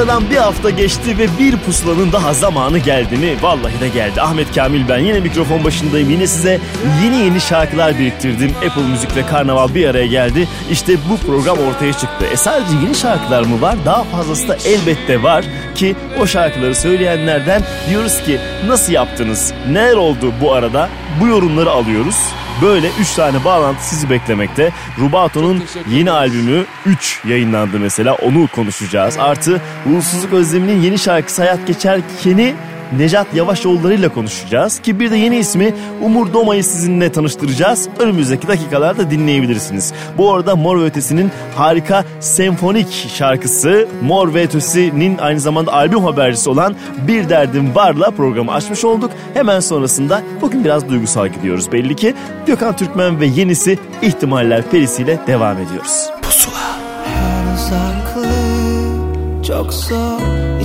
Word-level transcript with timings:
Aradan 0.00 0.30
bir 0.30 0.36
hafta 0.36 0.70
geçti 0.70 1.18
ve 1.18 1.26
bir 1.38 1.56
pusulanın 1.56 2.12
daha 2.12 2.34
zamanı 2.34 2.78
geldi 2.78 3.16
mi? 3.16 3.36
Vallahi 3.42 3.80
de 3.80 3.88
geldi. 3.88 4.22
Ahmet 4.22 4.54
Kamil 4.54 4.88
ben 4.88 4.98
yine 4.98 5.20
mikrofon 5.20 5.64
başındayım. 5.64 6.10
Yine 6.10 6.26
size 6.26 6.60
yeni 7.04 7.16
yeni 7.16 7.40
şarkılar 7.40 7.98
biriktirdim. 7.98 8.50
Apple 8.66 8.82
Müzik 8.82 9.16
ve 9.16 9.26
Karnaval 9.26 9.74
bir 9.74 9.88
araya 9.88 10.06
geldi. 10.06 10.48
İşte 10.70 10.92
bu 11.10 11.26
program 11.26 11.58
ortaya 11.58 11.92
çıktı. 11.92 12.26
E 12.32 12.36
sadece 12.36 12.76
yeni 12.76 12.94
şarkılar 12.94 13.42
mı 13.42 13.60
var? 13.60 13.76
Daha 13.84 14.04
fazlası 14.04 14.48
da 14.48 14.56
elbette 14.64 15.22
var 15.22 15.44
ki 15.74 15.96
o 16.20 16.26
şarkıları 16.26 16.74
söyleyenlerden 16.74 17.62
diyoruz 17.90 18.22
ki 18.22 18.38
nasıl 18.66 18.92
yaptınız? 18.92 19.52
Neler 19.70 19.96
oldu 19.96 20.32
bu 20.40 20.52
arada? 20.52 20.88
Bu 21.20 21.26
yorumları 21.26 21.70
alıyoruz. 21.70 22.16
Böyle 22.62 22.90
3 23.00 23.14
tane 23.14 23.44
bağlantı 23.44 23.84
sizi 23.84 24.10
beklemekte. 24.10 24.72
Rubato'nun 24.98 25.64
yeni 25.90 26.10
albümü 26.10 26.64
3 26.86 27.20
yayınlandı 27.24 27.78
mesela 27.78 28.14
onu 28.14 28.46
konuşacağız. 28.46 29.18
Artı 29.18 29.60
Uğursuzluk 29.86 30.32
Özlemi'nin 30.32 30.82
yeni 30.82 30.98
şarkısı 30.98 31.42
Hayat 31.42 31.66
Geçerken'i 31.66 32.54
Necat 32.98 33.34
Yavaşoğulları 33.34 33.94
ile 33.94 34.08
konuşacağız. 34.08 34.78
Ki 34.78 35.00
bir 35.00 35.10
de 35.10 35.16
yeni 35.16 35.38
ismi 35.38 35.74
Umur 36.02 36.32
Doma'yı 36.32 36.64
sizinle 36.64 37.12
tanıştıracağız. 37.12 37.88
Önümüzdeki 37.98 38.48
dakikalarda 38.48 39.10
dinleyebilirsiniz. 39.10 39.92
Bu 40.18 40.34
arada 40.34 40.56
Mor 40.56 40.80
ve 40.80 40.84
Ötesi'nin 40.84 41.30
harika 41.56 42.04
senfonik 42.20 42.92
şarkısı 43.14 43.88
Mor 44.02 44.34
ve 44.34 44.42
Ötesi'nin 44.42 45.18
aynı 45.18 45.40
zamanda 45.40 45.72
albüm 45.72 46.04
habercisi 46.04 46.50
olan 46.50 46.76
Bir 47.08 47.28
Derdim 47.28 47.74
Var'la 47.74 48.10
programı 48.10 48.52
açmış 48.52 48.84
olduk. 48.84 49.10
Hemen 49.34 49.60
sonrasında 49.60 50.22
bugün 50.40 50.64
biraz 50.64 50.88
duygusal 50.88 51.28
gidiyoruz 51.28 51.72
belli 51.72 51.96
ki. 51.96 52.14
Gökhan 52.46 52.76
Türkmen 52.76 53.20
ve 53.20 53.26
yenisi 53.26 53.78
ihtimaller 54.02 54.70
perisiyle 54.70 55.18
devam 55.26 55.56
ediyoruz. 55.58 56.10
Pusula. 56.22 56.80
Her 57.04 57.54
uzaklık 57.54 59.46
çok 59.46 59.72
zor 59.72 60.20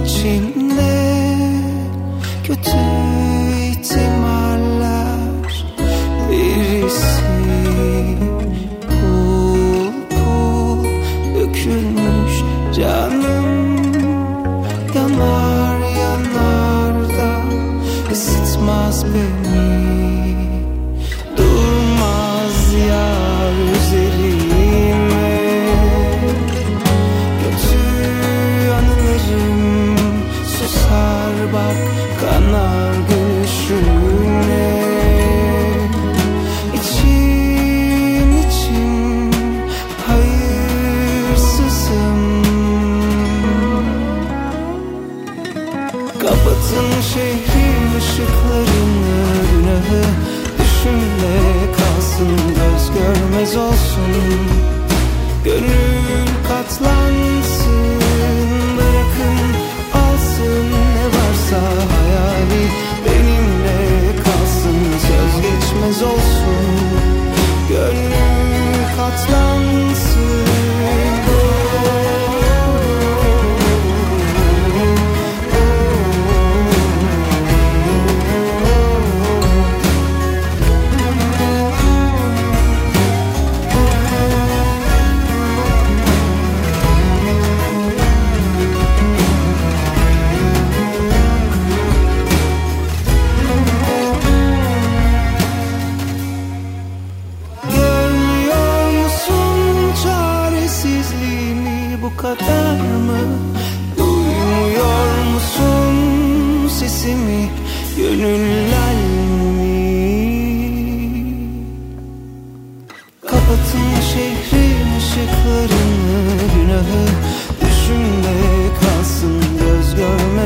içinde 0.05 0.64
kötü. 2.47 2.69
ihtimaller 2.69 3.24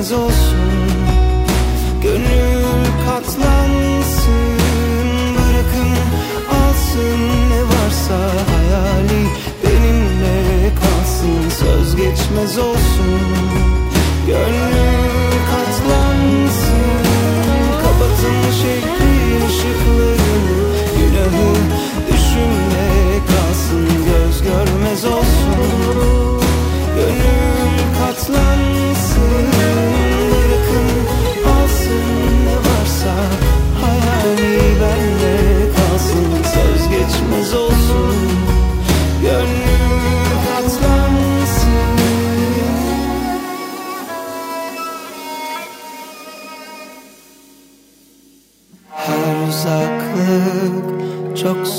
deniz 0.09 0.11
olsun. 0.11 0.69
Gönül 2.03 2.63
katlansın 3.05 4.59
Bırakın 5.35 5.91
alsın 6.49 7.19
ne 7.49 7.61
varsa 7.63 8.17
hayali 8.51 9.27
Benimle 9.63 10.69
kalsın. 10.81 11.49
Söz 11.59 11.95
geçmez 11.95 12.57
olsun. 12.57 13.21
Gönül 14.27 15.31
katlansın 15.51 16.79
Kapatın 17.83 18.51
şehri 18.61 19.45
ışıklarını 19.47 20.59
Günahı 20.97 21.55
düşünme 22.07 22.89
kalsın. 23.27 23.87
Göz 24.05 24.41
görmez 24.43 25.05
olsun. 25.05 26.41
Gönül 26.95 27.79
katlansın. 27.99 29.48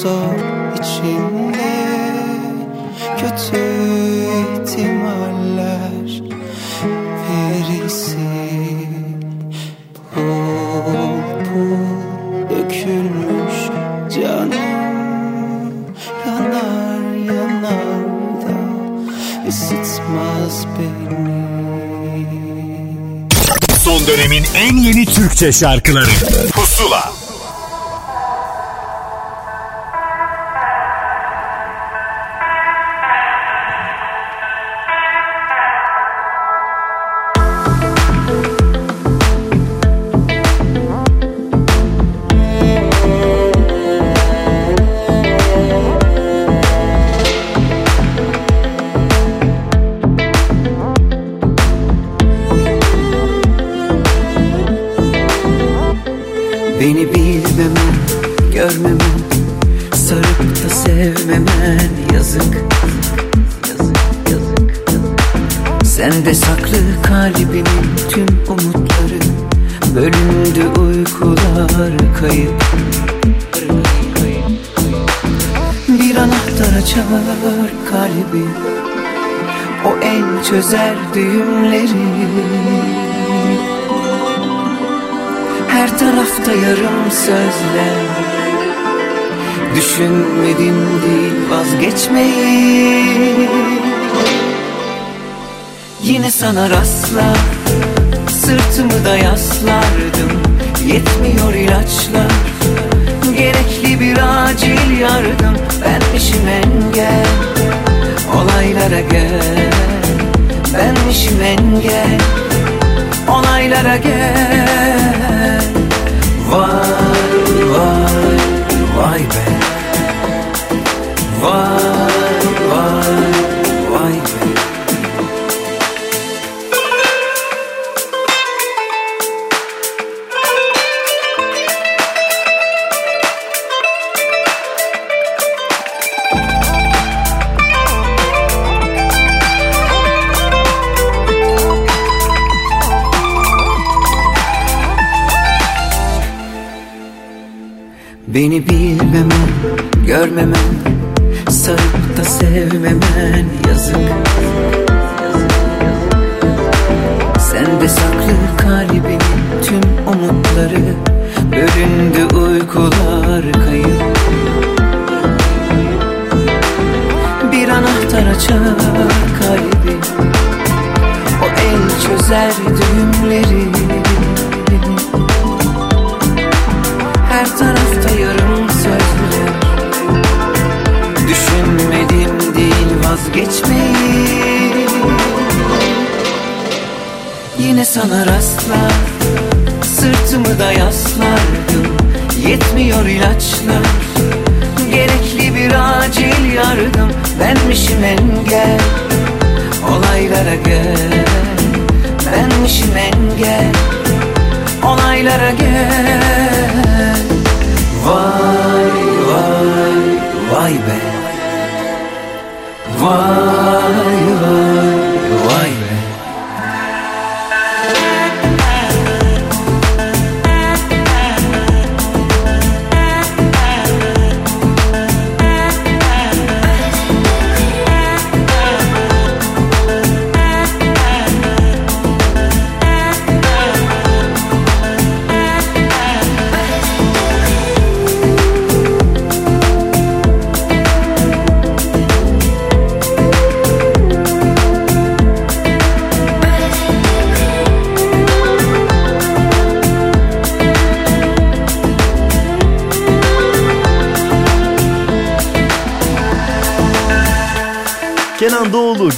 arzu 0.01 0.19
içinde 0.75 1.71
Kötü 3.19 3.63
ihtimaller 4.41 6.23
birisi 7.27 8.17
Pul 10.15 11.21
pul 11.45 11.87
dökülmüş 12.51 13.59
canım 14.15 15.75
Yanar 16.27 17.15
yanar 17.27 18.43
da 18.43 18.57
ısıtmaz 19.49 20.67
beni. 20.79 21.41
Son 23.85 24.07
dönemin 24.07 24.45
en 24.57 24.77
yeni 24.77 25.07
Türkçe 25.07 25.53
şarkıları. 25.53 26.11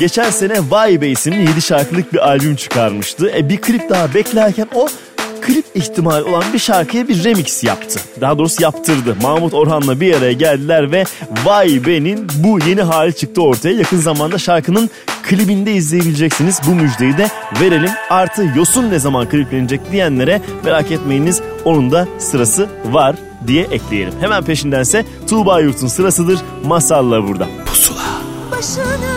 Geçen 0.03 0.31
sene 0.31 0.55
Vay 0.71 1.01
Be 1.01 1.09
isimli 1.09 1.49
7 1.49 1.63
şarkılık 1.63 2.13
bir 2.13 2.29
albüm 2.29 2.57
çıkarmıştı. 2.57 3.31
E 3.37 3.49
bir 3.49 3.57
klip 3.57 3.91
daha 3.91 4.15
beklerken 4.15 4.69
o 4.75 4.89
klip 5.41 5.65
ihtimali 5.75 6.25
olan 6.25 6.45
bir 6.53 6.59
şarkıya 6.59 7.09
bir 7.09 7.25
remix 7.25 7.65
yaptı. 7.65 8.01
Daha 8.21 8.39
doğrusu 8.39 8.63
yaptırdı. 8.63 9.17
Mahmut 9.23 9.55
Orhan'la 9.55 10.01
bir 10.01 10.15
araya 10.15 10.33
geldiler 10.33 10.93
ve 10.93 11.05
Vay 11.45 11.87
Be'nin 11.87 12.29
bu 12.37 12.59
yeni 12.69 12.83
hali 12.83 13.15
çıktı 13.15 13.43
ortaya. 13.43 13.75
Yakın 13.75 13.97
zamanda 13.97 14.39
şarkının 14.39 14.91
klibinde 15.23 15.73
izleyebileceksiniz. 15.73 16.61
Bu 16.67 16.75
müjdeyi 16.75 17.19
de 17.19 17.29
verelim. 17.61 17.91
Artı 18.11 18.47
Yosun 18.57 18.91
ne 18.91 18.99
zaman 18.99 19.29
kliplenecek 19.29 19.81
diyenlere 19.93 20.41
merak 20.65 20.91
etmeyiniz. 20.91 21.41
Onun 21.65 21.93
da 21.93 22.09
sırası 22.19 22.69
var 22.85 23.17
diye 23.47 23.63
ekleyelim. 23.63 24.15
Hemen 24.21 24.45
peşindense 24.45 25.05
Tuğba 25.29 25.61
Yurt'un 25.61 25.89
sırasıdır. 25.89 26.39
Masalla 26.65 27.29
burada. 27.29 27.49
Pusula. 27.67 28.03
Başının 28.53 29.12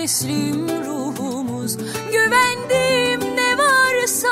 teslim 0.00 0.68
ruhumuz. 0.68 1.76
Güvendiğim 2.12 3.20
ne 3.36 3.58
varsa 3.58 4.28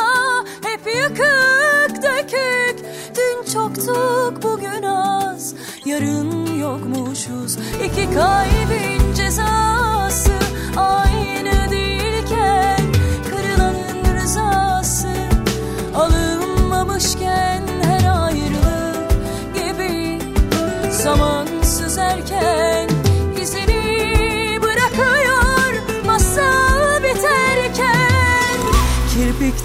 hep 0.65 0.81
yıkık 0.87 2.03
dökük. 2.03 2.87
Dün 3.17 3.53
çoktuk 3.53 4.43
bugün 4.43 4.83
az. 4.83 5.55
Yarın 5.85 6.59
yokmuşuz. 6.59 7.57
İki 7.85 8.15
kalbin 8.15 9.15
cezası 9.15 10.33
aynı 10.77 11.71
değilken 11.71 12.85
Kırılanın 13.31 14.15
rızası. 14.21 15.09
Alınmamışken 15.97 17.63
her 17.83 18.25
ayrılık 18.25 19.11
gibi 19.55 20.19
Zaman 20.91 21.38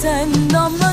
Kirpikten 0.03 0.49
damla 0.53 0.92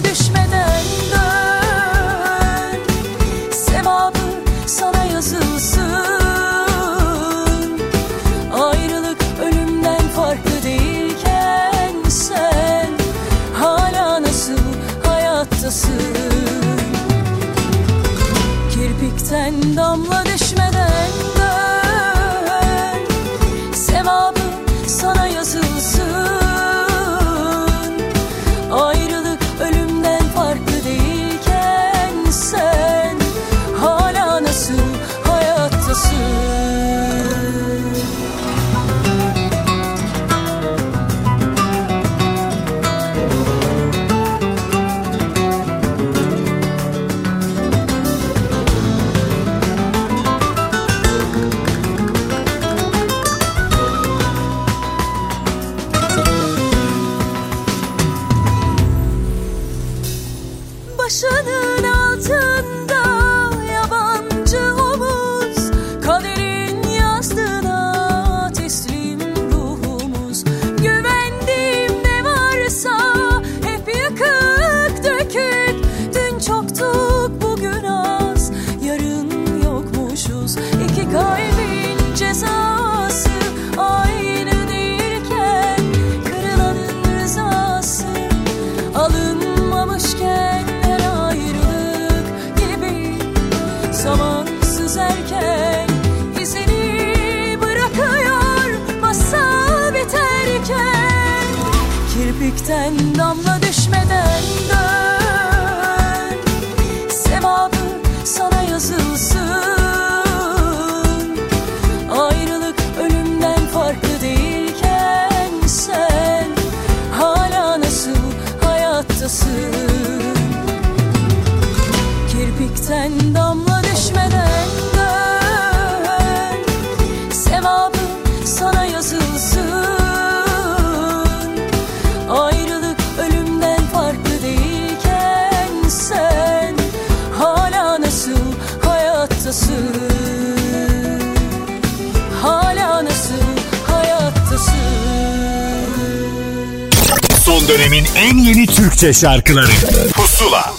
Türkçe 149.00 149.20
şarkıları. 149.20 149.66
Pusula. 150.14 150.72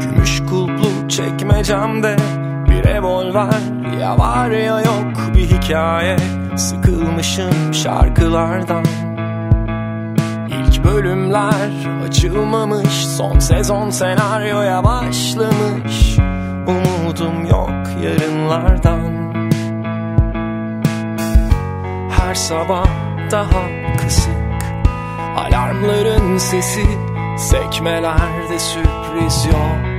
Gümüş 0.00 0.42
kulplu 0.48 1.08
çekmecemde 1.08 2.16
bir 2.68 2.84
revolver. 2.84 3.54
Ya 4.00 4.18
var 4.18 4.50
ya 4.50 4.80
yok 4.80 5.34
bir 5.34 5.50
hikaye. 5.50 6.16
Sıkılmışım 6.56 7.74
şarkılardan. 7.74 8.84
Bölümler 10.84 11.70
açılmamış. 12.08 13.06
Son 13.16 13.38
sezon 13.38 13.90
senaryoya 13.90 14.84
başlamış. 14.84 15.63
Daha 23.34 23.66
kısık. 24.02 24.34
Alarmların 25.36 26.38
sesi 26.38 26.84
Sekmelerde 27.38 28.58
sürpriz 28.58 29.46
yok 29.46 29.93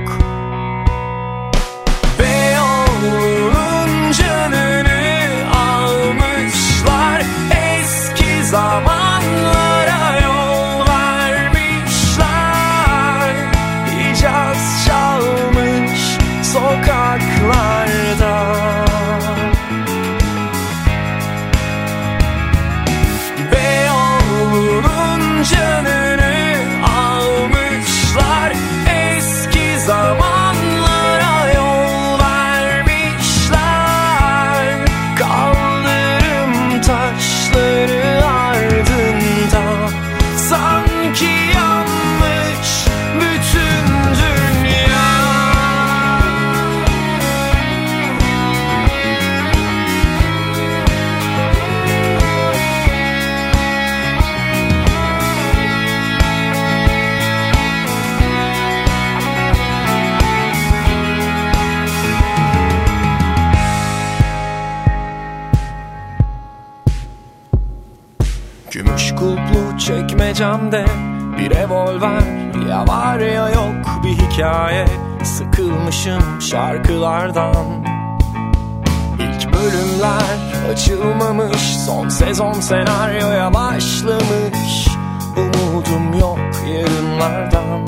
senaryoya 82.68 83.54
başlamış. 83.54 84.88
Umudum 85.36 86.18
yok 86.20 86.38
yarınlardan. 86.74 87.86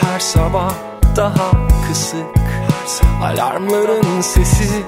Her 0.00 0.20
sabah 0.20 0.72
daha 1.16 1.50
kısık. 1.88 2.26
Alarmların 3.22 4.20
sesi 4.20 4.82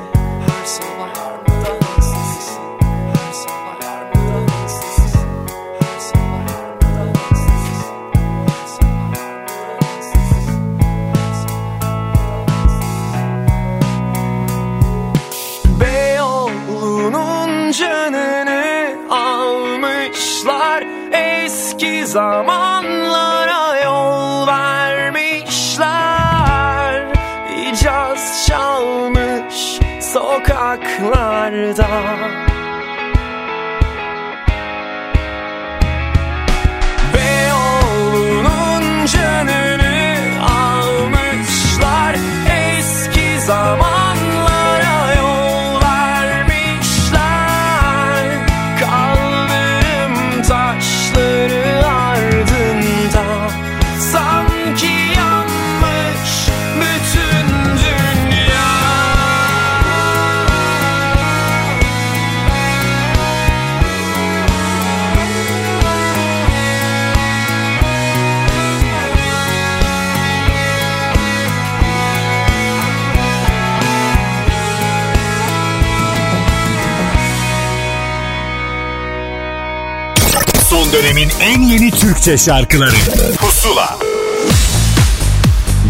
dönemin 80.95 81.29
en 81.41 81.63
yeni 81.63 81.91
Türkçe 81.91 82.39
şarkıları 82.39 82.95
Pusula 83.39 83.99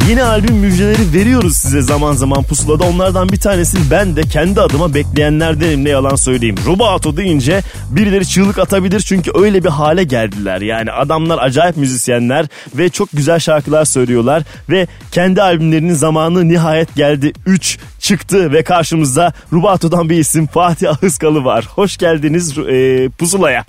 Yeni 0.09 0.23
albüm 0.23 0.57
müjdeleri 0.57 1.13
veriyoruz 1.13 1.57
size 1.57 1.83
zaman 1.83 2.13
zaman 2.13 2.43
pusulada. 2.43 2.85
Onlardan 2.85 3.29
bir 3.29 3.37
tanesini 3.37 3.81
ben 3.91 4.17
de 4.17 4.23
kendi 4.23 4.61
adıma 4.61 4.95
bekleyenlerdenim 4.95 5.85
ne 5.85 5.89
yalan 5.89 6.17
söyleyeyim. 6.17 6.57
Rubato 6.67 7.17
deyince 7.17 7.61
birileri 7.91 8.29
çığlık 8.29 8.59
atabilir 8.59 9.01
çünkü 9.01 9.31
öyle 9.35 9.65
bir 9.65 9.69
hale 9.69 10.05
geldiler. 10.05 10.61
Yani 10.61 10.93
adamlar 10.93 11.39
acayip 11.39 11.77
müzisyenler 11.77 12.47
ve 12.75 12.89
çok 12.89 13.09
güzel 13.13 13.39
şarkılar 13.39 13.85
söylüyorlar. 13.85 14.43
Ve 14.71 14.87
kendi 15.13 15.43
albümlerinin 15.43 15.95
zamanı 15.95 16.49
nihayet 16.49 16.95
geldi. 16.95 17.33
3 17.47 17.79
çıktı 17.99 18.53
ve 18.53 18.65
karşımızda 18.65 19.33
Rubato'dan 19.53 20.11
bir 20.11 20.17
isim 20.17 20.47
Fatih 20.47 20.91
Ahıskalı 20.91 21.45
var. 21.45 21.69
Hoş 21.75 21.97
geldiniz 21.97 22.59
e, 22.59 23.09
pusulaya. 23.19 23.65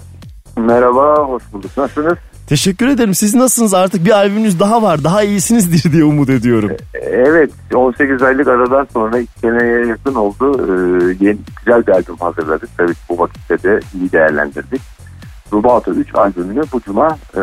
Merhaba, 0.57 1.15
hoş 1.27 1.43
bulduk. 1.53 1.71
Nasılsınız? 1.77 2.17
Teşekkür 2.47 2.87
ederim. 2.87 3.13
Siz 3.15 3.35
nasılsınız? 3.35 3.73
Artık 3.73 4.05
bir 4.05 4.11
albümünüz 4.11 4.59
daha 4.59 4.81
var. 4.81 5.03
Daha 5.03 5.23
iyisinizdir 5.23 5.91
diye 5.91 6.03
umut 6.03 6.29
ediyorum. 6.29 6.71
Evet, 6.93 7.51
18 7.75 8.21
aylık 8.21 8.47
aradan 8.47 8.87
sonra 8.93 9.19
2 9.19 9.31
seneye 9.41 9.85
yakın 9.85 10.15
oldu. 10.15 10.57
Ee, 10.59 11.25
yeni, 11.25 11.37
güzel 11.57 11.87
bir 11.87 11.91
albüm 11.91 12.17
hazırladık. 12.17 12.69
Tabii 12.77 12.93
ki 12.93 12.99
bu 13.09 13.19
vakitte 13.19 13.63
de 13.63 13.79
iyi 13.99 14.11
değerlendirdik. 14.11 14.81
Rubato 15.53 15.91
3 15.91 16.15
albümünü 16.15 16.63
bu 16.71 16.81
cuma 16.81 17.17
e, 17.35 17.39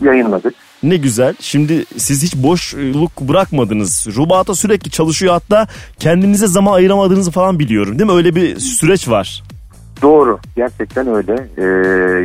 yayınladık. 0.00 0.54
Ne 0.82 0.96
güzel. 0.96 1.34
Şimdi 1.40 1.84
siz 1.96 2.22
hiç 2.22 2.36
boşluk 2.36 3.20
bırakmadınız. 3.20 4.06
Rubato 4.16 4.54
sürekli 4.54 4.90
çalışıyor 4.90 5.32
hatta 5.32 5.66
kendinize 5.98 6.46
zaman 6.46 6.72
ayıramadığınızı 6.72 7.30
falan 7.30 7.58
biliyorum. 7.58 7.98
Değil 7.98 8.10
mi? 8.10 8.16
Öyle 8.16 8.34
bir 8.34 8.58
süreç 8.58 9.08
var. 9.08 9.42
Doğru, 10.02 10.38
gerçekten 10.56 11.14
öyle. 11.14 11.48
Ee, 11.56 11.62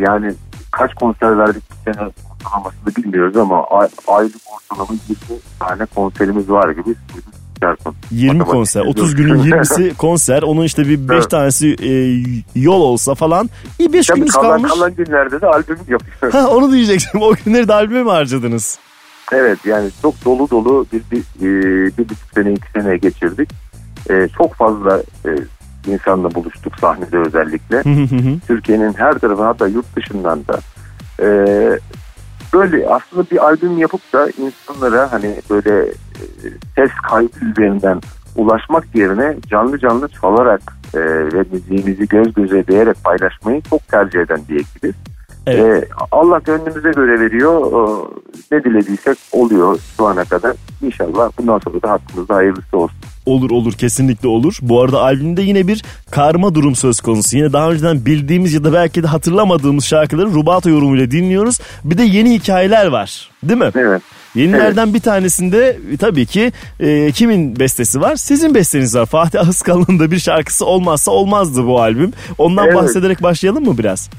yani 0.06 0.34
kaç 0.72 0.94
konser 0.94 1.38
verdik 1.38 1.64
bu 1.72 1.92
sene 1.92 2.10
ortalamasını 2.32 2.96
bilmiyoruz 2.98 3.38
ama 3.38 3.64
ay- 3.64 3.88
aylık 4.08 4.36
ortalama 4.56 4.94
20 5.10 5.40
tane 5.60 5.86
konserimiz 5.86 6.50
var 6.50 6.70
gibi. 6.72 6.96
20 8.12 8.28
Matematik 8.38 8.54
konser. 8.54 8.80
yapıyorum. 8.86 9.04
30 9.04 9.16
günün 9.16 9.40
20'si 9.44 9.94
konser. 9.98 10.42
Onun 10.42 10.64
işte 10.64 10.84
bir 10.88 11.10
5 11.10 11.16
Evet. 11.16 11.30
tanesi 11.30 11.76
e, 11.82 11.92
yol 12.60 12.82
olsa 12.82 13.16
falan. 13.16 13.50
İyi 13.80 13.94
5 13.94 14.08
Tabii 14.08 14.16
gününüz 14.20 14.34
kalan, 14.34 14.50
kalmış. 14.50 14.72
kalan 14.72 14.96
günlerde 14.96 15.42
de 15.42 15.48
albüm 15.48 15.78
yapıyoruz. 15.88 16.34
Ha, 16.40 16.48
onu 16.48 16.72
diyecektim. 16.72 17.22
O 17.24 17.34
günleri 17.46 17.68
de 17.68 17.74
albüme 17.74 18.04
mi 18.04 18.10
harcadınız? 18.10 18.80
Evet 19.32 19.66
yani 19.66 19.90
çok 20.02 20.26
dolu 20.26 20.50
dolu 20.50 20.86
bir, 20.94 21.02
bir, 21.12 21.20
e, 21.42 21.98
bir 21.98 22.10
buçuk 22.10 22.30
sene 22.36 22.54
iki 22.54 22.72
sene 22.72 22.98
geçirdik. 22.98 23.50
E, 24.10 24.28
çok 24.38 24.54
fazla 24.56 24.98
e, 25.26 25.30
insanla 25.88 26.36
buluştuk 26.36 26.80
sahnede 26.80 27.18
özellikle. 27.18 27.84
Türkiye'nin 28.48 28.94
her 28.94 29.14
tarafı 29.14 29.44
hatta 29.44 29.68
yurt 29.68 29.96
dışından 29.96 30.40
da. 30.48 30.60
E, 31.24 31.28
böyle 32.54 32.88
aslında 32.88 33.30
bir 33.32 33.46
albüm 33.46 33.78
yapıp 33.78 34.14
da 34.14 34.30
insanlara 34.30 35.12
hani 35.12 35.36
böyle 35.50 35.90
e, 35.90 36.26
ses 36.76 36.92
kaydı 37.10 37.46
üzerinden 37.52 38.02
ulaşmak 38.36 38.96
yerine 38.96 39.38
canlı 39.48 39.80
canlı 39.80 40.08
çalarak 40.08 40.62
e, 40.94 41.00
ve 41.34 41.44
müziğimizi 41.52 42.08
göz 42.08 42.34
göze 42.34 42.68
değerek 42.68 43.04
paylaşmayı 43.04 43.62
çok 43.62 43.88
tercih 43.88 44.20
eden 44.20 44.40
bir 44.50 44.60
ekibiz. 44.60 44.96
Evet. 45.48 45.84
E, 45.84 45.88
Allah 46.12 46.40
gönlümüze 46.40 46.92
göre 46.92 47.20
veriyor. 47.20 47.72
E, 47.72 48.08
ne 48.52 48.64
dilediysek 48.64 49.18
oluyor 49.32 49.80
şu 49.98 50.06
ana 50.06 50.24
kadar. 50.26 50.54
İnşallah 50.82 51.32
bundan 51.38 51.60
sonra 51.60 51.82
da 51.82 51.90
hakkımızda 51.90 52.36
hayırlısı 52.36 52.78
olsun. 52.78 52.98
Olur 53.26 53.52
olur 53.52 53.74
kesinlikle 53.74 54.28
olur. 54.28 54.58
Bu 54.62 54.82
arada 54.82 55.02
albümde 55.02 55.42
yine 55.42 55.68
bir 55.68 55.84
karma 56.12 56.56
durum 56.56 56.76
söz 56.76 57.02
konusu. 57.02 57.38
Yine 57.38 57.54
daha 57.54 57.72
önceden 57.72 58.06
bildiğimiz 58.06 58.54
ya 58.54 58.64
da 58.64 58.74
belki 58.74 59.04
de 59.04 59.08
hatırlamadığımız 59.08 59.86
şarkıları 59.86 60.28
Rubato 60.28 60.70
yorumuyla 60.70 61.12
dinliyoruz. 61.12 61.60
Bir 61.84 61.98
de 61.98 62.04
yeni 62.04 62.34
hikayeler 62.34 62.88
var 62.88 63.30
değil 63.44 63.60
mi? 63.60 63.72
Evet. 63.76 64.02
Yenilerden 64.36 64.94
bir 64.94 65.00
tanesinde 65.00 65.78
e, 65.94 65.98
tabii 65.98 66.26
ki 66.26 66.52
e, 66.80 67.12
kimin 67.12 67.60
bestesi 67.60 68.02
var? 68.02 68.16
Sizin 68.16 68.56
besteniz 68.56 68.96
var. 68.96 69.06
Fatih 69.06 69.42
Ahıskal'ın 69.42 70.00
da 70.00 70.12
bir 70.12 70.20
şarkısı 70.20 70.66
olmazsa 70.66 71.12
olmazdı 71.12 71.66
bu 71.66 71.82
albüm. 71.82 72.14
Ondan 72.38 72.66
Evet. 72.66 72.76
bahsederek 72.76 73.24
başlayalım 73.24 73.66
mı 73.66 73.78
biraz? 73.78 74.10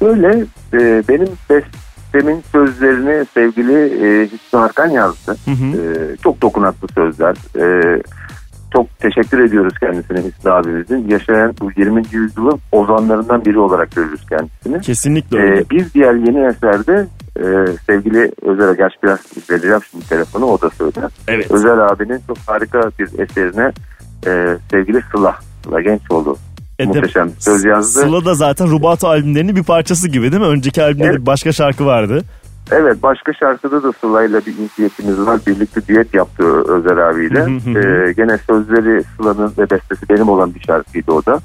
Böyle 0.00 0.44
e, 0.72 1.02
benim 1.08 1.28
bestemin 1.50 2.42
sözlerini 2.52 3.26
sevgili 3.34 3.74
e, 3.74 4.24
Hüsnü 4.24 4.58
Arkan 4.58 4.88
yazdı. 4.88 5.36
Hı 5.44 5.50
hı. 5.50 5.82
E, 5.82 6.16
çok 6.16 6.42
dokunaklı 6.42 6.88
sözler. 6.94 7.36
E, 7.58 8.02
çok 8.72 8.98
teşekkür 8.98 9.38
ediyoruz 9.38 9.74
kendisine 9.80 10.18
Hüsnü 10.18 10.50
abimizin. 10.50 11.08
Yaşayan 11.08 11.54
bu 11.60 11.70
20. 11.76 12.02
yüzyılın 12.12 12.60
ozanlarından 12.72 13.44
biri 13.44 13.58
olarak 13.58 13.90
görürüz 13.96 14.26
kendisini. 14.28 14.80
Kesinlikle 14.80 15.38
öyle. 15.38 15.60
E, 15.60 15.70
bir 15.70 15.92
diğer 15.94 16.14
yeni 16.14 16.46
eserde 16.46 17.06
e, 17.36 17.44
sevgili 17.86 18.32
Özer 18.42 18.68
Agaç 18.68 18.92
biraz 19.02 19.18
vereceğim 19.50 19.80
şimdi 19.90 20.08
telefonu 20.08 20.44
o 20.44 20.60
da 20.60 20.70
söyler. 20.70 21.10
Evet. 21.28 21.50
Özer 21.50 21.78
abinin 21.78 22.20
çok 22.26 22.38
harika 22.46 22.90
bir 22.98 23.18
eserine 23.18 23.72
e, 24.26 24.58
sevgili 24.70 25.02
Sıla, 25.12 25.36
Sıla 25.64 25.80
Gençoğlu 25.80 26.36
E, 26.78 26.84
de- 26.84 26.88
muhteşem 26.88 27.30
söz 27.38 27.64
yazdı. 27.64 28.00
Sıla 28.00 28.24
da 28.24 28.34
zaten 28.34 28.70
Rubato 28.70 29.08
albümlerinin 29.08 29.56
bir 29.56 29.62
parçası 29.62 30.08
gibi 30.08 30.32
değil 30.32 30.42
mi? 30.42 30.48
Önceki 30.48 30.82
albümde 30.82 31.04
Evet. 31.06 31.26
başka 31.26 31.52
şarkı 31.52 31.86
vardı. 31.86 32.22
Evet 32.70 33.02
başka 33.02 33.32
şarkıda 33.32 33.82
da 33.82 33.92
Sıla'yla 34.00 34.40
bir 34.46 34.58
inisiyetimiz 34.58 35.18
var. 35.20 35.40
Birlikte 35.46 35.86
düet 35.88 36.14
yaptı 36.14 36.44
Özer 36.44 36.96
abiyle. 36.96 37.40
Ee, 37.40 38.12
gene 38.12 38.38
sözleri 38.46 39.04
Sıla'nın 39.16 39.52
ve 39.58 39.70
bestesi 39.70 40.08
benim 40.08 40.28
olan 40.28 40.54
bir 40.54 40.60
şarkıydı 40.60 41.12
o 41.12 41.26
da. 41.26 41.40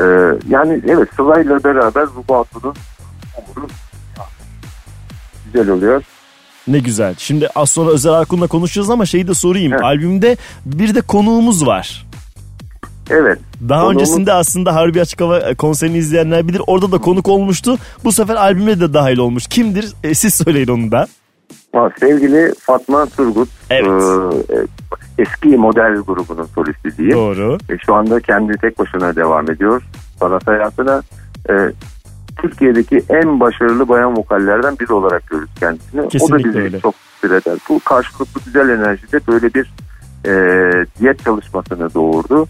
Ee, 0.00 0.04
yani 0.48 0.80
evet 0.88 1.08
Sıla'yla 1.16 1.64
beraber 1.64 2.06
Rubato'nun 2.16 2.74
güzel 5.52 5.70
oluyor. 5.70 6.02
Ne 6.68 6.78
güzel. 6.78 7.14
Şimdi 7.18 7.48
az 7.54 7.70
sonra 7.70 7.90
Özer 7.90 8.10
Arkun'la 8.12 8.46
konuşacağız 8.46 8.90
ama 8.90 9.06
şeyi 9.06 9.28
de 9.28 9.34
sorayım. 9.34 9.72
Evet. 9.72 9.84
Albümde 9.84 10.36
bir 10.66 10.94
de 10.94 11.00
konuğumuz 11.00 11.66
var. 11.66 12.05
Evet. 13.10 13.38
Daha 13.68 13.82
Konuğumuz- 13.82 13.94
öncesinde 13.94 14.32
aslında 14.32 14.74
Harbi 14.74 15.00
Açık 15.00 15.20
Hava 15.20 15.54
konserini 15.54 15.96
izleyenler 15.98 16.48
bilir. 16.48 16.62
Orada 16.66 16.92
da 16.92 16.98
konuk 16.98 17.28
olmuştu. 17.28 17.76
Bu 18.04 18.12
sefer 18.12 18.34
albüme 18.34 18.80
de 18.80 18.94
dahil 18.94 19.18
olmuş. 19.18 19.46
Kimdir? 19.46 19.92
E, 20.04 20.14
siz 20.14 20.34
söyleyin 20.34 20.68
onu 20.68 20.90
da. 20.90 21.06
Sevgili 22.00 22.52
Fatma 22.60 23.06
Turgut 23.06 23.48
Evet. 23.70 24.02
e, 24.50 24.54
e, 24.54 24.66
eski 25.18 25.48
model 25.48 25.94
grubunun 25.96 26.44
solisti 26.54 26.96
diyeyim. 26.98 27.16
Doğru. 27.18 27.58
E, 27.70 27.78
şu 27.86 27.94
anda 27.94 28.20
kendi 28.20 28.52
tek 28.58 28.78
başına 28.78 29.16
devam 29.16 29.50
ediyor. 29.50 29.82
Sanat 30.20 30.46
hayatına 30.46 31.02
e, 31.50 31.54
Türkiye'deki 32.42 33.02
en 33.08 33.40
başarılı 33.40 33.88
bayan 33.88 34.16
vokallerden 34.16 34.78
biri 34.78 34.92
olarak 34.92 35.26
görürüz 35.30 35.48
kendisini. 35.60 36.00
o 36.00 36.04
da 36.04 36.08
Kesinlikle 36.08 36.48
bizi 36.48 36.58
öyle. 36.58 36.80
çok 36.80 36.94
mutlu 37.22 37.36
eder. 37.36 37.58
Bu 37.68 37.80
karşılıklı 37.84 38.40
güzel 38.44 38.68
enerjide 38.68 39.20
böyle 39.28 39.54
bir 39.54 39.72
e, 40.24 40.32
diyet 41.00 41.24
çalışmasını 41.24 41.94
doğurdu. 41.94 42.46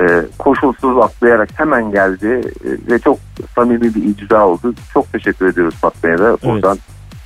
E, 0.00 0.04
koşulsuz 0.38 0.98
atlayarak 0.98 1.48
hemen 1.54 1.90
geldi 1.90 2.40
e, 2.64 2.92
ve 2.92 2.98
çok 2.98 3.18
samimi 3.54 3.94
bir 3.94 4.04
icra 4.04 4.46
oldu. 4.46 4.74
Çok 4.94 5.12
teşekkür 5.12 5.46
ediyoruz 5.46 5.74
Fatma'ya 5.74 6.18
da. 6.18 6.36
Buradan 6.44 6.78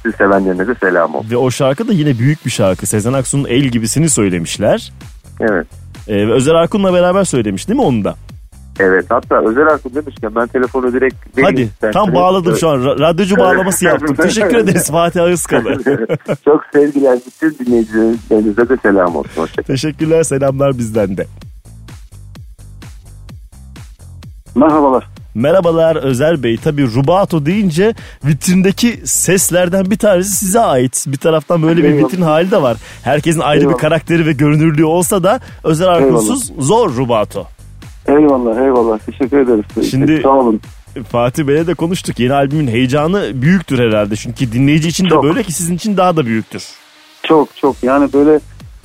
sizi 0.03 0.17
sevenlerine 0.17 0.67
de 0.67 0.75
selam 0.75 1.15
olsun. 1.15 1.31
Ve 1.31 1.37
o 1.37 1.51
şarkı 1.51 1.89
da 1.89 1.93
yine 1.93 2.19
büyük 2.19 2.47
bir 2.47 2.51
şarkı. 2.51 2.87
Sezen 2.87 3.13
Aksu'nun 3.13 3.45
El 3.49 3.63
gibisini 3.65 4.09
söylemişler. 4.09 4.93
Evet. 5.41 5.67
E, 6.09 6.29
ve 6.29 6.33
Özer 6.33 6.55
Arkun'la 6.55 6.95
beraber 6.95 7.25
söylemiş 7.25 7.69
değil 7.69 7.79
mi 7.79 7.85
onu 7.85 8.05
da? 8.05 8.15
Evet 8.81 9.05
hatta 9.09 9.45
Özel 9.49 9.67
Akın 9.67 9.95
demişken 9.95 10.35
ben 10.35 10.47
telefonu 10.47 10.93
direkt 10.93 11.39
vereyim 11.39 11.71
Hadi 11.81 11.93
tam 11.93 12.15
bağladım 12.15 12.57
şu 12.57 12.69
an. 12.69 12.79
Ra- 12.79 13.01
Radyocu 13.01 13.37
bağlaması 13.37 13.85
yaptım. 13.85 14.17
Teşekkür 14.17 14.57
ederiz 14.57 14.91
Fatih 14.91 15.23
Ağızkalı. 15.23 15.79
Çok 16.45 16.65
sevgiler 16.73 17.19
bütün 17.27 17.67
dinleyicilerinize 17.67 18.69
de 18.69 18.77
selam 18.83 19.17
olsun. 19.17 19.49
Teşekkürler 19.67 20.23
selamlar 20.23 20.79
bizden 20.79 21.17
de. 21.17 21.27
Merhabalar. 24.55 25.05
Merhabalar 25.35 25.97
Özer 25.97 26.43
Bey. 26.43 26.57
Tabii 26.57 26.95
Rubato 26.95 27.47
deyince 27.47 27.95
vitrindeki 28.25 29.01
seslerden 29.05 29.91
bir 29.91 29.99
tanesi 29.99 30.31
size 30.37 30.61
ait. 30.61 31.05
Bir 31.09 31.17
taraftan 31.17 31.63
böyle 31.63 31.83
bir 31.85 31.97
vitrin 31.99 32.23
hali 32.23 32.51
de 32.51 32.63
var. 32.63 32.77
Herkesin 33.03 33.41
ayrı 33.41 33.61
bir 33.61 33.67
Eyvallah. 33.67 33.79
karakteri 33.79 34.27
ve 34.27 34.33
görünürlüğü 34.33 34.85
olsa 34.85 35.23
da 35.23 35.41
Özer 35.65 35.87
Arkunsuz 35.89 36.53
zor 36.59 36.97
Rubato. 36.97 37.47
Eyvallah 38.07 38.57
eyvallah 38.65 38.99
teşekkür 38.99 39.39
ederiz. 39.41 39.91
Şimdi- 39.91 40.21
Sağ 40.23 40.29
olun. 40.29 40.61
Fatih 41.09 41.47
Bey'le 41.47 41.67
de 41.67 41.75
konuştuk. 41.75 42.21
Yeni 42.21 42.33
albümün 42.35 42.67
heyecanı 42.67 43.31
büyüktür 43.35 43.79
herhalde. 43.79 44.17
Çünkü 44.17 44.53
dinleyici 44.53 44.89
için 44.89 45.05
de 45.05 45.09
Çok. 45.09 45.25
böyle 45.25 45.43
ki 45.43 45.53
sizin 45.53 45.75
için 45.77 45.97
daha 45.97 46.17
da 46.17 46.27
büyüktür. 46.27 46.65
Çok 47.23 47.57
çok 47.57 47.77
yani 47.83 48.13
böyle 48.13 48.41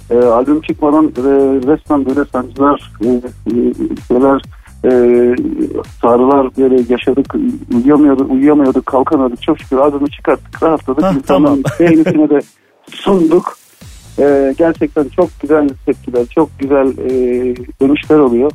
e, 0.09 0.15
albüm 0.25 0.61
çıkmadan 0.61 1.05
e, 1.05 1.21
resmen 1.67 2.05
böyle 2.05 2.29
sancılar 2.31 2.91
e, 3.01 3.07
e, 3.07 3.51
şeyler 4.07 4.41
e, 4.85 4.89
sarılar 6.01 6.47
böyle 6.57 6.75
yaşadık 6.89 7.35
uyuyamıyorduk 7.75 8.31
uyuyamıyorduk 8.31 8.85
kalkamıyorduk 8.85 9.41
çok 9.41 9.59
şükür 9.59 9.77
albümü 9.77 10.11
çıkarttık 10.11 10.63
rahatladık 10.63 11.03
Hah, 11.03 11.15
insanların 11.15 11.63
beğenisine 11.79 12.29
de 12.29 12.39
sunduk 12.91 13.57
E, 14.19 14.55
gerçekten 14.57 15.07
çok 15.15 15.29
güzel 15.41 15.69
tepkiler 15.85 16.25
çok 16.25 16.59
güzel 16.59 16.87
e, 16.87 17.09
dönüşler 17.81 18.19
oluyor 18.19 18.51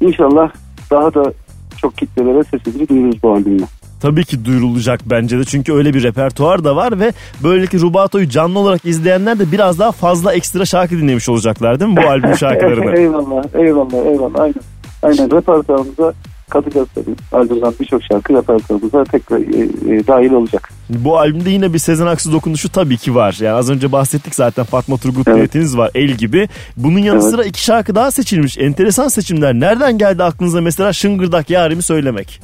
İnşallah 0.00 0.50
daha 0.90 1.14
da 1.14 1.32
çok 1.76 1.96
kitlelere 1.96 2.44
sesimizi 2.44 2.88
duyururuz 2.88 3.22
bu 3.22 3.32
albümle. 3.32 3.64
Tabii 4.02 4.24
ki 4.24 4.44
duyurulacak 4.44 5.00
bence 5.06 5.38
de. 5.38 5.44
Çünkü 5.44 5.72
öyle 5.72 5.94
bir 5.94 6.02
repertuar 6.02 6.64
da 6.64 6.76
var 6.76 7.00
ve 7.00 7.12
böylelikle 7.42 7.78
Rubato'yu 7.78 8.28
canlı 8.28 8.58
olarak 8.58 8.84
izleyenler 8.84 9.38
de 9.38 9.52
biraz 9.52 9.78
daha 9.78 9.92
fazla 9.92 10.32
ekstra 10.32 10.64
şarkı 10.64 10.98
dinlemiş 10.98 11.28
olacaklar 11.28 11.80
değil 11.80 11.90
mi 11.90 11.96
bu 11.96 12.08
albüm 12.10 12.36
şarkılarını? 12.38 12.98
eyvallah, 12.98 13.44
eyvallah, 13.54 14.06
eyvallah. 14.06 14.40
Aynen. 14.40 14.73
Aynen 15.04 15.30
repertuarımıza 15.30 16.12
katacağız 16.50 16.88
tabii. 16.94 17.14
Albümden 17.32 17.72
birçok 17.80 18.02
şarkı 18.02 18.32
repertuarımıza 18.32 19.04
tekrar 19.04 19.38
e, 19.38 19.96
e, 19.96 20.06
dahil 20.06 20.32
olacak. 20.32 20.70
Bu 20.88 21.18
albümde 21.18 21.50
yine 21.50 21.72
bir 21.72 21.78
Sezen 21.78 22.06
Aksu 22.06 22.32
dokunuşu 22.32 22.72
tabii 22.72 22.96
ki 22.96 23.14
var. 23.14 23.36
Yani 23.40 23.56
az 23.56 23.70
önce 23.70 23.92
bahsettik 23.92 24.34
zaten 24.34 24.64
Fatma 24.64 24.96
Turgut 24.96 25.28
Evet. 25.28 25.38
düetiniz 25.38 25.78
var 25.78 25.90
El 25.94 26.10
gibi. 26.10 26.48
Bunun 26.76 26.98
yanı 26.98 27.18
Evet. 27.20 27.30
sıra 27.30 27.44
iki 27.44 27.64
şarkı 27.64 27.94
daha 27.94 28.10
seçilmiş. 28.10 28.58
Enteresan 28.58 29.08
seçimler. 29.08 29.54
Nereden 29.54 29.98
geldi 29.98 30.22
aklınıza 30.24 30.60
mesela 30.60 30.92
Şıngırdak 30.92 31.50
Yarimi 31.50 31.82
söylemek? 31.82 32.40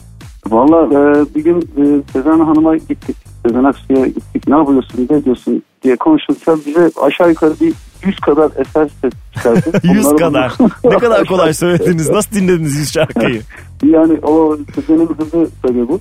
Valla 0.47 0.87
e, 0.87 1.25
bir 1.35 1.45
gün 1.45 1.59
e, 1.59 2.03
Sezen 2.13 2.39
Hanım'a 2.39 2.77
gittik. 2.77 3.17
Sezen 3.47 3.65
Aksu'ya 3.65 4.07
gittik. 4.07 4.49
Ne 4.49 4.57
yapıyorsun, 4.57 5.07
ne 5.11 5.25
diyorsun 5.25 5.63
diye 5.83 5.97
konuşurken 5.97 6.59
bize 6.67 6.91
aşağı 7.03 7.29
yukarı 7.29 7.55
bir 7.61 7.73
100 8.07 8.21
kadar 8.21 8.51
eser 8.57 8.89
ses 9.01 9.13
çıkardı. 9.35 9.81
100 9.83 10.07
Onları 10.07 10.17
kadar. 10.17 10.53
ne 10.85 10.99
kadar 10.99 11.25
kolay 11.29 11.55
söylediniz. 11.55 12.11
Nasıl 12.11 12.37
dinlediniz 12.37 12.77
100 12.77 12.93
şarkıyı? 12.93 13.41
Yani 13.85 14.19
o 14.23 14.57
Sezen'in 14.75 15.07
hızı 15.07 15.49
tabii 15.63 15.89
bu. 15.89 16.01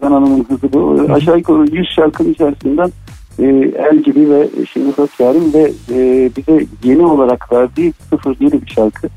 Sezen 0.00 0.12
Hanım'ın 0.12 0.46
hızı 0.48 0.72
bu. 0.72 1.06
Aşağı 1.12 1.38
yukarı 1.38 1.76
100 1.76 1.88
şarkının 1.96 2.32
içerisinden 2.32 2.92
e, 3.38 3.44
El 3.90 4.02
gibi 4.02 4.30
ve 4.30 4.48
Şimdi 4.72 4.88
Yarim 5.18 5.54
ve 5.54 5.72
e, 5.90 6.30
bize 6.36 6.66
yeni 6.84 7.06
olarak 7.06 7.52
verdiği 7.52 7.92
07 8.26 8.62
bir 8.62 8.70
şarkı. 8.70 9.08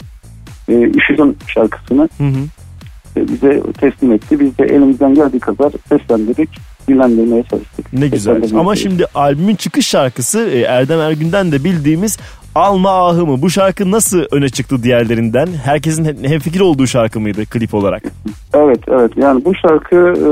E, 0.70 0.74
Üşüdüm 0.74 1.36
şarkısını 1.48 2.10
Hı 2.18 2.24
hı. 2.24 3.20
e, 3.20 3.28
bize 3.28 3.62
teslim 3.80 4.12
etti. 4.12 4.40
Biz 4.40 4.58
de 4.58 4.66
elimizden 4.66 5.14
geldiği 5.14 5.40
kadar 5.40 5.72
seslendirdik, 5.90 6.50
dillendirmeye 6.88 7.44
çalıştık. 7.44 7.94
Ne 7.94 8.08
güzel. 8.08 8.44
Ama 8.60 8.76
şimdi 8.76 9.06
albümün 9.16 9.56
çıkış 9.56 9.88
şarkısı 9.88 10.40
e, 10.40 10.60
Erdem 10.60 11.00
Ergün'den 11.00 11.52
de 11.52 11.64
bildiğimiz 11.64 12.18
Alma 12.56 13.08
Ahımı. 13.08 13.42
Bu 13.42 13.50
şarkı 13.50 13.92
nasıl 13.92 14.24
öne 14.32 14.50
çıktı 14.50 14.84
diğerlerinden? 14.84 15.48
Herkesin 15.64 16.06
he- 16.06 16.30
hemfikir 16.30 16.60
olduğu 16.60 16.88
şarkı 16.88 17.20
mıydı 17.20 17.46
klip 17.46 17.74
olarak? 17.74 18.04
Evet, 18.54 18.80
evet. 18.88 19.12
Yani 19.18 19.46
bu 19.46 19.56
şarkı 19.56 19.96
e, 19.96 20.30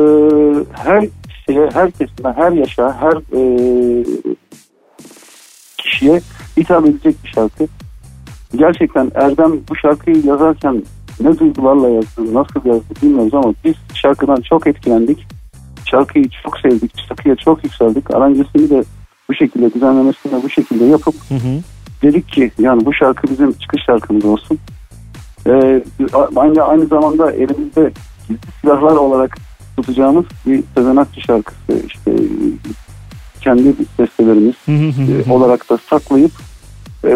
her 0.84 1.08
şeye, 1.46 1.70
her 1.74 1.92
kesime, 1.92 2.34
her 2.36 2.52
yaşa, 2.52 2.98
her 3.02 3.14
e, 3.14 4.06
kişiye 5.78 6.22
hitap 6.58 6.86
edecek 6.86 7.16
bir 7.24 7.30
şarkı. 7.30 7.68
Gerçekten 8.56 9.12
Erdem 9.16 9.52
bu 9.70 9.76
şarkıyı 9.76 10.26
yazarken 10.26 10.84
ne 11.20 11.40
duygularla 11.40 11.90
yazdı, 11.90 12.34
nasıl 12.34 12.66
yazdı 12.66 12.94
bilmiyoruz 13.04 13.34
ama 13.34 13.54
biz 13.66 13.76
şarkıdan 13.94 14.42
çok 14.42 14.68
etkilendik. 14.68 15.28
Şarkıyı 15.92 16.30
çok 16.44 16.58
sevdik. 16.60 17.00
Şarkıya 17.08 17.36
çok 17.36 17.64
yükseldik. 17.64 18.16
Aranjesini 18.16 18.70
de 18.70 18.84
bu 19.30 19.34
şekilde 19.34 19.74
düzenlemesini 19.74 20.32
de 20.32 20.44
bu 20.44 20.50
şekilde 20.50 20.86
yapıp 20.86 21.16
Hı 21.30 21.36
hı. 21.36 21.62
dedik 22.02 22.30
ki 22.30 22.52
yani 22.60 22.86
bu 22.86 22.94
şarkı 22.94 23.28
bizim 23.28 23.52
çıkış 23.52 23.84
şarkımız 23.86 24.26
olsun. 24.26 24.60
Ee, 25.48 25.84
aynı, 26.36 26.64
aynı 26.64 26.86
zamanda 26.86 27.32
elimizde 27.32 27.92
gizli 28.28 28.40
silahlar 28.62 28.96
olarak 28.96 29.38
tutacağımız 29.78 30.26
bir 30.46 30.64
Aksu 30.98 31.22
şarkısı 31.22 31.88
işte 31.88 32.12
kendi 33.42 33.74
bestelerimiz 34.00 34.56
e, 34.68 35.32
olarak 35.32 35.70
da 35.70 35.78
saklayıp 35.90 36.32
e, 37.04 37.14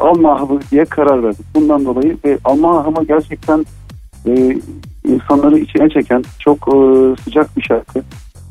alma 0.00 0.34
ahımı 0.34 0.60
diye 0.70 0.84
karar 0.84 1.22
verdik. 1.22 1.46
Bundan 1.54 1.84
dolayı 1.84 2.16
ve 2.24 2.38
alma 2.44 2.80
ahımı 2.80 3.04
gerçekten 3.04 3.66
e, 4.26 4.56
insanları 5.04 5.58
içine 5.58 5.88
çeken 5.88 6.24
çok 6.38 6.58
e, 6.58 6.76
sıcak 7.24 7.56
bir 7.56 7.62
şarkı. 7.62 8.02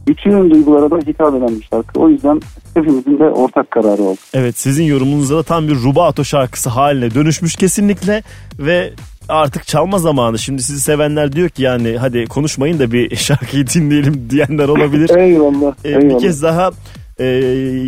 Bütün 0.08 0.50
duygulara 0.50 0.92
da 0.92 0.98
hitap 0.98 1.36
eden 1.36 1.60
bir 1.60 1.68
şarkı. 1.72 2.00
O 2.00 2.10
yüzden 2.10 2.42
hepimizin 2.74 3.20
de 3.20 3.24
ortak 3.24 3.72
kararı 3.72 4.02
oldu. 4.02 4.18
Evet 4.34 4.58
sizin 4.58 4.84
yorumunuzda 4.84 5.38
da 5.38 5.44
tam 5.44 5.68
bir 5.68 5.76
rubato 5.76 6.24
şarkısı 6.24 6.70
haline 6.70 7.13
dönüşmüş 7.13 7.56
kesinlikle 7.56 8.24
ve 8.60 8.94
artık 9.30 9.68
çalma 9.68 10.00
zamanı. 10.00 10.39
Şimdi 10.39 10.62
sizi 10.62 10.80
sevenler 10.80 11.32
diyor 11.32 11.50
ki 11.50 11.63
yani 11.63 11.98
hadi 11.98 12.26
konuşmayın 12.26 12.80
da 12.80 12.92
bir 12.92 13.16
şarkıyı 13.16 13.68
dinleyelim 13.68 14.28
diyenler 14.30 14.68
olabilir. 14.68 15.10
Eyvallah. 15.18 15.74
Ee, 15.84 15.89
eyvallah. 15.89 16.16
bir 16.16 16.20
kez 16.20 16.44
daha 16.44 16.72
e, 17.20 17.26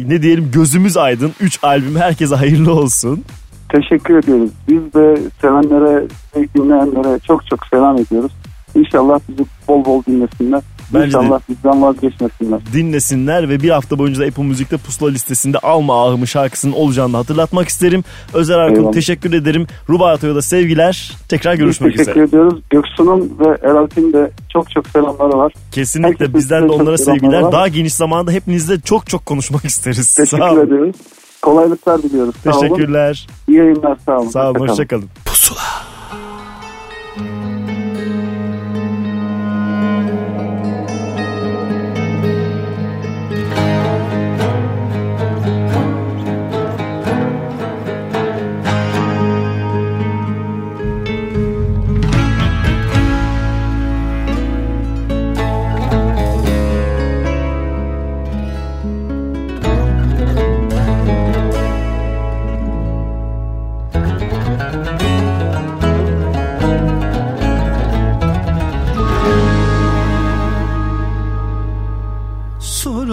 ne 0.07 0.21
diyelim 0.21 0.51
gözümüz 0.53 0.97
aydın. 0.97 1.31
3 1.39 1.59
albüm 1.63 1.95
herkese 1.95 2.35
hayırlı 2.35 2.73
olsun. 2.73 3.23
Teşekkür 3.69 4.17
ediyoruz. 4.17 4.49
Biz 4.67 4.93
de 4.93 5.17
sevenlere, 5.41 6.07
ve 6.35 6.47
dinleyenlere 6.55 7.19
çok 7.19 7.47
çok 7.47 7.67
selam 7.67 7.97
ediyoruz. 7.97 8.31
İnşallah 8.75 9.19
bizi 9.29 9.45
bol 9.67 9.85
bol 9.85 10.03
dinlesinler. 10.07 10.61
Bence 10.93 11.03
de. 11.03 11.05
İnşallah 11.07 11.39
bizden 11.49 11.81
vazgeçmesinler. 11.81 12.59
dinlesinler 12.73 13.49
ve 13.49 13.59
bir 13.61 13.69
hafta 13.69 13.99
boyunca 13.99 14.21
da 14.21 14.25
Apple 14.25 14.43
Müzik'te 14.43 14.77
pusula 14.77 15.09
listesinde 15.09 15.59
Alma 15.59 16.07
Ahımı 16.07 16.27
şarkısının 16.27 16.73
olacağını 16.73 17.17
hatırlatmak 17.17 17.67
isterim. 17.67 18.03
Özer 18.33 18.59
Arkun 18.59 18.75
Eyvallah. 18.75 18.91
teşekkür 18.93 19.33
ederim. 19.33 19.67
Rubato'ya 19.89 20.35
da 20.35 20.41
sevgiler. 20.41 21.11
Tekrar 21.29 21.53
Biz 21.53 21.59
görüşmek 21.59 21.91
teşekkür 21.91 22.11
üzere. 22.11 22.23
ediyoruz. 22.25 22.59
Göksu'nun 22.69 23.31
ve 23.39 23.57
Eralp'in 23.69 24.13
de 24.13 24.31
çok 24.53 24.71
çok 24.71 24.87
selamları 24.87 25.37
var. 25.37 25.53
Kesinlikle 25.71 26.09
Herkese 26.09 26.33
bizden 26.33 26.69
de 26.69 26.71
onlara 26.71 26.97
sevgiler. 26.97 27.41
var. 27.41 27.51
Daha 27.51 27.67
geniş 27.67 27.93
zamanda 27.93 28.31
hepinizle 28.31 28.79
çok 28.81 29.07
çok 29.09 29.25
konuşmak 29.25 29.65
isteriz. 29.65 30.09
Sağ 30.09 30.23
Teşekkür 30.23 30.43
olun. 30.47 30.65
ediyoruz. 30.67 30.95
Kolaylıklar 31.41 32.03
diliyoruz. 32.03 32.35
Sağ 32.43 32.49
olun. 32.51 32.59
Teşekkürler. 32.61 33.27
İyi 33.47 33.57
yayınlar. 33.57 33.97
Sağ 34.05 34.19
olun. 34.19 34.29
Sağ 34.29 34.49
olun. 34.49 34.59
Hoşça 34.59 34.65
kalın. 34.65 34.69
Hoşçakalın. 34.71 35.09
Pusula. 35.25 35.59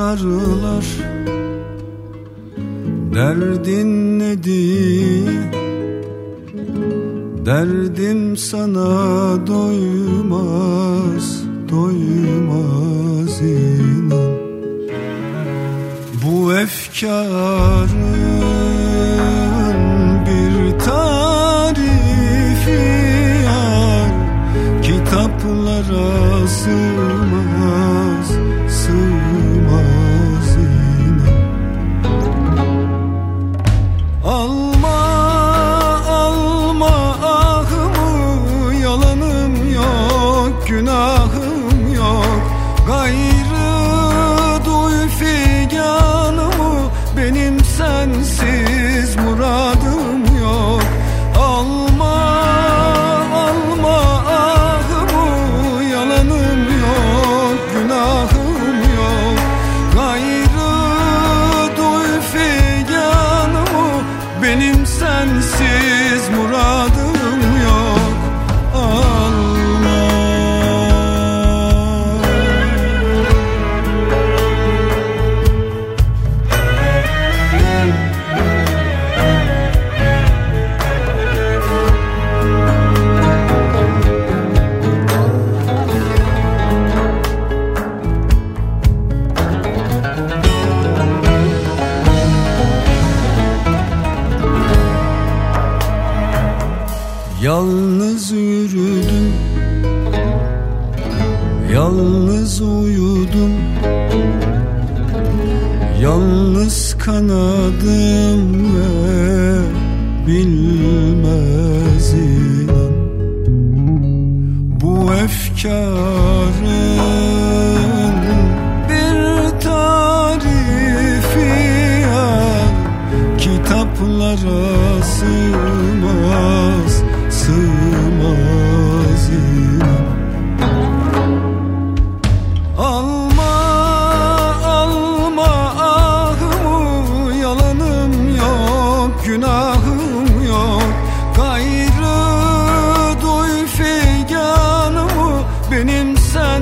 Sorarlar 0.03 0.85
Derdin 3.15 4.19
nedir? 4.19 5.53
Derdim 7.47 8.37
sana 8.37 8.91
doymaz, 9.47 11.43
doymaz 11.71 13.41
inan. 13.41 14.33
Bu 16.25 16.55
efkarın 16.55 18.03
bir 20.27 20.79
tarifi 20.79 22.83
yar 23.45 24.11
Kitaplara 24.83 26.49
sığmaz, 26.49 27.52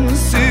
Benim 0.01 0.50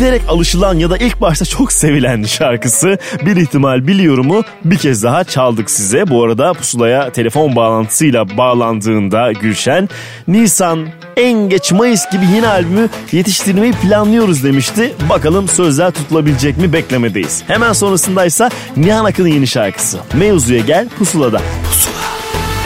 giderek 0.00 0.22
alışılan 0.28 0.74
ya 0.74 0.90
da 0.90 0.96
ilk 0.96 1.20
başta 1.20 1.44
çok 1.44 1.72
sevilen 1.72 2.22
şarkısı 2.22 2.98
bir 3.26 3.36
ihtimal 3.36 3.86
biliyorumu 3.86 4.42
bir 4.64 4.76
kez 4.78 5.02
daha 5.02 5.24
çaldık 5.24 5.70
size. 5.70 6.08
Bu 6.10 6.24
arada 6.24 6.52
pusulaya 6.52 7.12
telefon 7.12 7.56
bağlantısıyla 7.56 8.36
bağlandığında 8.36 9.32
Gülşen 9.32 9.88
Nisan 10.28 10.88
en 11.16 11.48
geç 11.48 11.72
Mayıs 11.72 12.10
gibi 12.10 12.26
yeni 12.34 12.48
albümü 12.48 12.88
yetiştirmeyi 13.12 13.72
planlıyoruz 13.72 14.44
demişti. 14.44 14.94
Bakalım 15.08 15.48
sözler 15.48 15.90
tutulabilecek 15.90 16.56
mi 16.56 16.72
beklemedeyiz. 16.72 17.42
Hemen 17.46 17.72
sonrasındaysa 17.72 18.50
Nihan 18.76 19.04
Akın'ın 19.04 19.28
yeni 19.28 19.46
şarkısı. 19.46 19.98
Mevzuya 20.14 20.60
gel 20.60 20.88
pusulada. 20.88 21.40
Pusula. 21.64 21.94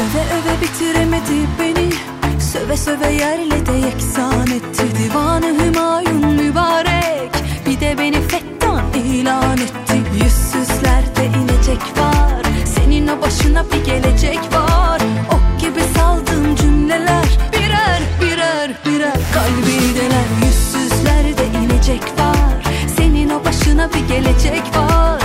Öve 0.00 0.22
öve 0.22 0.62
bitiremedi 0.62 1.48
beni. 1.60 1.90
Söve 2.40 2.76
söve 2.76 3.12
yerle 3.12 3.66
de 3.66 3.86
yeksan. 3.86 4.43
Başına 13.54 13.72
bir 13.72 13.84
gelecek 13.84 14.38
var. 14.52 15.00
Ok 15.30 15.60
gibi 15.60 15.80
saldığın 15.96 16.56
cümleler 16.56 17.24
Birer 17.52 18.00
birer 18.20 18.70
birer. 18.86 19.18
Kalbi 19.34 19.94
denen 19.98 20.46
yüzsüzlerde 20.46 21.58
inecek 21.64 22.02
var. 22.02 22.64
Senin 22.96 23.30
o 23.30 23.44
başına 23.44 23.90
bir 23.92 24.08
gelecek 24.08 24.62
var. 24.76 25.23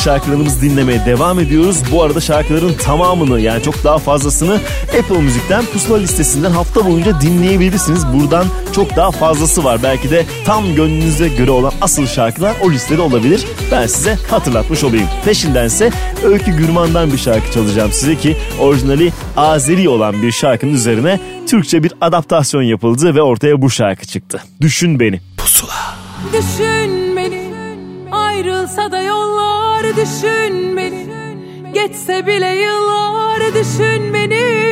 Şarkılarımızı 0.00 0.60
dinlemeye 0.60 1.04
devam 1.06 1.40
ediyoruz. 1.40 1.82
Bu 1.92 2.02
arada 2.02 2.20
şarkıların 2.20 2.74
tamamını 2.74 3.40
yani 3.40 3.62
çok 3.62 3.84
daha 3.84 3.98
fazlasını 3.98 4.60
Apple 5.00 5.18
Müzik'ten 5.18 5.64
Pusula 5.64 5.98
listesinden 5.98 6.50
hafta 6.50 6.86
boyunca 6.86 7.20
dinleyebilirsiniz. 7.20 8.06
Buradan 8.06 8.46
çok 8.74 8.96
daha 8.96 9.10
fazlası 9.10 9.64
var. 9.64 9.80
Belki 9.82 10.10
de 10.10 10.24
tam 10.44 10.74
gönlünüze 10.74 11.28
göre 11.28 11.50
olan 11.50 11.72
asıl 11.80 12.06
şarkılar 12.06 12.56
o 12.62 12.70
listede 12.70 13.02
olabilir. 13.02 13.46
Ben 13.72 13.86
size 13.86 14.18
hatırlatmış 14.30 14.84
olayım. 14.84 15.06
Peşindense 15.24 15.90
Öykü 16.24 16.50
Gürman'dan 16.50 17.12
bir 17.12 17.18
şarkı 17.18 17.52
çalacağım 17.52 17.92
size 17.92 18.16
ki 18.16 18.36
orijinali 18.60 19.12
Azeri 19.36 19.88
olan 19.88 20.22
bir 20.22 20.32
şarkının 20.32 20.74
üzerine 20.74 21.20
Türkçe 21.46 21.82
bir 21.82 21.92
adaptasyon 22.00 22.62
yapıldı 22.62 23.14
ve 23.14 23.22
ortaya 23.22 23.62
bu 23.62 23.70
şarkı 23.70 24.06
çıktı. 24.06 24.42
Düşün 24.60 25.00
beni. 25.00 25.20
Düşün 26.32 27.16
beni 27.16 27.50
Ayrılsa 28.12 28.92
da 28.92 29.02
yollar 29.02 29.69
düşün 29.96 30.76
beni. 30.76 31.06
Geçse 31.74 32.26
bile 32.26 32.54
yıllar 32.54 33.40
düşün 33.54 34.14
beni. 34.14 34.70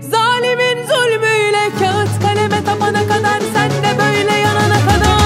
Zalimin 0.00 0.86
zulmüyle 0.86 1.70
kağıt 1.78 2.22
kaleme 2.22 2.64
tapana 2.64 3.02
kadar 3.08 3.40
Sen 3.54 3.70
de 3.70 3.98
böyle 3.98 4.38
yanana 4.38 4.80
kadar. 4.80 5.16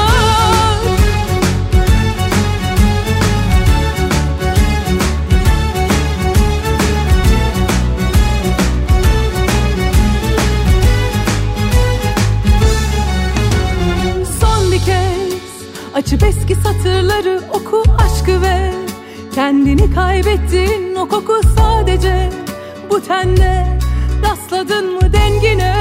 Son 14.40 14.72
bir 14.72 14.78
kez 14.78 15.40
açıp 15.94 16.22
eski 16.22 16.54
satırları 16.54 17.40
Kendini 19.34 19.94
kaybettin 19.94 20.94
o 20.94 21.08
koku 21.08 21.40
sadece 21.58 22.30
bu 22.90 23.02
tende 23.02 23.78
Rastladın 24.24 24.94
mı 24.94 25.12
dengine 25.12 25.74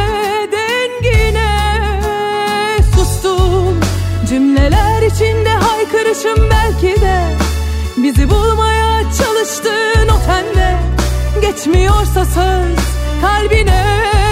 dengine? 0.51 1.49
Sustum 2.95 3.79
cümleler 4.29 5.01
içinde 5.01 5.49
haykırışım 5.49 6.49
belki 6.51 7.01
de. 7.01 7.21
Bizi 7.97 8.29
bulmaya 8.29 9.01
çalıştın 9.01 10.07
o 10.07 10.25
tende 10.25 10.77
Geçmiyorsa 11.41 12.25
söz 12.25 12.85
kalbine 13.21 14.28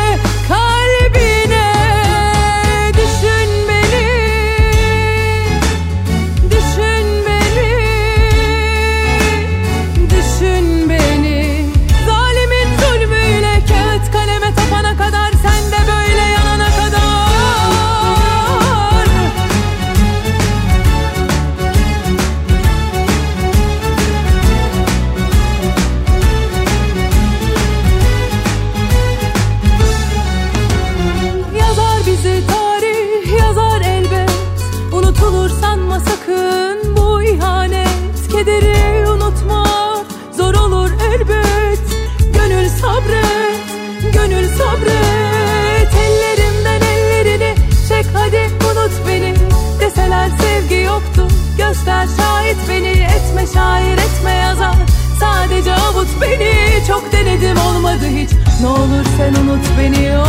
şair 53.58 53.97
etme 53.97 54.32
yazar. 54.32 54.76
Sadece 55.20 55.74
avut 55.74 56.08
beni 56.22 56.84
çok 56.88 57.12
denedim 57.12 57.58
olmadı 57.58 58.05
hiç. 58.08 58.30
Ne 58.62 58.68
olur 58.68 59.05
sen 59.18 59.34
unut 59.34 59.66
beni. 59.80 60.18
Oh, 60.18 60.24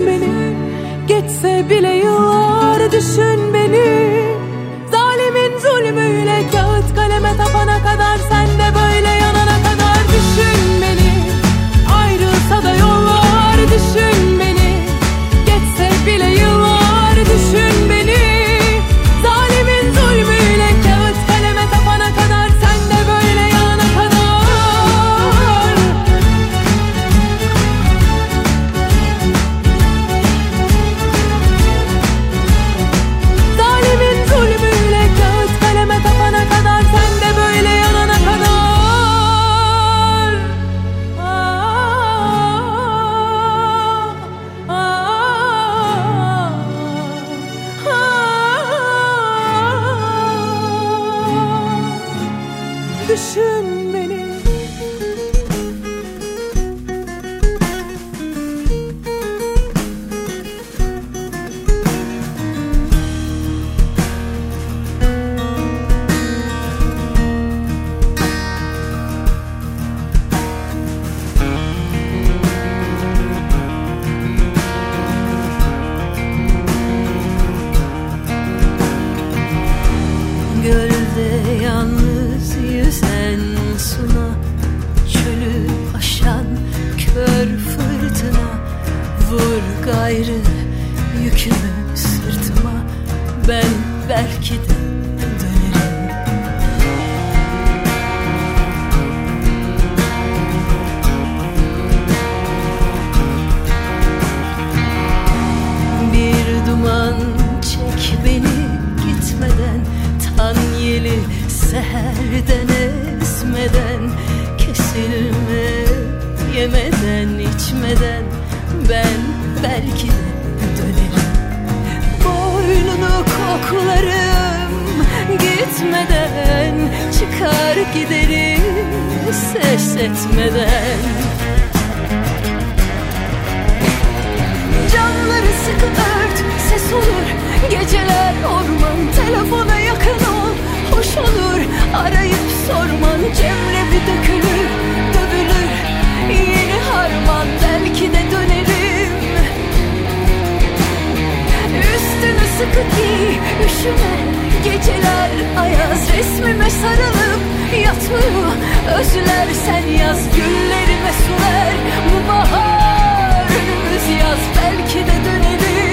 üşüme 153.67 154.17
Geceler 154.65 155.31
ayaz 155.59 156.13
resmime 156.17 156.71
sarılıp 156.71 157.41
yatmıyor 157.85 158.53
Özler 158.99 159.47
sen 159.67 159.87
yaz 159.87 160.37
güllerime 160.37 161.13
sular. 161.27 161.73
Bu 162.11 162.29
bahar 162.29 163.45
önümüz 163.45 164.21
yaz 164.21 164.39
belki 164.57 164.99
de 164.99 165.25
döneriz 165.25 165.86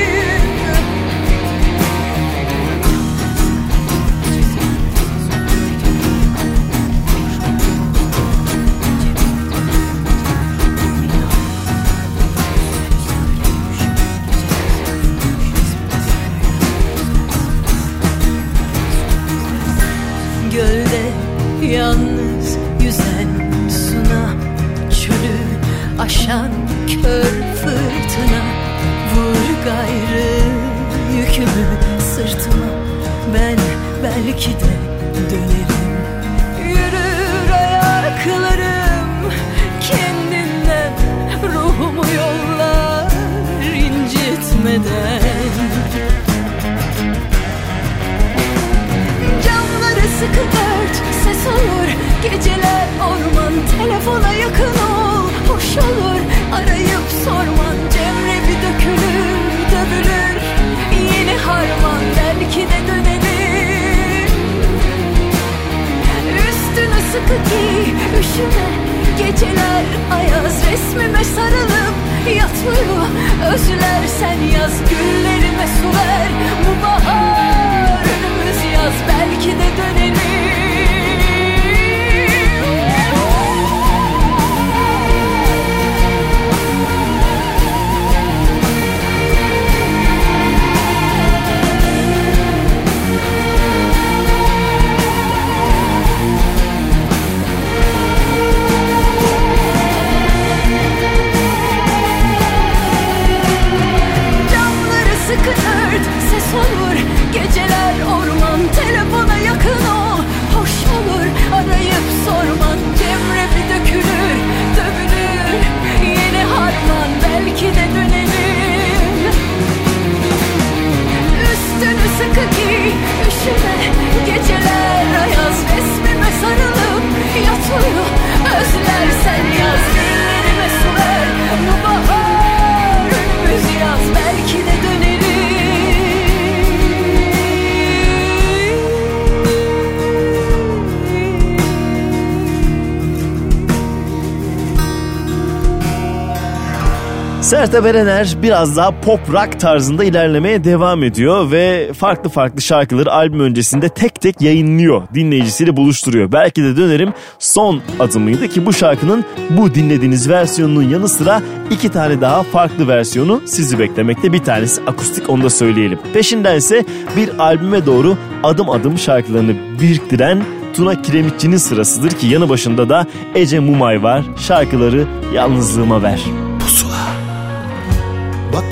Sertab 147.54 147.86
Erener 147.86 148.36
biraz 148.43 148.78
daha 148.78 149.01
pop 149.01 149.20
rock 149.34 149.60
tarzında 149.60 150.04
ilerlemeye 150.04 150.64
devam 150.64 151.04
ediyor 151.04 151.51
ve 151.51 151.93
farklı 151.93 152.30
farklı 152.30 152.62
şarkıları 152.62 153.12
albüm 153.12 153.39
öncesinde 153.39 153.89
tek 153.89 154.22
tek 154.22 154.41
yayınlıyor. 154.41 155.01
Dinleyicisiyle 155.14 155.78
buluşturuyor. 155.78 156.32
Belki 156.32 156.64
de 156.64 156.78
dönerim 156.78 157.14
son 157.39 157.82
adımıydı 157.99 158.47
ki 158.47 158.66
bu 158.66 158.74
şarkının 158.74 159.26
bu 159.49 159.76
dinlediğiniz 159.76 160.30
versiyonunun 160.30 160.89
yanı 160.89 161.08
sıra 161.08 161.41
iki 161.72 161.89
tane 161.89 162.22
daha 162.22 162.43
farklı 162.43 162.88
versiyonu 162.88 163.41
sizi 163.45 163.80
beklemekte. 163.80 164.34
Bir 164.34 164.43
tanesi 164.43 164.82
akustik 164.88 165.30
onu 165.30 165.43
da 165.43 165.49
söyleyelim. 165.49 165.99
Peşinden 166.14 166.56
ise 166.56 166.86
bir 167.16 167.39
albüme 167.39 167.86
doğru 167.86 168.18
adım 168.43 168.70
adım 168.70 168.97
şarkılarını 168.97 169.56
biriktiren 169.82 170.43
Tuna 170.76 171.01
Kiremitçi'nin 171.01 171.58
sırasıdır 171.58 172.12
ki 172.12 172.28
yanı 172.28 172.49
başında 172.49 172.89
da 172.89 173.06
Ece 173.36 173.60
Mumay 173.60 174.04
var. 174.04 174.24
Şarkıları 174.38 175.06
Yalnızlığıma 175.34 176.04
Ver. 176.04 176.20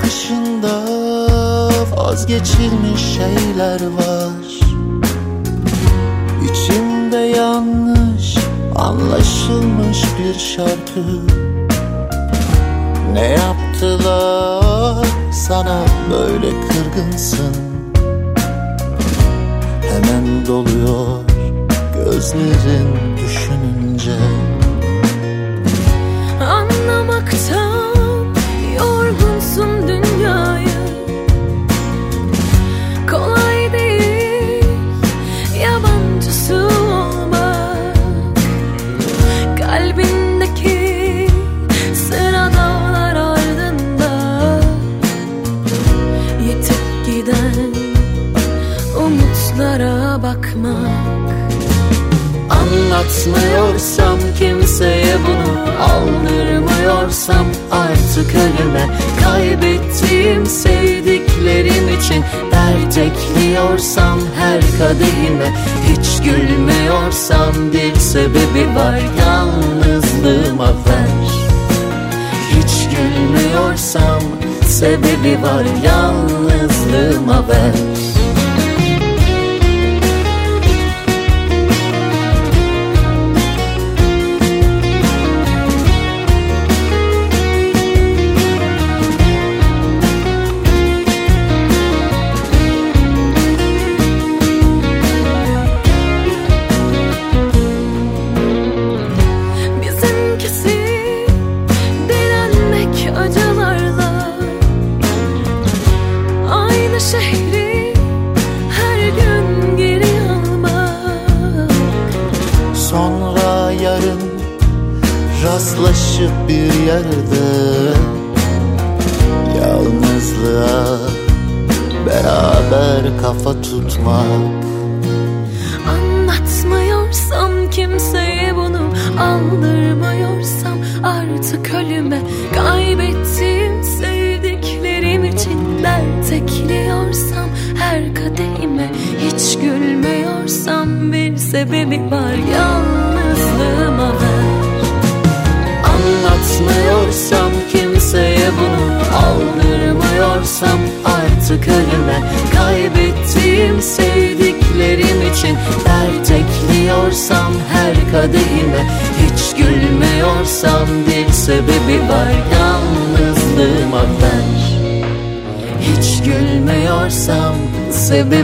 Bakışında 0.02 0.84
vazgeçilmiş 1.96 3.00
şeyler 3.16 3.80
var. 3.86 4.44
İçimde 6.44 7.16
yanlış 7.16 8.36
anlaşılmış 8.76 10.02
bir 10.18 10.38
şarkı. 10.38 11.04
Ne 13.12 13.26
yaptılar? 13.28 15.06
Sana 15.32 15.84
böyle 16.10 16.50
kırgınsın. 16.50 17.56
Hemen 19.82 20.46
doluyor 20.46 21.20
gözlerin 21.94 23.16
düşününce 23.16 24.16
Anlatmıyorsam 53.22 54.18
kimseye 54.38 55.16
bunu 55.26 55.62
Aldırmıyorsam 55.82 57.46
artık 57.70 58.34
ölüme. 58.34 58.88
Kaybettiğim 59.24 60.46
sevdiklerim 60.46 61.98
için 61.98 62.24
Dert 62.52 62.98
ekliyorsam 62.98 64.18
her 64.38 64.60
kadehime. 64.60 65.52
Hiç 65.88 66.22
gülmüyorsam 66.24 67.72
bir 67.72 67.94
sebebi 67.94 68.76
var 68.76 69.00
Yalnızlığıma 69.18 70.68
ver. 70.68 71.08
Hiç 72.50 72.96
gülmüyorsam 72.96 74.22
sebebi 74.66 75.42
var 75.42 75.64
Yalnızlığıma 75.84 77.48
ver 77.48 78.11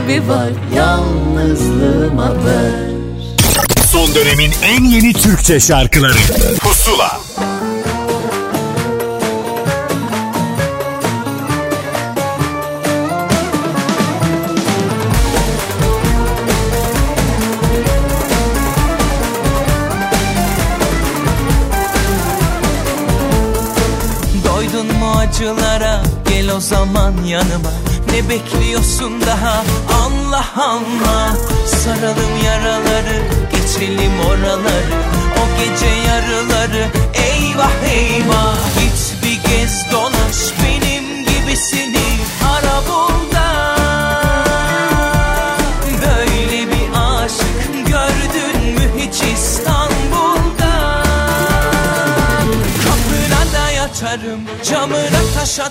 sebebi 0.09 0.27
var. 0.27 0.49
Yalnızlığıma 0.75 2.45
ver. 2.45 2.89
Son 3.91 4.15
dönemin 4.15 4.51
en 4.63 4.83
yeni 4.83 5.13
Türkçe 5.13 5.59
şarkıları. 5.59 6.17
Pusula 6.59 7.18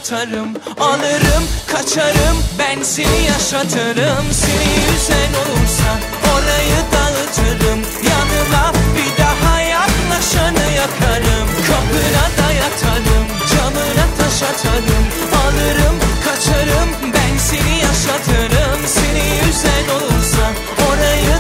camına 0.05 0.18
taş 0.18 0.22
atarım 0.22 0.55
Alırım, 0.80 1.44
kaçarım, 1.72 2.38
ben 2.59 2.82
seni 2.82 3.22
yaşatırım. 3.28 4.24
Seni 4.32 4.70
yüzen 4.92 5.32
olursa 5.42 5.90
orayı 6.34 6.80
dağıtırım. 6.92 7.80
Yanıma 8.09 8.72
bir 8.96 9.22
daha 9.22 9.61
yaklaşanı 9.61 10.66
yakarım. 10.76 11.49
Kapına 11.68 12.26
da 12.38 12.53
yatarım, 12.53 13.26
camına 13.51 14.07
taş 14.18 14.42
atarım. 14.42 15.05
Alırım, 15.42 15.96
kaçarım, 16.24 16.90
ben 17.14 17.38
seni 17.38 17.78
yaşatırım. 17.78 18.80
Seni 18.86 19.46
yüzen 19.46 19.88
olursa 19.96 20.44
orayı 20.88 21.38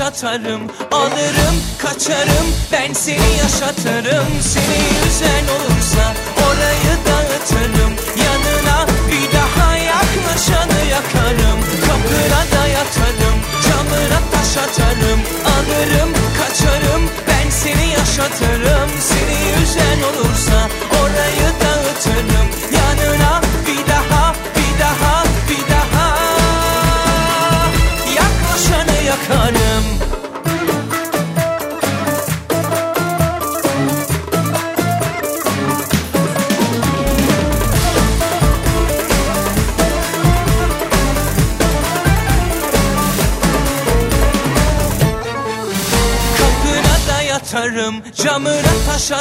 atarım 0.00 0.60
Alırım 0.92 1.56
kaçarım. 1.78 2.46
Ben 2.72 2.92
seni 2.92 3.36
yaşatırım 3.42 4.26
Seni 4.42 5.08
üzen 5.08 5.44
olursa 5.44 6.03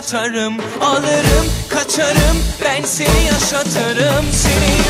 atarım 0.03 0.57
Alırım 0.81 1.47
kaçarım 1.69 2.37
ben 2.63 2.83
seni 2.83 3.25
yaşatırım 3.25 4.25
Seni 4.31 4.82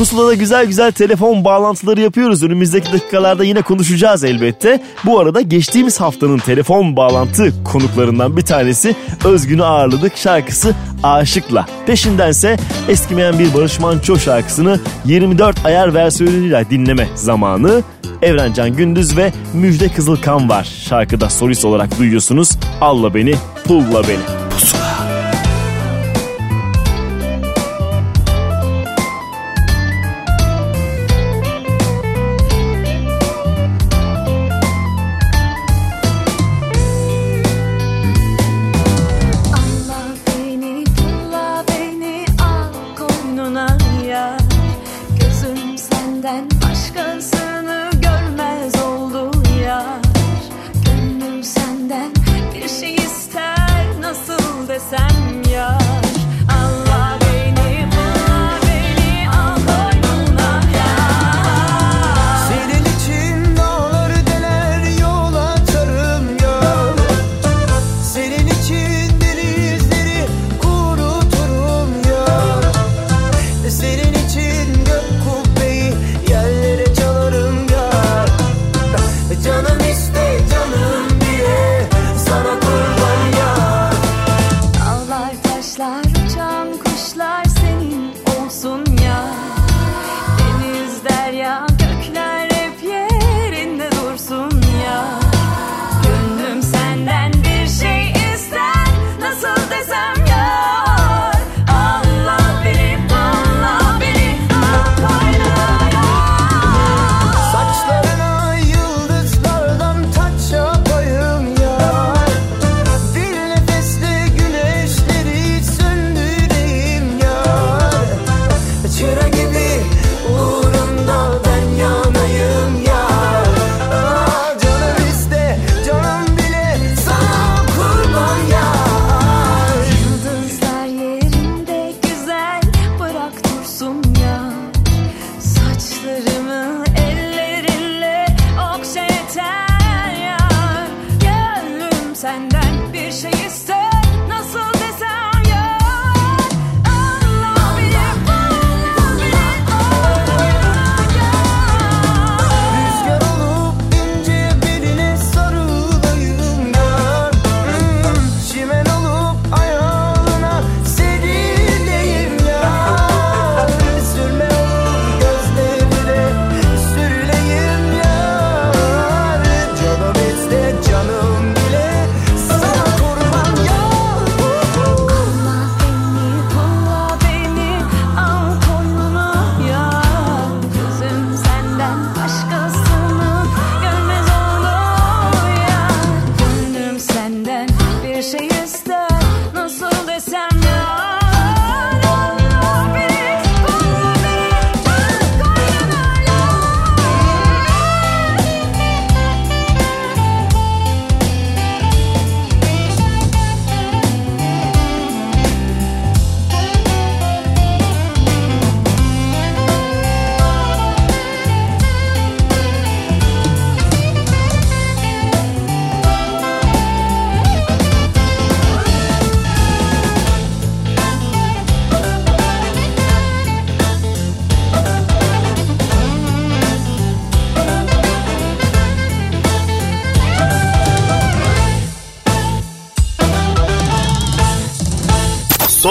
Pusula'da 0.00 0.34
güzel 0.34 0.66
güzel 0.66 0.92
telefon 0.92 1.44
bağlantıları 1.44 2.00
yapıyoruz. 2.00 2.42
Önümüzdeki 2.42 2.92
dakikalarda 2.92 3.44
yine 3.44 3.62
konuşacağız 3.62 4.24
elbette. 4.24 4.82
Bu 5.04 5.20
arada 5.20 5.40
geçtiğimiz 5.40 6.00
haftanın 6.00 6.38
telefon 6.38 6.96
bağlantı 6.96 7.64
konuklarından 7.64 8.36
bir 8.36 8.42
tanesi 8.42 8.96
Özgün'ü 9.24 9.64
ağırladık. 9.64 10.16
Şarkısı 10.16 10.74
Aşık'la. 11.02 11.66
Peşindense 11.86 12.56
eskimeyen 12.88 13.38
bir 13.38 13.54
Barış 13.54 13.80
Manço 13.80 14.18
şarkısını 14.18 14.80
24 15.04 15.66
ayar 15.66 15.94
versiyonuyla 15.94 16.70
dinleme 16.70 17.08
zamanı. 17.14 17.82
Evrencan 18.22 18.76
Gündüz 18.76 19.16
ve 19.16 19.32
Müjde 19.54 19.88
Kızılkan 19.88 20.48
var. 20.48 20.64
Şarkıda 20.88 21.30
solist 21.30 21.64
olarak 21.64 21.98
duyuyorsunuz. 21.98 22.50
Alla 22.80 23.14
beni, 23.14 23.34
pulla 23.64 24.02
beni. 24.08 24.50
Pusula. 24.50 24.89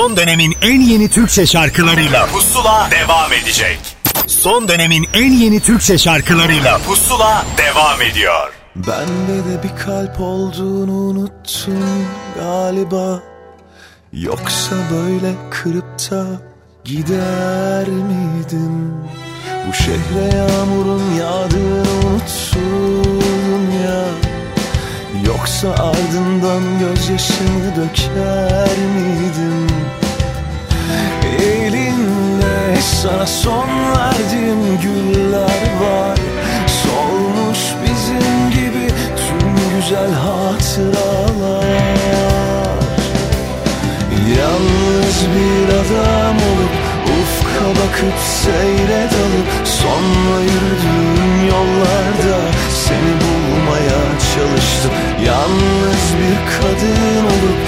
Son 0.10 0.18
dönemin 0.18 0.55
en 0.62 0.82
yeni 0.82 1.10
Türkçe 1.10 1.45
şarkılarıyla 1.45 2.26
Pusula 2.26 2.89
devam 2.91 3.34
edecek. 3.34 3.80
Son 4.28 4.68
dönemin 4.68 5.07
en 5.14 5.32
yeni 5.32 5.60
Türkçe 5.60 5.97
şarkılarıyla 5.97 6.78
Pusula 6.78 7.45
devam 7.57 8.01
ediyor. 8.01 8.53
Bende 8.76 9.38
de 9.38 9.64
bir 9.64 9.86
kalp 9.86 10.22
olduğunu 10.22 10.91
unuttun 10.91 12.05
galiba 12.39 13.24
Yoksa 14.14 14.76
böyle 14.91 15.34
kırıp 15.51 16.12
da 16.12 16.26
gider 16.84 17.88
miydim 17.88 18.93
Bu 19.68 19.74
şehre 19.74 20.38
yağmurun 20.38 21.03
yağdığını 21.20 22.07
unuttun 22.07 23.72
ya 23.86 24.05
Yoksa 25.26 25.70
ardından 25.70 26.80
gözyaşımı 26.80 27.76
döker 27.76 28.78
miydim 28.95 29.70
Elinde 31.49 32.81
sana 32.81 33.27
son 33.27 33.67
verdiğim 33.95 34.79
güller 34.81 35.61
var. 35.81 36.17
Solmuş 36.67 37.59
bizim 37.83 38.49
gibi 38.49 38.87
tüm 39.17 39.55
güzel 39.75 40.11
hatıralar. 40.13 41.69
Yalnız 44.37 45.17
bir 45.35 45.73
adam 45.73 46.35
olup 46.35 46.73
ufka 47.21 47.69
bakıp 47.69 48.19
seyre 48.43 49.01
dalıp 49.11 49.67
Sonra 49.67 50.39
yürüdüğüm 50.41 51.47
yollarda 51.47 52.39
seni 52.85 53.13
bulmaya 53.21 54.01
çalıştım. 54.35 54.91
Yalnız 55.25 56.03
bir 56.19 56.37
kadın 56.55 57.25
olup 57.25 57.59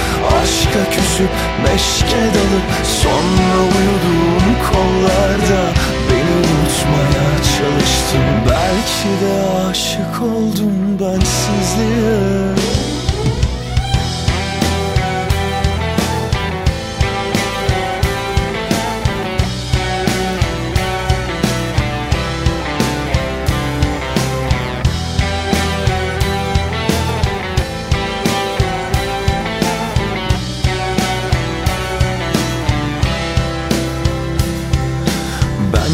aşka 0.42 0.91
küsüp 1.22 1.30
meşke 1.64 2.18
dalıp 2.18 2.86
Sonra 2.86 3.58
uyuduğum 3.62 4.58
kollarda 4.72 5.74
beni 6.10 6.36
unutmaya 6.38 7.30
çalıştım 7.38 8.26
Belki 8.50 9.26
de 9.26 9.68
aşık 9.70 10.22
oldum 10.22 11.00
bensizliğe 11.00 12.91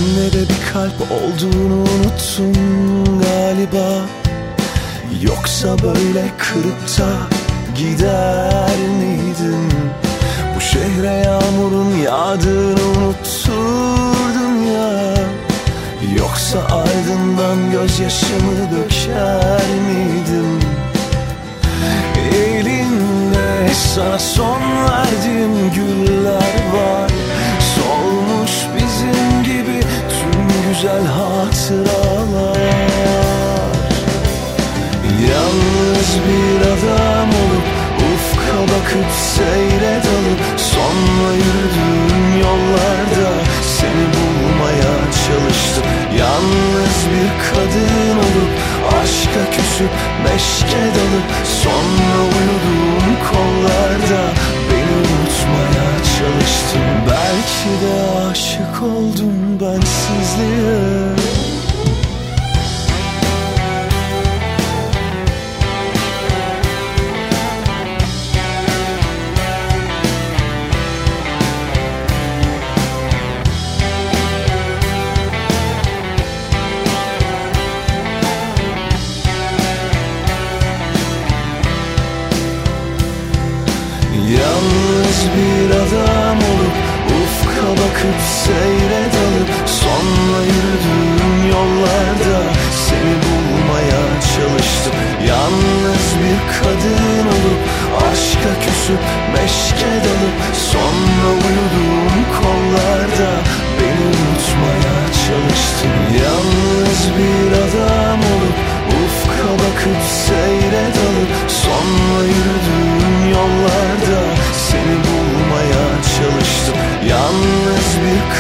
Bende 0.08 0.34
de 0.34 0.42
bir 0.42 0.74
kalp 0.74 1.12
olduğunu 1.12 1.74
unuttun 1.74 2.54
galiba. 3.22 4.06
Yoksa 5.22 5.68
böyle 5.84 6.32
kırıp 6.38 7.00
da 7.00 7.10
gider 7.76 8.78
miydin 9.00 9.72
Bu 10.56 10.62
şehre 10.62 11.08
yağmurun 11.08 11.96
yağdığını 11.98 12.82
unutturdun 12.98 14.64
ya. 14.74 15.14
Yoksa 16.18 16.60
ardından 16.60 17.72
gözyaşımı 17.72 18.72
döker 18.72 19.68
miydim? 19.88 20.60
Elinde 22.36 23.74
sana 23.74 24.20
son 24.20 24.62
verdiğim 24.62 25.72
güller 25.72 26.56
var 26.74 27.12
güzel 30.82 31.06
hatıralar. 31.06 32.58
Yalnız 35.32 36.10
bir 36.26 36.62
adam 36.62 37.30
olup 37.30 37.68
ufka 38.14 38.62
bakıp 38.62 39.12
seyre 39.36 39.96
dalıp 40.08 40.60
Sonra 40.60 41.34
yürüdüğüm 41.34 42.42
yollarda 42.42 43.30
seni 43.78 44.06
bulmaya 44.14 44.96
çalıştım. 45.26 45.84
Yalnız 46.20 46.98
bir 47.12 47.30
kadın 47.50 48.18
olup 48.18 48.52
aşka 48.88 49.52
küsüp 49.52 49.90
meşke 50.24 50.84
dalıp 50.98 51.28
Sonra 51.64 52.20
uyuduğum 52.24 53.18
kollarda 53.32 54.22
unutmaya 54.96 55.90
çalıştım. 56.18 56.82
Belki 57.10 57.86
de 57.86 58.28
aşık 58.30 58.84
oldum 58.84 59.60
bensizliğe 59.62 61.18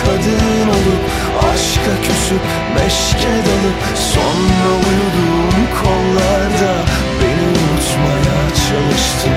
kadın 0.08 0.70
olup 0.70 1.04
aşka 1.54 2.02
küsüp 2.02 2.42
meşke 2.76 3.34
dalıp 3.48 3.78
Sonra 3.96 4.70
uyuduğum 4.88 5.68
kollarda 5.82 6.74
beni 7.20 7.48
unutmaya 7.48 8.40
çalıştım 8.68 9.37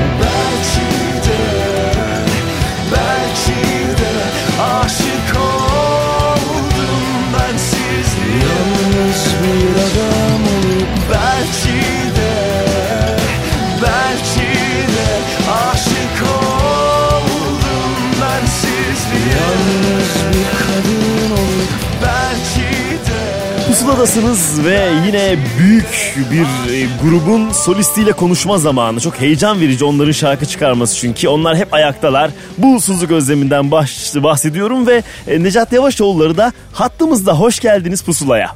Pusuladasınız 24.01 24.65
ve 24.65 24.89
yine 25.07 25.37
büyük 25.59 26.17
bir 26.31 26.73
e, 26.75 26.87
grubun 27.03 27.51
solistiyle 27.51 28.13
konuşma 28.13 28.59
zamanı. 28.59 29.01
Çok 29.01 29.21
heyecan 29.21 29.61
verici 29.61 29.85
onların 29.85 30.13
şarkı 30.13 30.47
çıkarması 30.47 30.97
çünkü 30.97 31.29
onlar 31.29 31.57
hep 31.57 31.75
ayaktalar. 31.75 32.31
Bu 32.59 32.75
usulsüzlük 32.75 33.11
özleminden 33.11 33.71
bahsediyorum 33.71 34.87
ve 34.87 35.03
e, 35.27 35.43
Necat 35.43 35.73
Yavaşoğulları 35.73 36.37
da 36.37 36.53
hattımızda. 36.73 37.39
Hoş 37.39 37.61
geldiniz 37.61 38.03
Pusula'ya. 38.03 38.51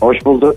Hoş 0.00 0.24
bulduk. 0.24 0.56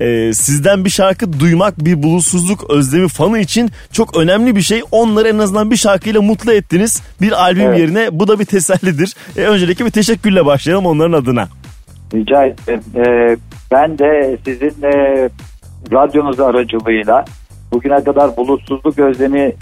E, 0.00 0.32
sizden 0.34 0.84
bir 0.84 0.90
şarkı 0.90 1.40
duymak 1.40 1.84
bir 1.84 2.02
bulutsuzluk 2.02 2.70
özlemi 2.70 3.08
fanı 3.08 3.38
için 3.38 3.70
çok 3.92 4.16
önemli 4.16 4.56
bir 4.56 4.62
şey. 4.62 4.82
Onları 4.90 5.28
en 5.28 5.38
azından 5.38 5.70
bir 5.70 5.76
şarkıyla 5.76 6.22
mutlu 6.22 6.52
ettiniz. 6.52 7.02
Bir 7.20 7.42
albüm 7.42 7.66
Evet. 7.66 7.78
yerine 7.78 8.08
bu 8.12 8.28
da 8.28 8.40
bir 8.40 8.44
tesellidir. 8.44 9.14
E, 9.36 9.40
öncelikle 9.40 9.84
bir 9.84 9.90
teşekkürle 9.90 10.46
başlayalım 10.46 10.86
onların 10.86 11.12
adına. 11.12 11.48
Rica 12.14 12.44
ederim. 12.44 12.82
Ee, 12.96 13.36
ben 13.70 13.98
de 13.98 14.38
sizin 14.44 14.82
e, 14.82 15.28
radyonuz 15.92 16.40
aracılığıyla 16.40 17.24
bugüne 17.72 18.04
kadar 18.04 18.36
bulutsuzluk 18.36 18.98
özlemini 18.98 19.54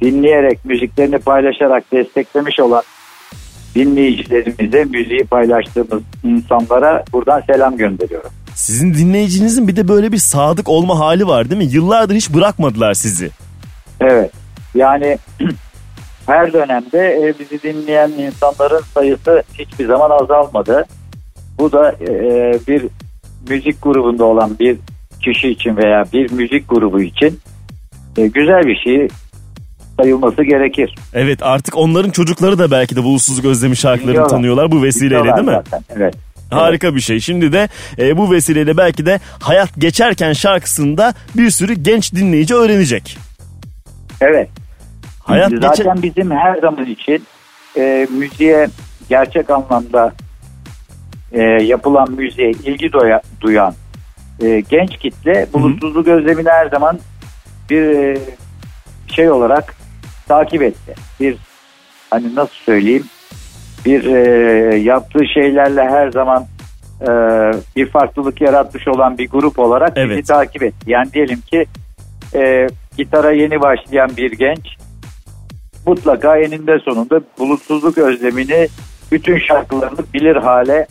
dinleyerek, 0.00 0.64
müziklerini 0.64 1.18
paylaşarak 1.18 1.92
desteklemiş 1.92 2.60
olan 2.60 2.82
dinleyicilerimize, 3.74 4.84
müziği 4.84 5.24
paylaştığımız 5.24 6.02
insanlara 6.24 7.04
buradan 7.12 7.40
selam 7.40 7.76
gönderiyorum. 7.76 8.30
Sizin 8.54 8.94
dinleyicinizin 8.94 9.68
bir 9.68 9.76
de 9.76 9.88
böyle 9.88 10.12
bir 10.12 10.18
sadık 10.18 10.68
olma 10.68 10.98
hali 10.98 11.26
var 11.26 11.50
değil 11.50 11.62
mi? 11.62 11.68
Yıllardır 11.72 12.14
hiç 12.14 12.34
bırakmadılar 12.34 12.94
sizi. 12.94 13.30
Evet. 14.00 14.30
Yani 14.74 15.18
her 16.26 16.52
dönemde 16.52 16.98
e, 16.98 17.34
bizi 17.38 17.62
dinleyen 17.62 18.10
insanların 18.10 18.82
sayısı 18.94 19.42
hiçbir 19.54 19.86
zaman 19.86 20.10
azalmadı. 20.10 20.86
Bu 21.58 21.72
da 21.72 21.92
e, 21.92 22.08
bir 22.68 22.84
müzik 23.48 23.82
grubunda 23.82 24.24
olan 24.24 24.56
bir 24.60 24.76
kişi 25.24 25.48
için 25.48 25.76
veya 25.76 26.04
bir 26.12 26.32
müzik 26.32 26.68
grubu 26.68 27.00
için 27.02 27.40
e, 28.16 28.26
güzel 28.26 28.62
bir 28.66 28.76
şey 28.76 29.08
sayılması 30.00 30.42
gerekir. 30.42 30.94
Evet 31.14 31.38
artık 31.42 31.76
onların 31.76 32.10
çocukları 32.10 32.58
da 32.58 32.70
belki 32.70 32.96
de 32.96 33.02
bulutsuzluk 33.02 33.44
özlemi 33.44 33.76
şarkılarını 33.76 34.10
Biliyorlar. 34.10 34.30
tanıyorlar 34.30 34.70
bu 34.70 34.82
vesileyle 34.82 35.20
Biliyorlar 35.20 35.46
değil 35.46 35.58
mi? 35.58 35.62
zaten, 35.70 35.84
Evet. 35.96 36.14
Harika 36.50 36.94
bir 36.94 37.00
şey. 37.00 37.20
Şimdi 37.20 37.52
de 37.52 37.68
e, 37.98 38.16
bu 38.16 38.30
vesileyle 38.32 38.76
belki 38.76 39.06
de 39.06 39.20
hayat 39.40 39.68
geçerken 39.78 40.32
şarkısında 40.32 41.14
bir 41.36 41.50
sürü 41.50 41.74
genç 41.74 42.14
dinleyici 42.14 42.54
öğrenecek. 42.54 43.18
Evet. 44.20 44.48
Hayat 45.24 45.50
Zaten 45.62 45.94
geçe- 45.96 46.02
bizim 46.02 46.30
her 46.30 46.60
zaman 46.60 46.86
için 46.86 47.22
e, 47.76 48.06
müziğe 48.18 48.68
gerçek 49.08 49.50
anlamda 49.50 50.12
e, 51.32 51.42
yapılan 51.42 52.10
müziğe 52.10 52.50
ilgi 52.50 52.92
doya, 52.92 53.20
duyan 53.40 53.74
e, 54.42 54.60
genç 54.60 54.98
kitle 54.98 55.46
bulutsuzluk 55.52 56.08
özlemini 56.08 56.48
her 56.48 56.66
zaman 56.66 56.98
bir 57.70 57.82
e, 57.82 58.18
şey 59.08 59.30
olarak 59.30 59.74
takip 60.28 60.62
etti. 60.62 60.94
Bir 61.20 61.36
hani 62.10 62.34
nasıl 62.34 62.54
söyleyeyim 62.54 63.04
bir 63.84 64.04
e, 64.04 64.76
yaptığı 64.76 65.26
şeylerle 65.34 65.82
her 65.82 66.10
zaman 66.10 66.46
e, 67.00 67.08
bir 67.76 67.86
farklılık 67.86 68.40
yaratmış 68.40 68.88
olan 68.88 69.18
bir 69.18 69.28
grup 69.28 69.58
olarak 69.58 69.96
bizi 69.96 70.06
Evet. 70.06 70.26
takip 70.26 70.62
etti. 70.62 70.90
Yani 70.90 71.12
diyelim 71.12 71.40
ki 71.40 71.66
e, 72.34 72.66
gitara 72.96 73.30
yeni 73.30 73.60
başlayan 73.60 74.10
bir 74.16 74.32
genç 74.32 74.66
mutlaka 75.86 76.38
eninde 76.38 76.78
sonunda 76.78 77.20
bulutsuzluk 77.38 77.98
özlemini 77.98 78.68
bütün 79.12 79.38
şarkılarını 79.38 79.98
bilir 80.14 80.36
hale 80.36 80.86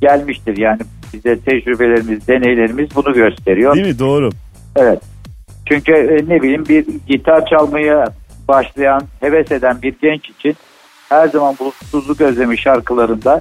gelmiştir. 0.00 0.56
Yani 0.56 0.80
bize 1.12 1.40
tecrübelerimiz, 1.40 2.28
deneylerimiz 2.28 2.88
bunu 2.94 3.14
gösteriyor. 3.14 3.74
Değil 3.74 3.86
mi? 3.86 3.98
Doğru. 3.98 4.30
Evet. 4.76 5.00
Çünkü 5.66 5.92
e, 5.92 6.34
ne 6.34 6.42
bileyim 6.42 6.64
bir 6.68 6.86
gitar 7.06 7.46
çalmaya 7.46 8.04
başlayan, 8.48 9.02
heves 9.20 9.52
eden 9.52 9.82
bir 9.82 9.94
genç 10.02 10.28
için 10.28 10.56
her 11.08 11.28
zaman 11.28 11.56
bulutsuzluk 11.60 12.20
özlemi 12.20 12.58
şarkılarında 12.58 13.40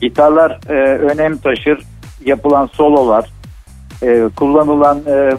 gitarlar 0.00 0.60
e, 0.68 0.98
önem 0.98 1.38
taşır. 1.38 1.82
Yapılan 2.24 2.66
sololar, 2.66 3.30
e, 4.02 4.28
kullanılan 4.36 4.98
e, 5.06 5.30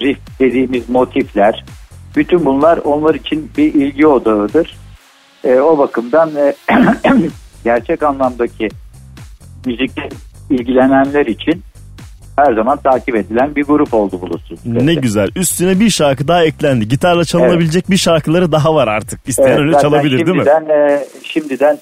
riff 0.00 0.18
dediğimiz 0.40 0.88
motifler, 0.88 1.64
bütün 2.16 2.44
bunlar 2.44 2.78
onlar 2.78 3.14
için 3.14 3.50
bir 3.56 3.74
ilgi 3.74 4.06
odağıdır. 4.06 4.76
E, 5.44 5.60
o 5.60 5.78
bakımdan 5.78 6.30
e, 6.36 6.54
gerçek 7.64 8.02
anlamdaki 8.02 8.68
müzikle 9.66 10.08
ilgilenenler 10.50 11.26
için 11.26 11.62
her 12.36 12.54
zaman 12.54 12.78
takip 12.78 13.16
edilen 13.16 13.56
bir 13.56 13.64
grup 13.64 13.94
oldu 13.94 14.20
bulutsuz. 14.20 14.58
Ne 14.66 14.94
güzel. 14.94 15.28
Üstüne 15.36 15.80
bir 15.80 15.90
şarkı 15.90 16.28
daha 16.28 16.44
eklendi. 16.44 16.88
Gitarla 16.88 17.24
çalınabilecek 17.24 17.90
bir 17.90 17.96
şarkıları 17.96 18.52
daha 18.52 18.74
var 18.74 18.88
artık. 18.88 19.20
İsteyen 19.28 19.48
Evet, 19.48 19.58
öyle 19.58 19.78
çalabilir 19.78 20.26
değil 20.26 20.38
mi? 20.38 20.44
şimdiden, 20.44 20.88
e, 20.88 21.04
şimdiden 21.22 21.78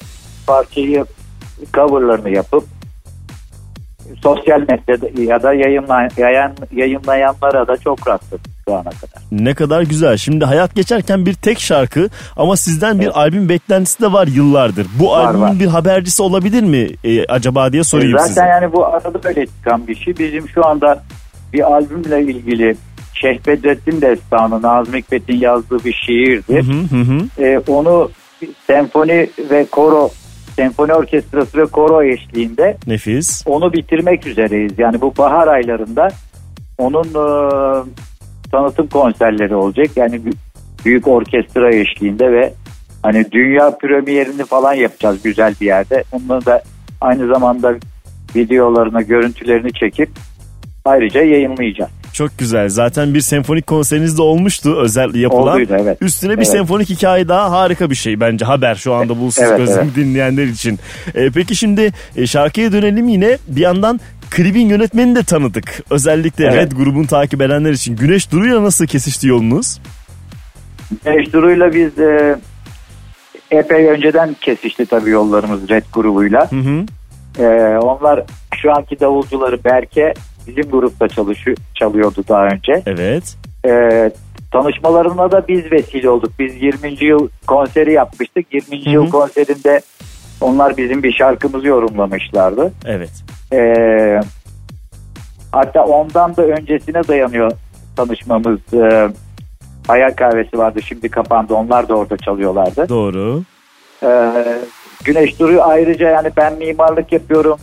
parçayı 0.46 1.04
coverlarını 1.74 2.30
yapıp 2.30 2.64
sosyal 4.22 4.60
medyada 4.60 5.22
ya 5.22 5.42
da 5.42 5.54
yayınlayan, 5.54 6.52
yayınlayanlara 6.72 7.66
da 7.68 7.76
çok 7.76 8.08
rastladık 8.08 8.57
şu 8.68 8.74
ana 8.74 8.82
kadar. 8.82 9.22
Ne 9.32 9.54
kadar 9.54 9.82
güzel. 9.82 10.16
Şimdi 10.16 10.44
hayat 10.44 10.74
geçerken 10.74 11.26
bir 11.26 11.34
tek 11.34 11.60
şarkı 11.60 12.08
ama 12.36 12.56
sizden 12.56 13.00
bir 13.00 13.20
albüm 13.20 13.48
beklentisi 13.48 14.02
de 14.02 14.12
var 14.12 14.26
yıllardır. 14.26 14.86
Bu 15.00 15.10
Var, 15.10 15.24
albümün 15.24 15.42
var. 15.42 15.60
bir 15.60 15.66
habercisi 15.66 16.22
olabilir 16.22 16.62
mi 16.62 16.88
e, 17.04 17.24
acaba 17.26 17.72
diye 17.72 17.84
sorayım 17.84 18.12
Zaten 18.18 18.28
size. 18.28 18.40
yani 18.40 18.72
bu 18.72 18.86
arada 18.86 19.24
böyle 19.24 19.46
çıkan 19.46 19.86
bir 19.88 19.94
şey. 19.94 20.18
Bizim 20.18 20.48
şu 20.48 20.66
anda 20.66 21.02
bir 21.52 21.72
albümle 21.72 22.22
ilgili 22.22 22.76
Şeyh 23.14 23.46
Bedrettin 23.46 24.00
Destanı 24.00 24.62
Nazım 24.62 24.94
Hikmet'in 24.94 25.40
yazdığı 25.40 25.84
bir 25.84 25.92
şiirdir. 26.06 26.62
Hı 26.66 26.96
hı 26.96 27.00
hı. 27.02 27.44
E, 27.44 27.58
onu 27.68 28.10
senfoni 28.66 29.30
ve 29.50 29.66
koro 29.70 30.10
senfoni 30.56 30.92
orkestrası 30.94 31.58
ve 31.58 31.66
koro 31.66 32.02
eşliğinde 32.02 32.76
Nefis. 32.86 33.42
onu 33.46 33.72
bitirmek 33.72 34.26
üzereyiz. 34.26 34.72
Yani 34.78 35.00
bu 35.00 35.16
bahar 35.18 35.48
aylarında 35.48 36.08
onun 36.78 37.04
e, 37.04 37.84
tanıtım 38.52 38.86
konserleri 38.86 39.54
olacak. 39.54 39.90
Yani 39.96 40.16
bü- 40.16 40.34
büyük 40.84 41.08
orkestra 41.08 41.74
eşliğinde 41.74 42.32
ve 42.32 42.52
hani 43.02 43.24
dünya 43.32 43.78
premierini 43.78 44.44
falan 44.44 44.74
yapacağız 44.74 45.22
güzel 45.22 45.54
bir 45.60 45.66
yerde. 45.66 46.04
Onları 46.12 46.46
da 46.46 46.62
aynı 47.00 47.26
zamanda 47.34 47.74
videolarına, 48.36 49.02
görüntülerini 49.02 49.72
çekip 49.72 50.10
ayrıca 50.84 51.22
yayınlayacağız. 51.22 51.90
Çok 52.12 52.38
güzel. 52.38 52.68
Zaten 52.68 53.14
bir 53.14 53.20
senfonik 53.20 53.66
konseriniz 53.66 54.18
de 54.18 54.22
olmuştu 54.22 54.76
özel 54.80 55.14
yapılan. 55.14 55.54
Olduydu, 55.54 55.76
evet. 55.80 55.98
Üstüne 56.02 56.32
bir 56.32 56.36
Evet. 56.36 56.48
senfonik 56.48 56.90
hikaye 56.90 57.28
daha 57.28 57.50
harika 57.50 57.90
bir 57.90 57.94
şey 57.94 58.20
bence 58.20 58.44
haber 58.44 58.74
şu 58.74 58.94
anda 58.94 59.18
bulutsuz 59.18 59.44
Evet, 59.44 59.58
gözlemi 59.58 59.80
evet. 59.84 59.96
dinleyenler 59.96 60.44
için. 60.44 60.78
E, 61.14 61.30
peki 61.30 61.56
şimdi 61.56 61.92
e, 62.16 62.26
şarkıya 62.26 62.72
dönelim 62.72 63.08
yine 63.08 63.38
bir 63.48 63.60
yandan 63.60 64.00
klibin 64.30 64.68
yönetmenini 64.68 65.16
de 65.16 65.22
tanıdık. 65.22 65.82
Özellikle 65.90 66.44
Evet. 66.44 66.56
Red 66.56 66.72
grubunu 66.72 67.06
takip 67.06 67.42
edenler 67.42 67.72
için. 67.72 67.96
Güneş 67.96 68.32
Duru'yla 68.32 68.62
nasıl 68.62 68.86
kesişti 68.86 69.26
yolunuz? 69.28 69.80
Güneş 71.04 71.32
Duru'yla 71.32 71.74
biz 71.74 71.98
e, 71.98 72.36
epey 73.50 73.86
önceden 73.86 74.36
kesişti 74.40 74.86
tabii 74.86 75.10
yollarımız 75.10 75.68
Red 75.68 75.84
grubuyla. 75.92 76.52
Hı 76.52 76.56
hı. 76.56 76.86
E, 77.44 77.78
onlar 77.78 78.24
şu 78.56 78.72
anki 78.72 79.00
davulcuları 79.00 79.64
Berke 79.64 80.14
bizim 80.46 80.70
grupta 80.70 81.08
çalışıyor, 81.08 81.56
çalıyordu 81.74 82.24
daha 82.28 82.44
önce. 82.44 82.82
Evet. 82.86 83.36
E, 83.66 84.10
tanışmalarına 84.52 85.32
da 85.32 85.48
biz 85.48 85.72
vesile 85.72 86.10
olduk. 86.10 86.32
Biz 86.38 86.62
20. 86.62 87.04
yıl 87.04 87.28
konseri 87.46 87.92
yapmıştık. 87.92 88.46
20. 88.52 88.84
Hı 88.84 88.90
hı. 88.90 88.94
yıl 88.94 89.10
konserinde 89.10 89.80
onlar 90.40 90.76
bizim 90.76 91.02
bir 91.02 91.12
şarkımızı 91.12 91.66
yorumlamışlardı. 91.66 92.72
Evet. 92.86 93.10
E, 93.52 93.60
hatta 95.52 95.84
ondan 95.84 96.36
da 96.36 96.42
öncesine 96.42 97.08
dayanıyor 97.08 97.52
tanışmamız. 97.96 98.58
E, 98.74 99.08
Hayal 99.88 100.10
kahvesi 100.10 100.58
vardı 100.58 100.82
şimdi 100.82 101.08
kapandı. 101.08 101.54
Onlar 101.54 101.88
da 101.88 101.94
orada 101.94 102.16
çalıyorlardı. 102.16 102.88
Doğru. 102.88 103.42
Ee, 104.02 104.32
Güneş 105.04 105.40
Duru 105.40 105.62
ayrıca 105.62 106.10
yani 106.10 106.30
ben 106.36 106.54
mimarlık 106.58 107.12
yapıyorum. 107.12 107.58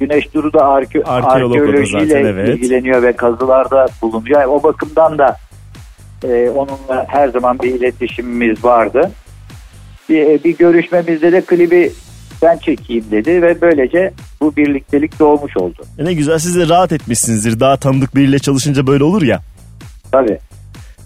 Güneş 0.00 0.34
Duru 0.34 0.52
da 0.52 0.58
arke- 0.58 1.04
arkeolojiyle 1.04 2.06
zaten, 2.06 2.24
evet. 2.24 2.48
ilgileniyor 2.48 3.02
ve 3.02 3.12
kazılarda 3.12 3.86
bulunuyor. 4.02 4.40
Yani 4.40 4.46
o 4.46 4.62
bakımdan 4.62 5.18
da 5.18 5.36
e, 6.24 6.50
onunla 6.50 7.06
her 7.08 7.28
zaman 7.28 7.58
bir 7.58 7.74
iletişimimiz 7.74 8.64
vardı. 8.64 9.10
Bir, 10.08 10.44
bir 10.44 10.58
görüşmemizde 10.58 11.32
de 11.32 11.40
klibi 11.40 11.92
ben 12.42 12.58
çekeyim 12.58 13.04
dedi 13.10 13.42
ve 13.42 13.60
böylece 13.60 14.12
bu 14.40 14.56
birliktelik 14.56 15.20
doğmuş 15.20 15.56
oldu. 15.56 15.82
E 15.98 16.04
ne 16.04 16.14
güzel 16.14 16.38
siz 16.38 16.56
de 16.56 16.68
rahat 16.68 16.92
etmişsinizdir. 16.92 17.60
Daha 17.60 17.76
tanıdık 17.76 18.14
biriyle 18.14 18.38
çalışınca 18.38 18.86
böyle 18.86 19.04
olur 19.04 19.22
ya. 19.22 19.40
Tabii. 20.12 20.38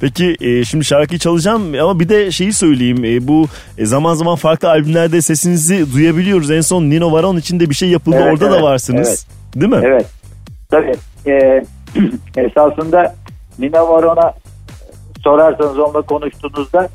Peki 0.00 0.36
e, 0.40 0.64
şimdi 0.64 0.84
şarkıyı 0.84 1.18
çalacağım 1.18 1.74
ama 1.82 2.00
bir 2.00 2.08
de 2.08 2.30
şeyi 2.30 2.52
söyleyeyim. 2.52 3.04
E, 3.04 3.28
bu 3.28 3.46
e, 3.78 3.86
zaman 3.86 4.14
zaman 4.14 4.36
farklı 4.36 4.68
albümlerde 4.68 5.22
sesinizi 5.22 5.92
duyabiliyoruz. 5.92 6.50
En 6.50 6.60
son 6.60 6.82
Nino 6.82 7.12
Varon 7.12 7.36
için 7.36 7.60
de 7.60 7.70
bir 7.70 7.74
şey 7.74 7.88
yapıldı. 7.88 8.16
Evet, 8.20 8.32
Orada 8.32 8.50
da 8.50 8.54
evet, 8.54 8.62
varsınız. 8.62 9.26
Değil 9.56 9.72
mi? 9.72 9.80
Evet. 9.84 10.06
Tabii. 10.70 10.94
Ee, 11.26 11.64
esasında 12.36 13.14
Nina 13.58 13.88
Varon'a 13.88 14.34
sorarsanız 15.24 15.78
onunla 15.78 16.02
konuştuğunuzda 16.02 16.88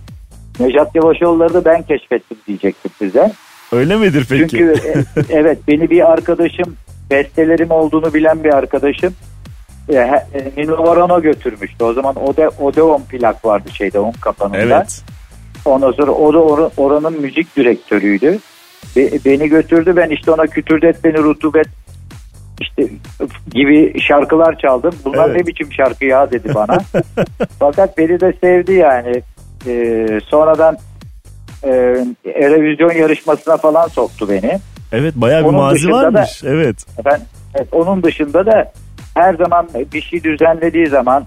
Nejat 0.60 0.96
Yavaşoğulları 0.96 1.54
da 1.54 1.66
ben 1.66 1.82
keşfettim 1.82 2.38
diyecektim 2.48 2.92
size. 3.00 3.32
Öyle 3.72 3.96
midir 3.96 4.26
peki? 4.30 4.48
Çünkü 4.58 4.74
e, 4.88 5.04
evet 5.30 5.58
beni 5.68 5.90
bir 5.90 6.12
arkadaşım 6.12 6.76
bestelerim 7.12 7.72
olduğunu 7.72 8.14
bilen 8.14 8.44
bir 8.44 8.54
arkadaşım 8.54 9.14
e, 9.90 9.94
he- 9.96 10.26
e, 10.40 10.52
Nino 10.58 10.84
Varon'a 10.88 11.20
götürmüştü. 11.20 11.84
O 11.84 11.94
zaman 11.94 12.16
Ode, 12.16 12.50
Odeon 12.50 13.02
plak 13.02 13.46
vardı 13.46 13.70
şeyde 13.74 14.00
onun 14.00 14.12
kapanında. 14.12 14.58
Evet. 14.58 15.02
Ondan 15.66 15.92
sonra 15.92 16.12
o 16.12 16.34
da 16.34 16.38
or- 16.38 16.72
oranın 16.78 17.22
müzik 17.22 17.56
direktörüydü. 17.56 18.40
Be- 18.96 19.20
beni 19.26 19.50
götürdü 19.50 19.94
ben 19.96 20.10
işte 20.10 20.32
ona 20.32 20.48
kütürdet 20.48 21.04
beni 21.04 21.18
rutubet 21.18 21.68
işte 22.62 22.88
gibi 23.52 24.02
şarkılar 24.02 24.58
çaldım. 24.58 24.94
Bunlar 25.06 25.30
Evet. 25.30 25.42
ne 25.42 25.48
biçim 25.48 25.74
şarkı 25.74 26.06
ya 26.06 26.32
dedi 26.32 26.56
bana. 26.56 26.78
Fakat 27.60 27.98
beni 27.98 28.20
de 28.20 28.34
sevdi 28.42 28.74
yani. 28.74 29.22
Ee, 29.68 30.20
sonradan 30.26 30.78
e, 31.64 31.70
Erevizyon 32.26 32.92
yarışmasına 32.92 33.58
falan 33.58 33.88
soktu 33.88 34.30
beni. 34.30 34.60
Evet 34.92 35.16
bayağı 35.16 35.42
bir 35.44 35.48
Onun 35.50 35.58
mazi 35.60 35.76
dışında 35.76 36.02
da- 36.02 36.04
varmış. 36.14 36.42
Evet. 36.44 36.86
Ben 37.06 37.20
evet, 37.56 37.68
onun 37.72 38.04
dışında 38.04 38.46
da 38.46 38.72
her 39.16 39.34
zaman 39.34 39.68
bir 39.94 40.02
şey 40.02 40.24
düzenlediği 40.24 40.88
zaman 40.88 41.26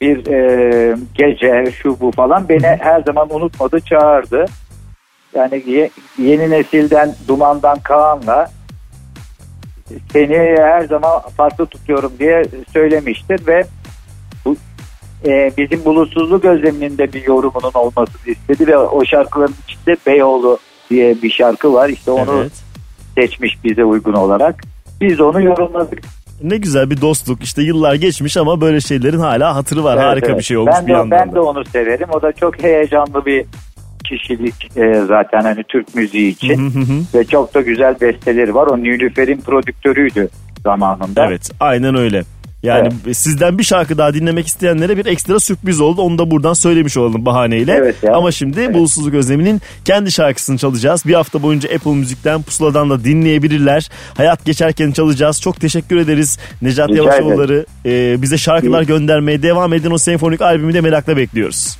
bir 0.00 0.26
e, 0.26 0.96
gece 1.14 1.72
şu 1.82 2.00
bu 2.00 2.10
falan 2.12 2.48
beni 2.48 2.66
her 2.80 3.00
zaman 3.02 3.34
unutmadı 3.34 3.80
çağırdı. 3.80 4.44
yani 5.34 5.62
ye- 5.66 5.90
yeni 6.18 6.50
nesilden 6.50 7.14
Duman'dan 7.28 7.78
Kaan'la 7.78 8.50
seni 10.12 10.36
her 10.58 10.84
zaman 10.84 11.20
farklı 11.36 11.66
tutuyorum 11.66 12.12
diye 12.18 12.42
söylemiştir 12.72 13.46
ve 13.46 13.64
e, 15.26 15.52
bizim 15.58 15.84
bulutsuzluk 15.84 16.44
özleminin 16.44 16.98
de 16.98 17.12
bir 17.12 17.24
yorumunun 17.24 17.72
olmasını 17.74 18.32
istedi 18.32 18.66
ve 18.66 18.76
o 18.76 19.04
şarkıların 19.04 19.54
içinde 19.68 19.96
Beyoğlu 20.06 20.58
diye 20.90 21.22
bir 21.22 21.30
şarkı 21.30 21.72
var. 21.72 21.88
İşte 21.88 22.10
onu 22.10 22.40
Evet. 22.40 22.52
seçmiş 23.14 23.64
bize 23.64 23.84
uygun 23.84 24.12
olarak. 24.12 24.62
Biz 25.00 25.20
onu 25.20 25.42
yorumladık. 25.42 26.00
Ne 26.42 26.56
güzel 26.56 26.90
bir 26.90 27.00
dostluk. 27.00 27.42
İşte 27.42 27.62
yıllar 27.62 27.94
geçmiş 27.94 28.36
ama 28.36 28.60
böyle 28.60 28.80
şeylerin 28.80 29.18
hala 29.18 29.56
hatırı 29.56 29.84
var. 29.84 29.94
Evet, 29.94 30.04
Harika 30.04 30.26
evet. 30.26 30.38
bir 30.38 30.44
şey 30.44 30.56
olmuş 30.56 30.74
ben 30.76 30.86
bir 30.86 30.92
de, 30.92 30.96
yandan 30.96 31.10
Ben 31.10 31.34
de 31.34 31.40
onu 31.40 31.64
severim. 31.64 32.08
O 32.12 32.22
da 32.22 32.32
çok 32.32 32.62
heyecanlı 32.62 33.26
bir 33.26 33.44
kişilik 34.04 34.76
e, 34.76 35.02
zaten 35.08 35.40
hani 35.40 35.64
Türk 35.68 35.94
müziği 35.94 36.32
için. 36.32 36.72
Ve 37.14 37.24
çok 37.24 37.54
da 37.54 37.60
güzel 37.60 38.00
besteleri 38.00 38.54
var. 38.54 38.66
O 38.66 38.78
Nilüfer'in 38.78 39.40
prodüktörüydü 39.40 40.28
zamanında. 40.62 41.26
Evet 41.26 41.50
aynen 41.60 41.94
öyle. 41.94 42.22
Yani 42.62 42.92
sizden 43.12 43.58
bir 43.58 43.64
şarkı 43.64 43.98
daha 43.98 44.14
dinlemek 44.14 44.46
isteyenlere 44.46 44.96
bir 44.96 45.06
ekstra 45.06 45.40
sürpriz 45.40 45.80
oldu. 45.80 46.02
Onu 46.02 46.18
da 46.18 46.30
buradan 46.30 46.52
söylemiş 46.52 46.96
olalım 46.96 47.26
bahaneyle. 47.26 47.72
Evet 47.72 47.96
ya. 48.02 48.14
Ama 48.14 48.30
şimdi 48.32 48.74
Bulutsuzluk 48.74 49.14
Özlemi'nin 49.14 49.60
kendi 49.84 50.12
şarkısını 50.12 50.58
çalacağız. 50.58 51.06
Bir 51.06 51.14
hafta 51.14 51.42
boyunca 51.42 51.74
Apple 51.74 51.94
Müzik'ten 51.94 52.42
Pusula'dan 52.42 52.90
da 52.90 53.04
dinleyebilirler. 53.04 53.90
Hayat 54.16 54.44
geçerken 54.44 54.92
çalacağız. 54.92 55.40
Çok 55.40 55.60
teşekkür 55.60 55.96
ederiz. 55.96 56.38
Necat 56.62 56.90
Yavaşoğulları 56.90 57.66
e, 57.86 58.22
bize 58.22 58.38
şarkılar 58.38 58.82
göndermeye 58.82 59.42
devam 59.42 59.72
edin. 59.72 59.90
O 59.90 59.98
senfonik 59.98 60.40
albümü 60.40 60.74
de 60.74 60.80
merakla 60.80 61.16
bekliyoruz. 61.16 61.78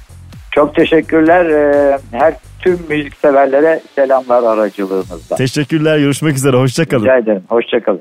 Çok 0.51 0.75
teşekkürler. 0.75 1.45
E, 1.45 1.99
her 2.13 2.35
tüm 2.59 2.79
müzik 2.89 3.17
severlere 3.17 3.81
selamlar 3.95 4.43
aracılığınızda. 4.43 5.37
Teşekkürler. 5.37 5.99
Görüşmek 5.99 6.37
üzere. 6.37 6.57
Hoşçakalın. 6.57 7.05
Rica 7.05 7.17
ederim. 7.19 7.43
Hoşçakalın. 7.49 8.01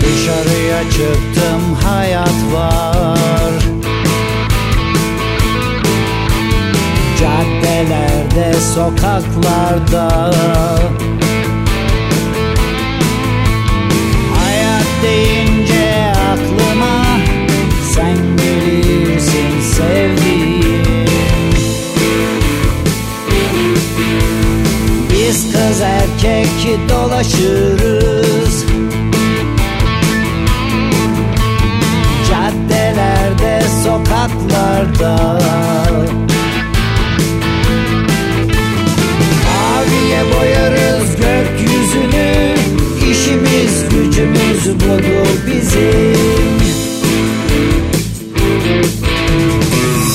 Dışarıya 0.00 0.82
çıktım 0.90 1.74
hayat 1.84 2.28
var 2.52 2.87
Caddelerde 8.38 8.60
sokaklarda. 8.74 10.30
Hayat 14.36 14.86
deyince 15.02 16.12
aklıma 16.32 17.04
Sen 17.94 18.16
gelirsin 18.36 19.60
sevdiğim. 19.76 21.06
Biz 25.10 25.52
kız 25.52 25.80
erkek 25.80 26.88
dolaşırız. 26.88 28.64
Caddelerde, 32.30 33.62
sokaklarda 33.84 35.38
Maviye 40.08 40.24
boyarız 40.32 41.16
gökyüzünü. 41.16 42.54
İşimiz 43.10 43.88
gücümüz 43.88 44.74
budur 44.74 45.28
bizim. 45.46 46.58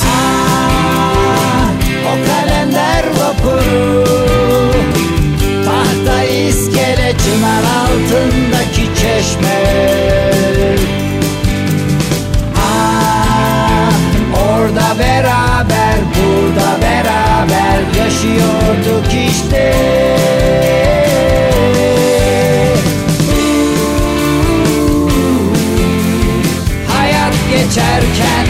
Ah, 0.06 1.70
o 2.06 2.14
kalender 2.28 3.04
vapuru. 3.20 4.04
Tahta 5.66 6.24
iskele 6.24 7.14
çınar 7.24 7.64
altındaki 7.64 8.86
çeşme 9.02 10.23
işte. 19.14 19.74
Hayat 26.88 27.34
geçerken 27.52 28.43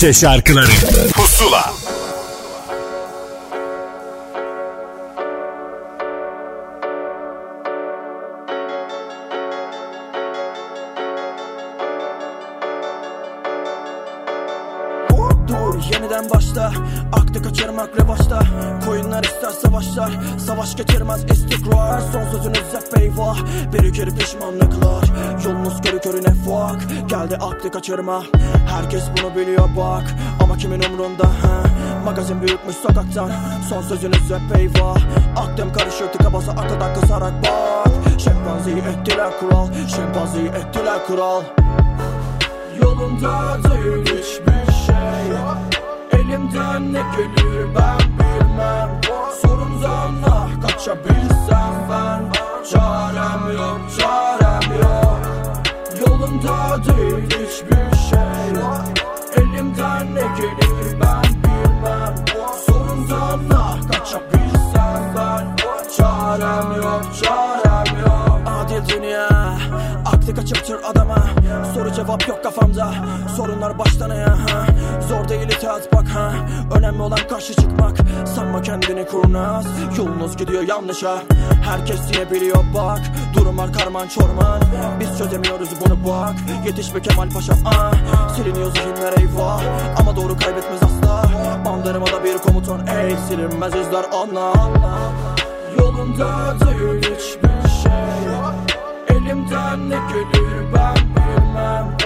Türkçe 0.00 0.20
şarkıları. 0.20 0.70
Pusula. 1.14 1.72
Dur 15.48 15.74
yeniden 15.92 16.30
başla. 16.30 16.72
Aklı 17.12 17.42
kaçırmak 17.42 17.90
revaçta 18.00 18.42
Koyunlar 18.86 19.24
ister 19.24 19.50
savaşlar 19.50 20.10
Savaş 20.46 20.76
getirmez 20.76 21.24
istikrar 21.24 22.00
Son 22.12 22.24
sözünüz 22.30 22.64
hep 22.72 23.00
eyvah. 23.00 23.38
Bir 23.72 23.92
kere 23.92 24.10
pişmanlıklar. 24.10 25.04
Yolunuz 25.44 25.80
körü 25.80 26.00
körüne 26.00 26.34
fuck 26.34 27.08
Geldi 27.08 27.36
aklı 27.36 27.70
kaçırma 27.70 28.22
Herkes 28.90 29.08
bunu 29.22 29.36
biliyor 29.36 29.68
bak. 29.76 30.14
Ama 30.42 30.56
kimin 30.56 30.82
umrunda 30.82 31.24
ha? 31.24 31.62
Magazin 32.04 32.42
büyütmüş 32.42 32.76
sokaktan. 32.76 33.30
Son 33.68 33.82
sözünüz 33.82 34.30
hep 34.30 34.58
eyvah. 34.58 34.96
Aklım 35.36 35.72
karışıyor 35.72 36.12
tıka 36.12 36.32
basa 36.32 36.52
arkadan 36.52 36.94
kısarak 36.94 37.32
bak. 37.42 38.20
Şempanzeyi 38.20 38.76
ettiler 38.76 39.30
kral 39.40 39.68
Şempanzeyi 39.96 40.48
ettiler 40.48 41.06
kral 41.06 41.42
Yolunda 42.82 43.58
değil 43.64 44.02
hiçbir 44.02 44.72
şey 44.72 45.36
Elimden 46.12 46.92
ne 46.92 47.02
gelir 47.16 47.74
ben 47.74 47.99
kafamda 72.80 73.28
Sorunlar 73.36 73.78
baştan 73.78 74.14
ya 74.14 74.30
ha. 74.30 74.66
Zor 75.08 75.28
değil 75.28 75.48
itaat 75.48 75.92
bak 75.92 76.08
ha. 76.08 76.32
Önemli 76.76 77.02
olan 77.02 77.18
karşı 77.30 77.54
çıkmak. 77.54 77.96
Sanma 78.34 78.62
kendini 78.62 79.06
kurnaz. 79.06 79.66
Yolunuz 79.98 80.36
gidiyor 80.36 80.62
yanlışa 80.62 81.22
Herkes 81.62 82.00
yine 82.14 82.30
biliyor 82.30 82.64
bak. 82.74 83.00
Durumlar 83.34 83.72
karman 83.72 84.08
çorman. 84.08 84.60
Biz 85.00 85.18
çözemiyoruz 85.18 85.68
bunu 85.80 85.98
bak. 86.08 86.34
Yetiş 86.66 86.94
be 86.94 87.02
Kemal 87.02 87.30
Paşa 87.30 87.52
ah 87.64 87.92
Siliniyor 88.36 88.72
zihinler 88.74 89.12
eyvah. 89.18 89.62
Ama 90.00 90.16
doğru 90.16 90.38
kaybetmez 90.38 90.80
asla. 90.82 91.24
Bandırmada 91.64 92.24
bir 92.24 92.38
komutan 92.38 92.86
ey 92.86 93.16
Silinmez 93.28 93.74
izler 93.74 94.04
anla. 94.12 94.52
Yolunda 95.78 96.54
değil 96.60 96.98
hiçbir 96.98 97.68
şey. 97.82 98.30
Elimden 99.08 99.90
ne 99.90 99.98
gelir 100.12 100.74
ben 100.74 100.96
bilmem 100.96 101.99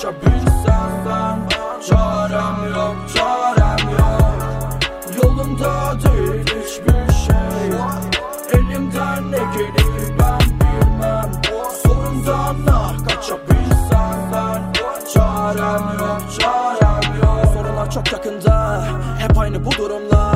kaçabilsem 0.00 1.04
ben 1.06 1.48
Çarem 1.88 2.74
yok 2.74 2.96
çarem 3.14 3.90
yok. 3.90 4.32
Yolunda 5.22 5.92
değil 6.02 6.44
hiçbir 6.44 7.12
şey 7.12 7.78
Elimden 8.52 9.32
ne 9.32 9.36
gelir 9.36 10.14
ben 10.18 10.40
bilmem. 10.40 11.30
Sorundan 11.82 12.56
ah 12.72 12.94
kaçabilsem 13.08 14.30
ben 14.32 14.72
Çarem 15.14 15.98
yok 15.98 16.22
çarem 16.40 17.16
yok. 17.22 17.54
Sorunlar 17.54 17.90
çok 17.90 18.12
yakında 18.12 18.84
Hep 19.18 19.38
aynı 19.38 19.64
bu 19.64 19.70
durumlar 19.70 20.29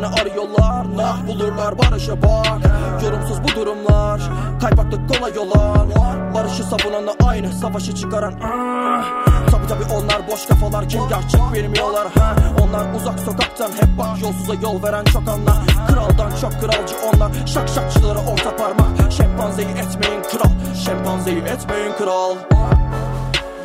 Döne 0.00 0.06
arıyorlar 0.06 0.96
Nah 0.96 1.26
bulurlar 1.26 1.78
barışa 1.78 2.22
bak. 2.22 2.58
Yorumsuz 3.04 3.42
bu 3.42 3.60
durumlar 3.60 4.20
Kaypaklık 4.60 5.08
kolay 5.08 5.38
olan. 5.38 5.88
Barışı 6.34 6.64
savunanla 6.64 7.14
aynı 7.24 7.52
Savaşı 7.52 7.94
çıkaran 7.94 8.34
ah. 8.44 9.26
Tabi 9.50 9.66
tabi 9.66 9.84
onlar 9.92 10.28
boş 10.32 10.46
kafalar 10.46 10.88
Kim 10.88 11.08
gerçek 11.08 11.40
bilmiyorlar 11.54 12.08
ha. 12.18 12.36
Onlar 12.62 12.94
uzak 12.94 13.20
sokaktan 13.20 13.68
Hep 13.68 13.98
bak 13.98 14.22
yolsuza 14.22 14.54
yol 14.54 14.82
veren 14.82 15.04
çok 15.04 15.28
anla 15.28 15.56
Kraldan 15.88 16.30
çok 16.40 16.52
kralcı 16.52 16.94
onlar 17.14 17.32
Şak 17.46 17.68
şakçılara 17.68 18.18
orta 18.18 18.56
parmak. 18.56 19.12
Şempanzeyi 19.12 19.68
etmeyin 19.68 20.22
kral 20.22 20.74
Şempanzeyi 20.84 21.38
etmeyin 21.38 21.92
kral. 21.98 22.36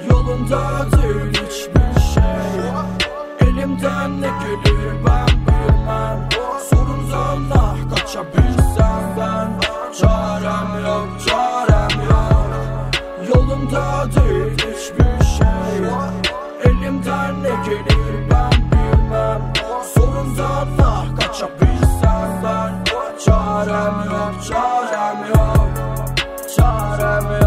Yolunda 0.10 0.62
değil 0.92 1.30
hiçbir 1.30 2.02
şey. 2.14 3.50
Elimden 3.50 4.22
ne 4.22 4.28
gelir 4.28 5.06
ben 5.08 5.25
bilmem 6.06 6.30
Sorundan 6.70 7.44
ah 7.54 7.78
kaçabilsem 7.90 9.16
ben. 9.18 9.60
Çarem 10.00 10.86
yok 10.86 11.08
çarem 11.28 12.02
yok. 12.10 12.50
Yolunda 13.28 14.06
değil 14.16 14.54
hiçbir 14.54 15.26
şey 15.26 15.90
Elimden 16.64 17.44
ne 17.44 17.66
gelir 17.66 18.30
ben 18.32 18.52
bilmem. 18.72 19.54
Sorundan 19.96 20.68
ah 20.84 21.06
kaçabilsem 21.20 22.42
ben. 22.44 22.84
Çarem 23.26 23.96
yok 24.06 24.34
çarem 24.48 25.28
yok. 25.28 25.70
Çarem 26.56 27.42
yok 27.42 27.45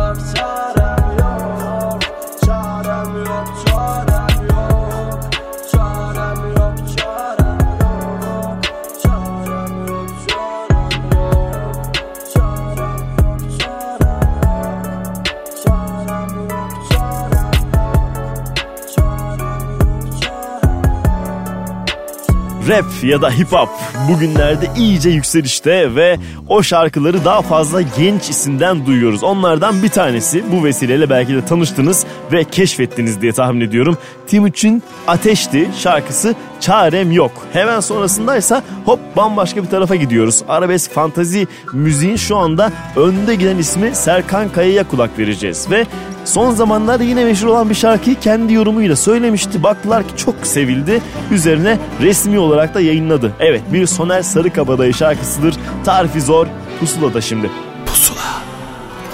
Rap 22.69 22.85
ya 23.03 23.23
da 23.23 23.31
hip 23.31 23.53
hop 23.53 23.69
bugünlerde 24.09 24.67
iyice 24.77 25.11
yükselişte 25.11 25.95
ve 25.95 26.17
o 26.49 26.63
şarkıları 26.63 27.25
daha 27.25 27.43
fazla 27.43 27.83
genç 27.83 28.31
isimden 28.31 28.87
duyuyoruz. 28.87 29.23
Onlardan 29.25 29.83
bir 29.83 29.89
tanesi 29.89 30.45
bu 30.53 30.65
vesileyle 30.65 31.11
belki 31.11 31.35
de 31.35 31.45
tanıştınız 31.45 32.07
ve 32.33 32.45
keşfettiniz 32.45 33.21
diye 33.23 33.33
tahmin 33.33 33.61
ediyorum. 33.61 33.99
Timuçin 34.27 34.83
Ateşti 35.07 35.69
şarkısı 35.79 36.35
Çarem 36.61 37.13
Yok. 37.13 37.33
Hemen 37.53 37.81
sonrasındaysa 37.81 38.63
hop 38.85 39.01
bambaşka 39.17 39.63
bir 39.63 39.69
tarafa 39.69 39.95
gidiyoruz. 39.95 40.43
Arabesk 40.49 40.93
fantazi 40.93 41.47
müziğin 41.73 42.17
şu 42.17 42.37
anda 42.37 42.73
önde 42.97 43.35
giden 43.35 43.59
ismi 43.59 43.95
Serkan 43.95 44.49
Kaya'ya 44.49 44.89
kulak 44.89 45.19
vereceğiz 45.19 45.71
ve 45.71 45.87
Son 46.29 46.51
zamanlarda 46.51 47.05
yine 47.05 47.25
meşhur 47.25 47.47
olan 47.47 47.71
bir 47.71 47.75
şarkıyı 47.75 48.21
kendi 48.21 48.53
yorumuyla 48.53 48.97
söylemişti. 48.97 49.63
Baktılar 49.63 50.09
ki 50.09 50.17
çok 50.17 50.35
sevildi. 50.43 51.03
Üzerine 51.31 51.79
resmi 52.01 52.39
olarak 52.39 52.75
da 52.75 52.81
yayınladı. 52.81 53.33
Evet 53.41 53.63
bir 53.73 53.87
Soner 53.87 54.23
Sarıkabadayı 54.23 54.95
şarkısıdır. 54.95 55.55
Tarifi 55.85 56.21
zor. 56.21 56.47
Pusula'da 56.81 57.21
şimdi. 57.21 57.51
Pusula. 57.87 58.21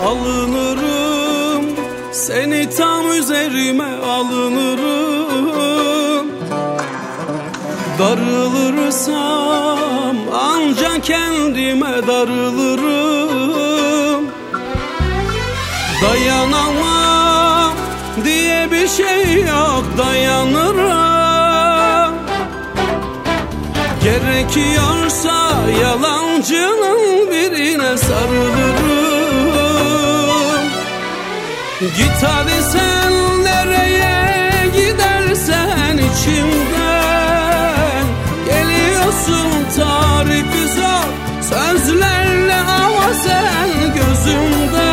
Alınırım 0.06 1.64
seni 2.12 2.70
tam 2.70 3.12
üzerime 3.12 3.96
alınırım 4.06 5.06
Darılırsam 7.98 9.36
ancak 10.32 11.04
kendime 11.04 12.06
darılırım 12.06 13.44
Dayanamam 16.02 17.03
bir 18.70 18.88
şey 18.88 19.42
yok 19.42 19.84
dayanırım. 19.98 22.14
Gerekiyorsa 24.02 25.52
yalancının 25.82 27.30
birine 27.30 27.96
sarılırım 27.96 29.14
Git 31.80 32.22
hadi 32.22 32.62
sen 32.72 33.12
nereye 33.44 34.66
gidersen 34.66 35.98
içimden. 35.98 38.04
Geliyorsun 38.46 39.50
tarifi 39.76 40.68
zor 40.68 41.08
sözlerle 41.42 42.54
ama 42.54 43.14
sen 43.24 43.68
gözümden 43.94 44.83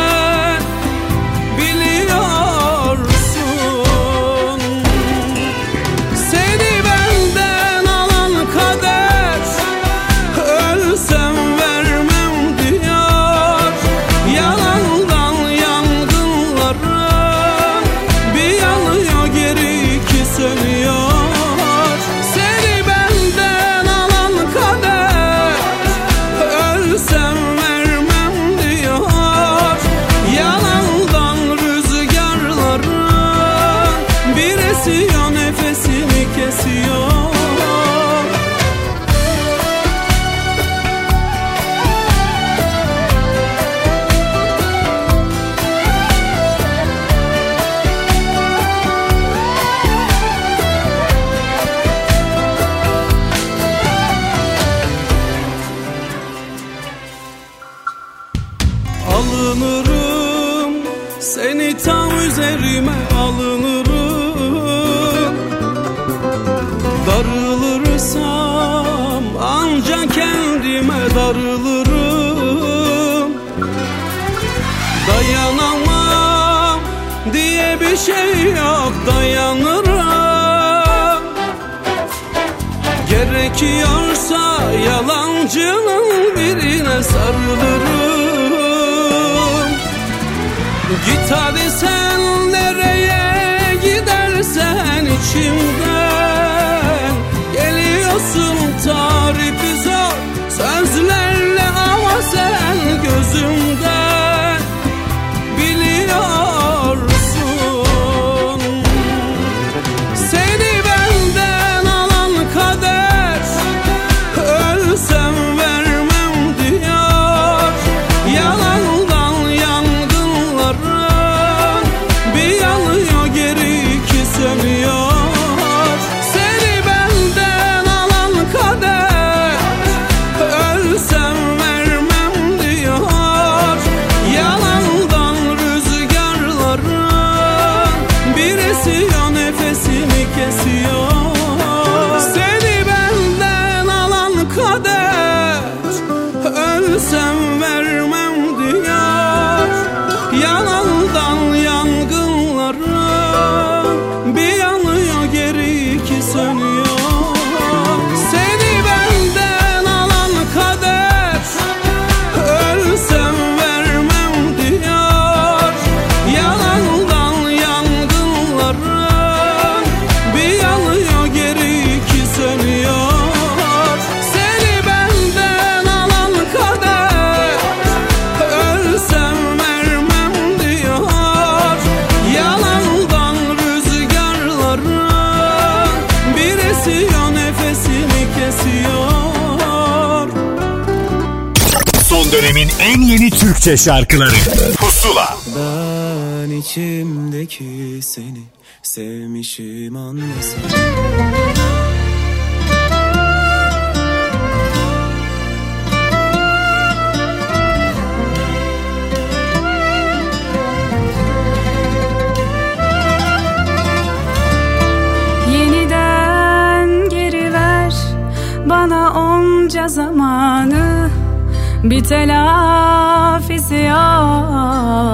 Şarkıları 193.76 194.32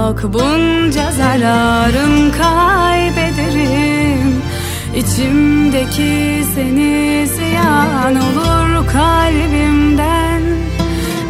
yok 0.09 0.33
bunca 0.33 1.13
zararım 1.13 2.33
kaybederim. 2.33 4.43
İçimdeki 4.97 6.45
seni 6.55 7.27
ziyan 7.27 8.17
olur 8.17 8.87
kalbimden. 8.93 10.43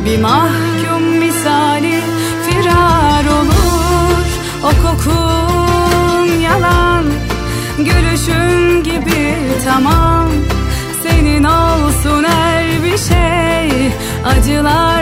Bir 0.04 0.20
mahkum 0.20 1.02
misali 1.02 2.00
firar 2.44 3.24
olur. 3.40 4.26
O 4.62 4.70
kokun 4.86 6.40
yalan 6.40 7.04
Gülüşün 7.78 8.84
gibi 8.84 9.34
tamam. 9.64 10.28
Senin 11.02 11.44
olsun 11.44 12.24
her 12.24 12.64
bir 12.84 12.98
şey 12.98 13.92
Acılar 14.26 14.97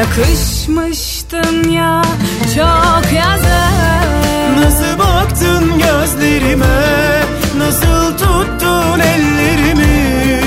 yakışmıştın 0.00 1.70
ya 1.70 2.02
Çok 2.56 3.12
yazık. 3.12 4.64
Nasıl 4.64 4.98
baktın 4.98 5.78
gözlerime? 5.78 6.80
Nasıl 7.58 8.18
tuttun 8.18 9.00
ellerimi? 9.00 10.40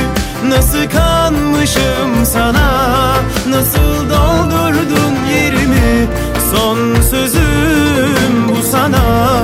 Nasıl 0.48 0.90
kanmışım 0.90 2.26
sana? 2.26 3.16
Nasıl 3.50 4.10
doldurdun 4.10 5.16
yerimi? 5.36 6.08
Son 6.52 7.02
sözüm 7.02 8.50
bu 8.50 8.64
sana. 8.72 9.44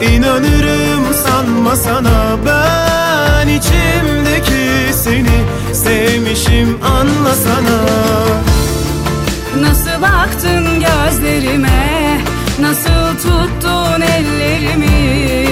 İnanırım 0.00 1.14
sanma 1.24 1.76
sana. 1.76 2.36
Ben 2.46 3.48
içimdeki 3.48 4.94
seni 5.04 5.44
Sevmişim 5.72 6.78
anlasana. 6.84 7.84
Nasıl 8.24 8.53
baktın 10.04 10.64
gözlerime? 10.80 12.20
Nasıl 12.60 13.16
tuttun 13.22 14.00
ellerimi? 14.00 15.48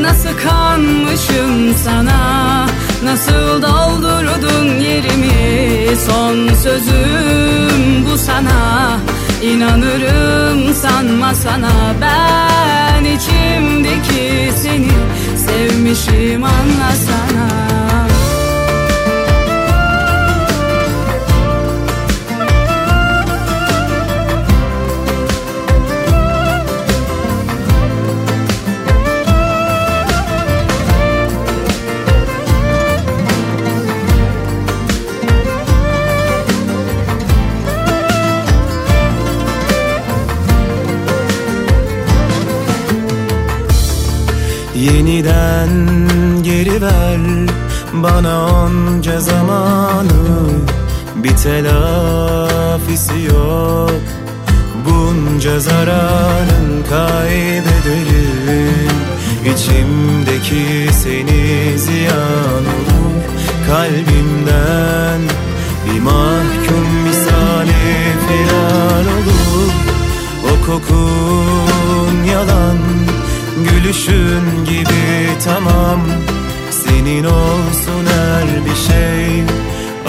Nasıl 0.00 0.28
kanmışım 0.48 1.74
sana? 1.84 2.66
Nasıl 3.04 3.62
doldurdun 3.62 4.66
yerimi? 4.80 5.96
Son 6.06 6.54
sözüm 6.54 8.06
bu 8.06 8.18
sana. 8.18 8.98
İnanırım 9.42 10.74
sanma 10.74 11.34
sana. 11.34 11.72
Ben 12.00 13.04
içimdeki 13.04 14.52
seni 14.62 14.92
Sevmişim 15.46 16.44
anlasana 16.44 17.85
zararın 55.60 56.84
kaybederim. 56.90 58.56
İçimdeki 59.44 60.88
seni 60.92 61.78
ziyan 61.78 62.64
olur 62.64 63.06
kalbimden 63.66 65.20
Bir 65.86 66.00
mahkum 66.00 66.86
misali 67.04 67.72
firar 68.26 69.04
olur. 69.16 69.72
O 70.44 70.66
kokun 70.66 72.24
yalan 72.24 72.78
Gülüşün 73.70 74.64
gibi 74.64 75.28
tamam. 75.44 76.00
Senin 76.70 77.24
olsun 77.24 78.06
her 78.06 78.46
bir 78.64 78.76
şey 78.88 79.44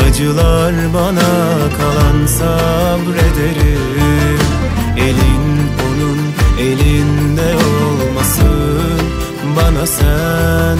Acılar 0.07 0.73
bana 0.93 1.31
kalan 1.77 2.25
sabrederim 2.25 3.17
Elin 4.97 5.69
onun 5.87 6.19
elinde 6.59 7.55
olmasın 7.55 9.01
Bana 9.55 9.85
sen. 9.85 10.77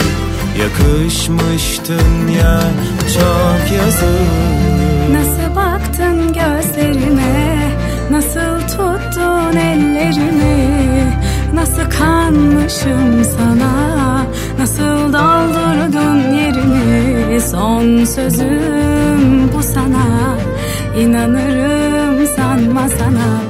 Yakışmıştın 0.61 2.27
ya 2.27 2.61
çok 3.14 3.77
yazık. 3.77 4.68
Nasıl 5.11 5.56
baktın 5.56 6.27
gözlerime 6.27 7.57
Nasıl 8.11 8.60
tuttun 8.68 9.57
ellerimi 9.57 11.14
Nasıl 11.53 11.89
kanmışım 11.99 13.23
sana? 13.38 14.26
Nasıl 14.60 15.14
doldurdun 15.14 16.34
yerimi 16.34 17.41
Son 17.41 18.06
sözüm 18.06 19.53
bu 19.53 19.64
sana. 19.64 20.38
İnanırım 20.99 22.27
sanma 22.35 22.89
sana 22.89 23.47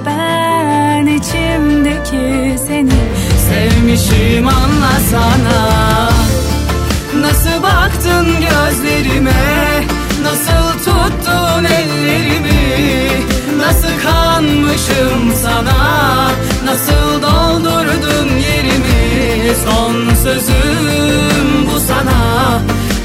Sevmişim 3.68 4.48
anlasana 4.48 6.10
Nasıl 7.22 7.64
baktın 7.64 8.26
gözlerime? 8.26 9.85
Nasıl 10.22 10.80
tuttun 10.80 11.64
ellerimi? 11.64 13.10
Nasıl 13.57 14.02
kanmışım 14.03 15.34
sana? 15.44 16.31
Nasıl 16.65 17.22
doldurdun 17.22 18.30
yerimi? 18.38 19.56
Son 19.65 20.15
sözüm 20.23 21.68
bu 21.73 21.80
sana. 21.80 22.61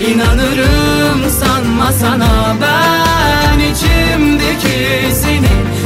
İnanırım 0.09 1.30
sanma 1.40 1.93
sana. 1.93 2.56
Ben 2.62 3.59
içimdeki 3.59 5.14
seni 5.14 5.81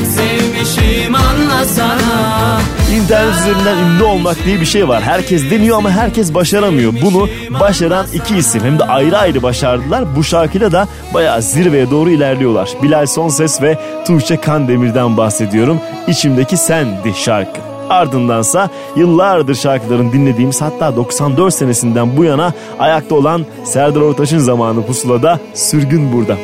Sevmişim 0.66 1.14
anlasana 1.14 2.60
İnternet 2.94 3.34
üzerinden 3.34 3.76
ünlü 3.78 4.02
olmak 4.04 4.44
diye 4.44 4.60
bir 4.60 4.66
şey 4.66 4.88
var. 4.88 5.02
Herkes 5.02 5.50
deniyor 5.50 5.78
ama 5.78 5.90
herkes 5.90 6.34
başaramıyor. 6.34 6.92
Bunu 7.02 7.28
başaran 7.60 8.06
iki 8.14 8.36
isim 8.36 8.64
hem 8.64 8.78
de 8.78 8.84
ayrı 8.84 9.18
ayrı 9.18 9.42
başardılar. 9.42 10.16
Bu 10.16 10.24
şarkıyla 10.24 10.72
da 10.72 10.88
bayağı 11.14 11.42
zirveye 11.42 11.90
doğru 11.90 12.10
ilerliyorlar. 12.10 12.70
Bilal 12.82 13.06
Sonses 13.06 13.62
ve 13.62 13.78
Tuğçe 14.06 14.36
Kandemir'den 14.36 15.16
bahsediyorum. 15.16 15.80
İçimdeki 16.08 16.56
Sendi 16.56 17.14
şarkı. 17.14 17.60
Ardındansa 17.90 18.70
yıllardır 18.96 19.54
şarkıların 19.54 20.12
dinlediğimiz 20.12 20.62
hatta 20.62 20.96
94 20.96 21.54
senesinden 21.54 22.16
bu 22.16 22.24
yana 22.24 22.52
ayakta 22.78 23.14
olan 23.14 23.46
Serdar 23.64 24.00
Ortaç'ın 24.00 24.38
zamanı 24.38 24.86
pusulada 24.86 25.40
sürgün 25.54 26.12
burada. 26.12 26.36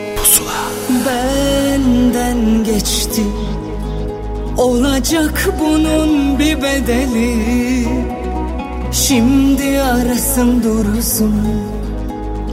Olacak 5.02 5.48
bunun 5.60 6.38
bir 6.38 6.62
bedeli. 6.62 7.86
Şimdi 8.92 9.80
arasın 9.80 10.62
dursun. 10.62 11.34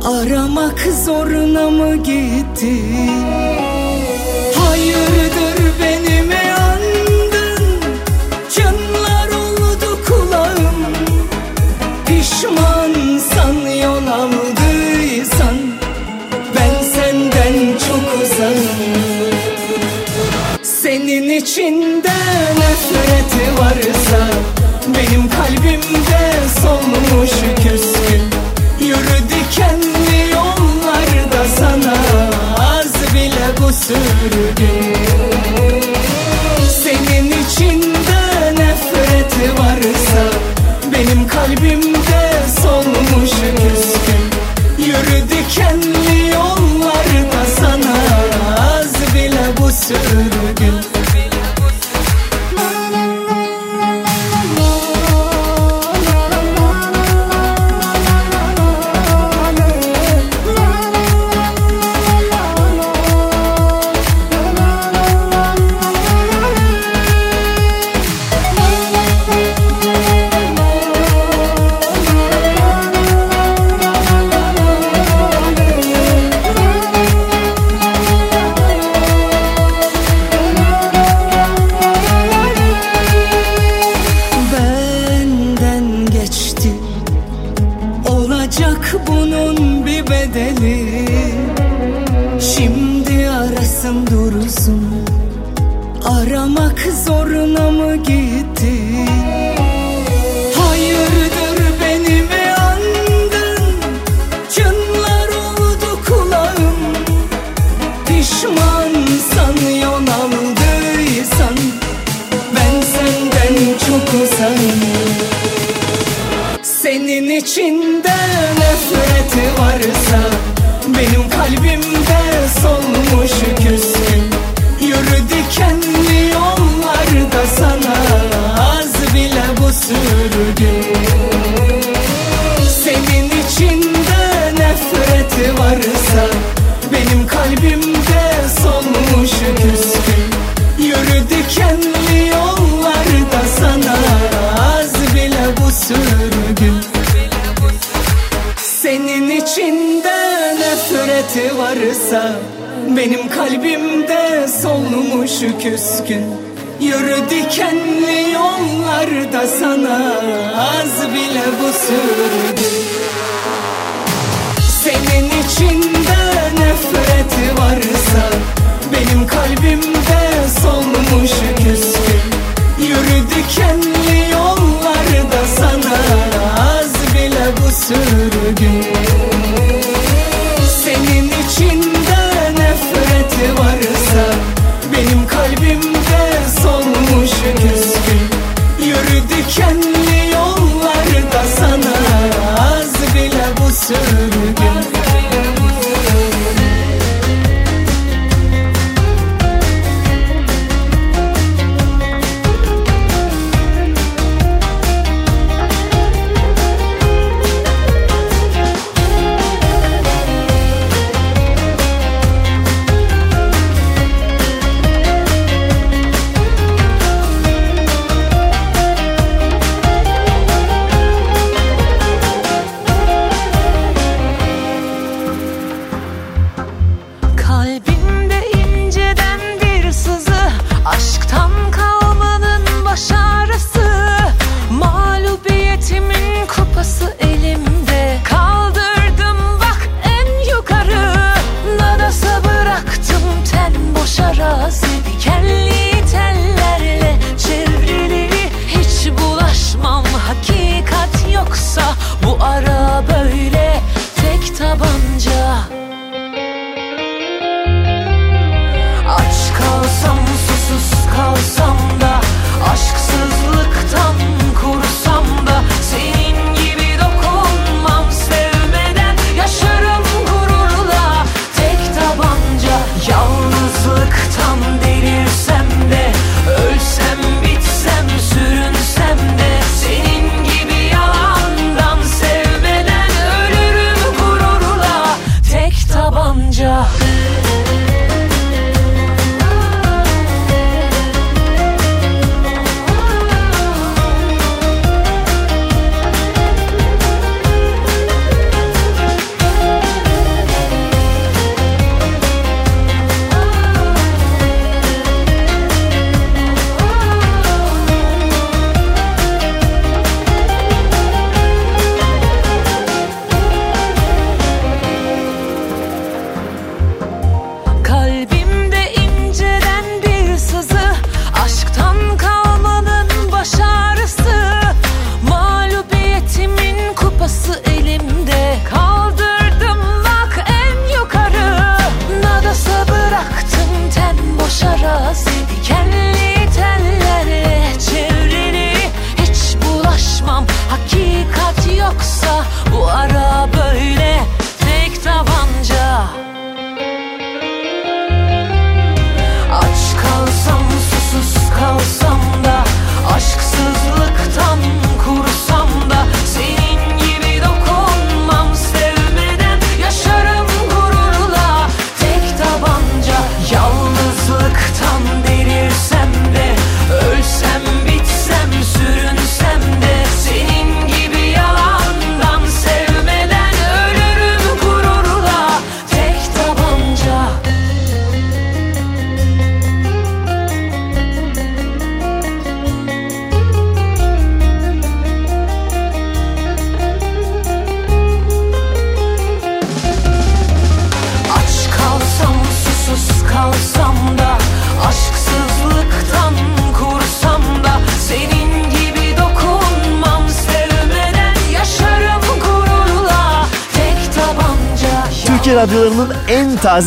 Aramak 0.05 0.79
zoruna 1.05 1.69
mı 1.69 1.95
gitti 1.95 2.83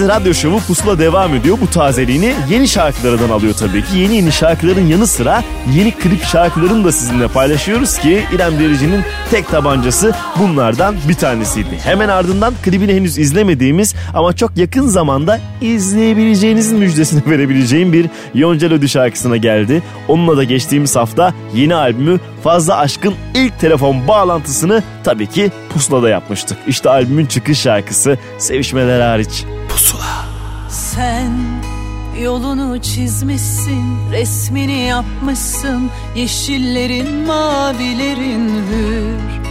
taze 0.03 0.21
radyo 0.21 0.35
şovu 0.35 0.61
Pusula 0.61 0.99
devam 0.99 1.35
ediyor. 1.35 1.59
Bu 1.61 1.71
tazeliğini 1.71 2.35
yeni 2.51 2.69
şarkılardan 2.69 3.31
alıyor 3.31 3.55
tabii 3.55 3.85
ki. 3.85 3.99
Yeni 3.99 4.17
yeni 4.17 4.33
şarkıların 4.33 4.87
yanı 4.87 5.07
sıra 5.07 5.45
yeni 5.75 5.91
klip 5.91 6.25
şarkılarını 6.25 6.85
da 6.85 6.93
sizinle 6.93 7.29
paylaşıyoruz 7.29 7.99
ki 7.99 8.25
İrem 8.35 8.59
Derici'nin 8.59 9.03
tek 9.31 9.49
tabancası 9.49 10.15
bunlardan 10.39 10.95
bir 11.09 11.15
tanesiydi. 11.15 11.79
Hemen 11.85 12.09
ardından 12.09 12.55
klibini 12.63 12.95
henüz 12.95 13.19
izlemediğimiz 13.19 13.95
ama 14.15 14.33
çok 14.33 14.57
yakın 14.57 14.87
zamanda 14.87 15.41
izleyebileceğinizin 15.61 16.79
müjdesini 16.79 17.23
verebileceğim 17.31 17.93
bir 17.93 18.07
Yonca 18.35 18.71
Lodi 18.71 18.89
şarkısına 18.89 19.37
geldi. 19.37 19.83
Onunla 20.09 20.37
da 20.37 20.45
geçtiğimiz 20.45 20.97
hafta 20.97 21.35
yeni 21.55 21.75
albümü 21.75 22.21
Fazla 22.45 22.77
Aşk'ın 22.77 23.15
ilk 23.35 23.59
telefon 23.61 24.09
bağlantısını 24.09 24.83
tabii 25.05 25.27
ki 25.27 25.51
Pusula'da 25.73 26.09
yapmıştık. 26.09 26.59
İşte 26.67 26.91
albümün 26.91 27.27
çıkış 27.27 27.59
şarkısı 27.59 28.19
Sevişmeler 28.39 29.01
hariç. 29.01 29.45
Sen 30.95 31.33
yolunu 32.21 32.83
çizmişsin, 32.83 34.11
resmini 34.11 34.81
yapmışsın. 34.81 35.91
Yeşillerin, 36.17 37.11
mavilerin 37.11 38.49
hür. 38.49 39.43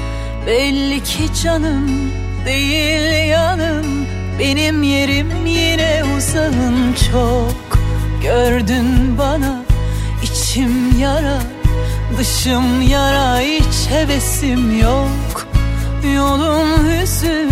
Belli 0.47 1.03
ki 1.03 1.29
canım 1.43 2.11
değil 2.45 3.27
yanım. 3.29 4.05
Benim 4.39 4.83
yerim 4.83 5.45
yine 5.45 6.03
uzağın 6.17 6.95
çok. 7.11 7.79
Gördün 8.23 9.17
bana 9.17 9.61
içim 10.23 10.99
yara. 10.99 11.39
Dışım 12.17 12.81
yara 12.81 13.39
hiç 13.39 13.89
hevesim 13.89 14.79
yok. 14.79 15.47
Yolum 16.15 16.69
hüzün 16.87 17.51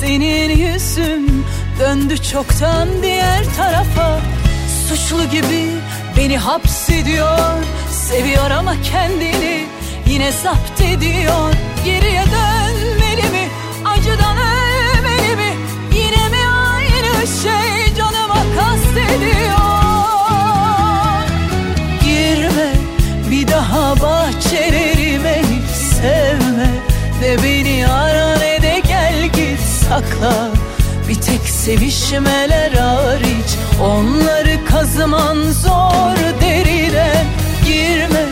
senin 0.00 0.50
yüzün 0.50 1.44
Döndü 1.80 2.18
çoktan 2.18 2.88
diğer 3.02 3.44
tarafa. 3.56 4.20
Suçlu 4.88 5.24
gibi 5.24 5.70
beni 6.16 6.38
hapsediyor. 6.38 7.64
Seviyor 7.90 8.50
ama 8.50 8.74
kendini 8.82 9.66
yine 10.06 10.32
zapt 10.32 10.80
ediyor. 10.80 11.54
Geriye 11.84 12.22
dönmeli 12.22 13.30
mi? 13.30 13.48
Acıdan 13.84 14.36
ölmeli 14.36 15.36
mi? 15.36 15.56
Yine 15.94 16.28
mi 16.28 16.48
aynı 16.74 17.26
şey 17.26 17.94
canıma 17.94 18.42
kastediyor? 18.56 19.58
Girme 22.04 22.72
bir 23.30 23.48
daha 23.48 24.00
bahçelerime 24.00 25.42
hiç 25.42 25.70
sevme 25.70 26.70
De 27.22 27.42
beni 27.42 27.86
ara 27.88 28.36
ne 28.38 28.62
de 28.62 28.82
gel 28.88 29.22
git 29.26 29.60
sakla 29.60 30.53
sevişmeler 31.64 32.72
hariç 32.72 33.56
Onları 33.82 34.64
kazıman 34.64 35.36
zor 35.50 36.16
deriden 36.40 37.26
Girme. 37.66 38.26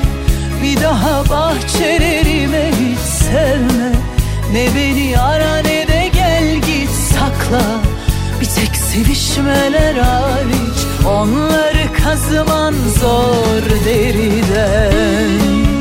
Bir 0.63 0.81
daha 0.81 1.31
bahçelerime 1.31 2.71
hiç 2.71 2.99
sevme. 2.99 3.93
Ne 4.53 4.67
beni 4.77 5.19
ara 5.19 5.57
ne 5.57 5.89
de 5.89 6.11
gel 6.15 6.55
git 6.55 6.91
sakla. 6.91 7.63
Bir 8.41 8.47
tek 8.47 8.77
sevişmeler 8.77 9.95
hariç 9.95 10.79
Onları 11.07 11.93
kazıman 12.05 12.75
zor 13.01 13.85
deriden 13.85 15.72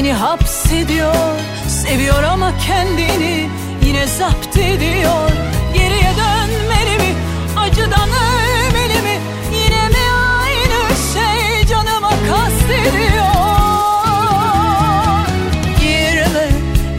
beni 0.00 0.12
hapsediyor. 0.12 1.14
Seviyor 1.68 2.22
ama 2.22 2.52
kendini 2.66 3.48
yine 3.86 4.06
zapt 4.06 4.56
ediyor. 4.56 5.30
Geriye 5.74 6.12
dönmeli 6.16 6.96
mi 6.98 7.14
acıdan 7.56 8.08
ölmeli 8.08 9.02
mi? 9.02 9.18
Yine 9.52 9.88
mi 9.88 10.04
aynı 10.40 10.96
şey 11.12 11.66
canıma 11.66 12.10
kastediyor? 12.10 13.24
Girme 15.80 16.48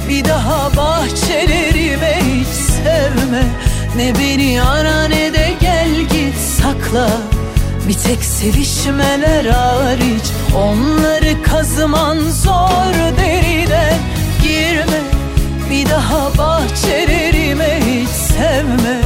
bir 0.10 0.26
daha 0.26 0.78
bahçelerime 0.78 2.20
hiç 2.22 2.48
sevme. 2.48 3.44
Ne 3.96 4.20
beni 4.20 4.62
ara 4.62 5.08
ne 5.08 5.34
de 5.34 5.54
gel 5.62 5.96
git 5.96 6.38
sakla. 6.38 7.10
Bir 7.88 7.94
tek 7.94 8.24
sevişmeler 8.24 9.46
hariç 9.46 10.21
Onları 10.58 11.44
kazıman 11.44 12.18
zor 12.18 12.94
deriden 13.18 13.98
Girme 14.44 15.02
bir 15.70 15.90
daha 15.90 16.38
bahçelerime 16.38 17.80
hiç 17.80 18.10
sevme. 18.10 18.98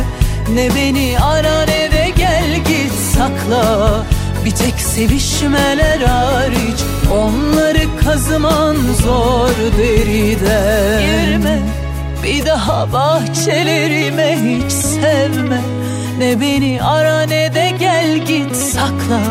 Ne 0.53 0.75
beni 0.75 1.17
ara 1.19 1.61
ne 1.61 1.91
de 1.91 2.11
gel 2.17 2.55
git 2.55 2.93
sakla. 3.15 4.03
Bir 4.45 4.51
tek 4.51 4.79
sevişmeler 4.79 5.99
hariç 6.01 6.79
Onları 7.13 7.97
kazıman 8.03 8.75
zor 9.03 9.77
deriden 9.77 11.01
Girme 11.01 11.59
bir 12.23 12.45
daha 12.45 12.93
bahçelerime 12.93 14.37
hiç 14.37 14.71
sevme. 14.71 15.61
Ne 16.17 16.41
beni 16.41 16.79
ara 16.83 17.21
ne 17.21 17.55
de 17.55 17.73
gel 17.79 18.17
git 18.17 18.55
sakla 18.55 19.21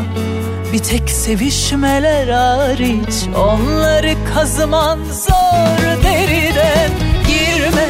Bir 0.74 0.78
tek 0.78 1.10
sevişmeler 1.10 2.28
hariç 2.28 3.28
Onları 3.36 4.14
kazıman 4.34 4.98
zor 5.04 6.02
deriden 6.04 6.90
Girme 7.28 7.88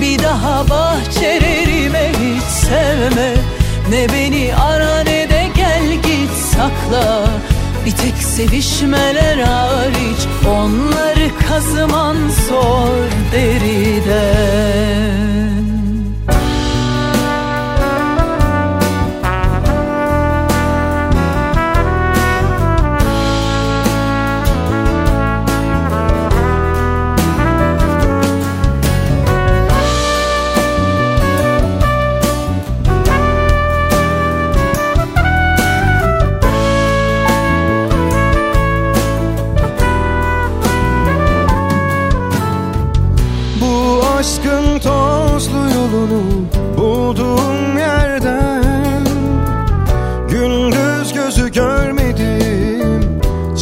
bir 0.00 0.22
daha 0.22 0.68
bahçelerime 0.70 2.10
hiç 2.10 2.42
sevme. 2.42 3.34
Ne 3.90 4.08
beni 4.12 4.54
ara 4.54 4.98
ne 4.98 5.30
de 5.30 5.50
gel 5.56 5.92
git 5.92 6.30
sakla. 6.56 7.26
Bir 7.86 7.90
tek 7.90 8.16
sevişmeler 8.16 9.38
hariç 9.38 10.26
Onları 10.48 11.30
kazıman 11.48 12.16
zor 12.48 13.10
deriden 13.32 14.52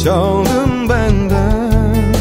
çaldım 0.03 0.89
benden. 0.89 2.13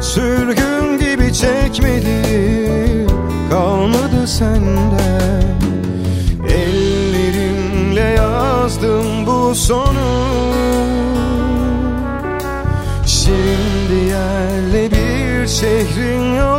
Sürgün 0.00 0.98
gibi 0.98 1.32
çekmedim 1.32 3.06
kalmadı 3.50 4.26
senden. 4.26 5.42
Ellerimle 6.48 8.00
yazdım 8.00 9.26
bu 9.26 9.54
sonu. 9.54 10.26
Şimdi 13.06 13.94
yerle 14.08 14.90
bir 14.90 15.46
şehrin 15.46 16.34
yolu 16.34 16.55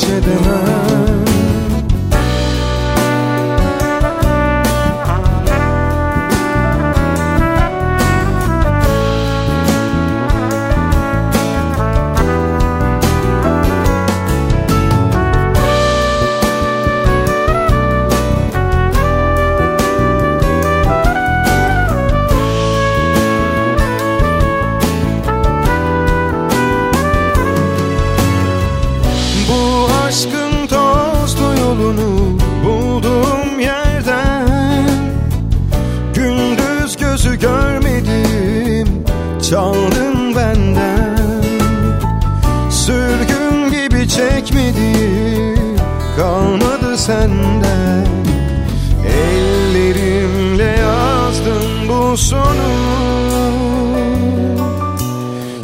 geceden 0.00 1.35
senden. 47.06 48.06
Ellerimle 49.06 50.76
yazdım 50.80 51.88
bu 51.88 52.16
sonu. 52.16 52.72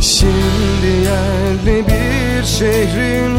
Şimdi 0.00 0.86
yerli 0.86 1.84
bir 1.86 2.44
şehrin 2.44 3.31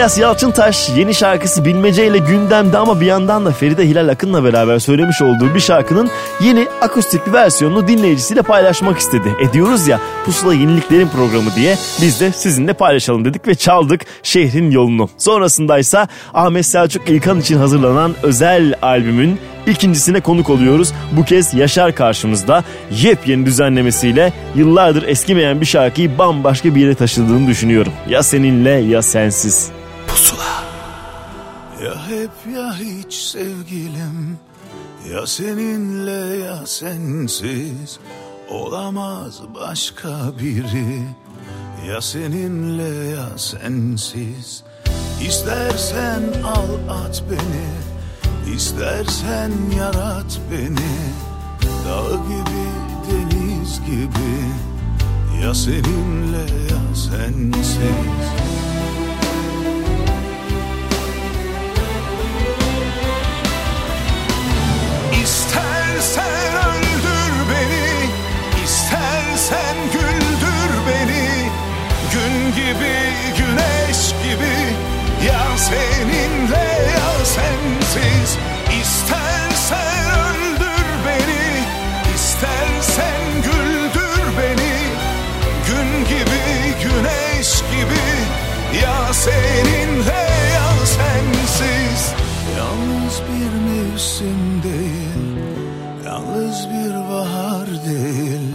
İlyas 0.00 0.18
Yalçıntaş 0.18 0.88
yeni 0.96 1.14
şarkısı 1.14 1.64
Bilmece 1.64 2.06
ile 2.06 2.18
gündemde 2.18 2.78
ama 2.78 3.00
bir 3.00 3.06
yandan 3.06 3.46
da 3.46 3.50
Feride 3.50 3.88
Hilal 3.88 4.08
Akın'la 4.08 4.44
beraber 4.44 4.78
söylemiş 4.78 5.22
olduğu 5.22 5.54
bir 5.54 5.60
şarkının 5.60 6.10
yeni 6.40 6.66
akustik 6.80 7.26
bir 7.26 7.32
versiyonunu 7.32 7.88
dinleyicisiyle 7.88 8.42
paylaşmak 8.42 8.98
istedi. 8.98 9.36
E 9.40 9.52
diyoruz 9.52 9.88
ya 9.88 10.00
Pusula 10.24 10.54
Yeniliklerin 10.54 11.08
programı 11.08 11.54
diye 11.56 11.76
biz 12.02 12.20
de 12.20 12.32
sizinle 12.32 12.72
paylaşalım 12.72 13.24
dedik 13.24 13.48
ve 13.48 13.54
çaldık 13.54 14.00
şehrin 14.22 14.70
yolunu. 14.70 15.08
Sonrasındaysa 15.18 16.08
Ahmet 16.34 16.66
Selçuk 16.66 17.08
İlkan 17.08 17.40
için 17.40 17.56
hazırlanan 17.56 18.14
özel 18.22 18.74
albümün 18.82 19.38
ikincisine 19.66 20.20
konuk 20.20 20.50
oluyoruz. 20.50 20.92
Bu 21.12 21.24
kez 21.24 21.54
Yaşar 21.54 21.94
karşımızda 21.94 22.64
yepyeni 22.90 23.46
düzenlemesiyle 23.46 24.32
yıllardır 24.54 25.02
eskimeyen 25.08 25.60
bir 25.60 25.66
şarkıyı 25.66 26.18
bambaşka 26.18 26.74
bir 26.74 26.80
yere 26.80 26.94
taşıdığını 26.94 27.46
düşünüyorum. 27.46 27.92
Ya 28.08 28.22
seninle 28.22 28.70
ya 28.70 29.02
sensiz. 29.02 29.70
Ya 31.84 32.08
hep 32.08 32.54
ya 32.54 32.74
hiç 32.74 33.14
sevgilim 33.14 34.38
Ya 35.12 35.26
seninle 35.26 36.36
ya 36.36 36.66
sensiz 36.66 37.98
Olamaz 38.50 39.40
başka 39.54 40.38
biri. 40.40 41.02
Ya 41.88 42.00
seninle 42.00 43.10
ya 43.10 43.38
sensiz 43.38 44.64
İstersen 45.26 46.22
al 46.44 46.94
at 47.04 47.22
beni 47.30 47.70
İstersen 48.56 49.52
yarat 49.78 50.40
beni. 50.50 50.94
Dağ 51.86 52.16
gibi 52.28 52.66
deniz 53.10 53.80
gibi 53.80 54.32
Ya 55.42 55.54
seninle 55.54 56.44
ya 56.70 56.94
sensiz 56.94 58.49
ya 75.26 75.56
seninle 75.56 76.66
ya 76.96 77.24
sensiz. 77.24 78.38
İstersen 78.80 80.04
öldür 80.26 80.86
beni, 81.06 81.64
istersen 82.14 83.20
güldür 83.44 84.24
beni. 84.38 84.76
Gün 85.66 86.04
gibi, 86.04 86.42
güneş 86.82 87.62
gibi, 87.72 88.06
ya 88.84 89.12
seninle 89.12 90.28
ya 90.54 90.86
sensiz. 90.86 92.14
Yalnız 92.58 93.22
bir 93.28 93.52
mevsim 93.70 94.62
değil, 94.62 95.38
yalnız 96.06 96.68
bir 96.68 96.94
bahar 96.94 97.66
değil. 97.86 98.54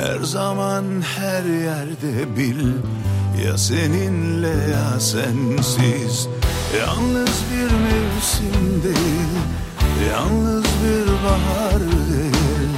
Her 0.00 0.20
zaman 0.20 0.84
her 1.18 1.44
yerde 1.44 2.36
bil, 2.36 2.72
ya 3.46 3.58
seninle 3.58 4.48
ya 4.48 5.00
sensiz. 5.00 6.28
Yalnız 6.78 7.30
bir 7.50 7.70
mevsim 7.84 8.82
değil, 8.82 9.32
yalnız 10.10 10.64
bir 10.64 11.06
bahar 11.06 11.80
değil. 11.80 12.70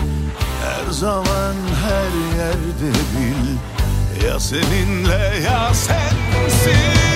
Her 0.65 0.93
zaman 0.93 1.55
her 1.85 2.39
yerde 2.39 2.99
bil, 3.13 3.57
ya 4.27 4.41
seninle 4.41 5.41
ya 5.45 5.75
sensiz. 5.75 7.14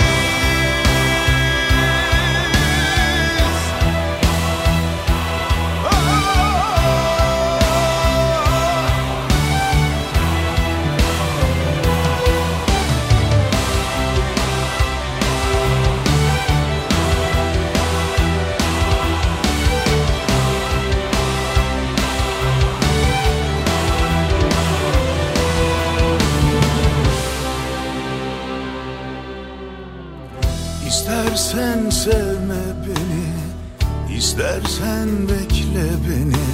İstersen 31.49 31.91
sevme 31.91 32.62
beni 32.85 34.19
İstersen 34.19 35.09
bekle 35.29 35.89
beni. 36.09 36.45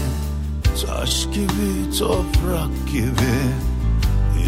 Taş 0.87 1.25
gibi 1.25 1.99
toprak 1.99 2.89
gibi 2.93 3.37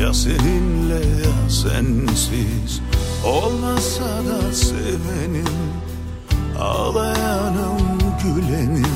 Ya 0.02 0.14
seninle 0.14 0.94
ya 0.94 1.50
sensiz. 1.50 2.80
Olmasa 3.24 4.04
da 4.04 4.52
sevenim 4.52 5.72
Ağlayanım 6.60 7.98
gülenim. 8.24 8.86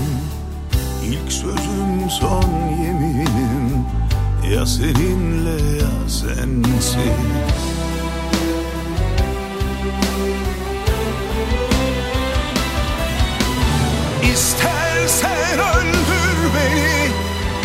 İlk 1.05 1.33
sözüm 1.33 2.11
son 2.21 2.51
yeminim 2.85 3.85
Ya 4.55 4.67
seninle 4.67 5.79
ya 5.81 6.09
sensiz 6.09 7.70
İstersen 14.33 15.59
öldür 15.59 16.39
beni, 16.55 17.11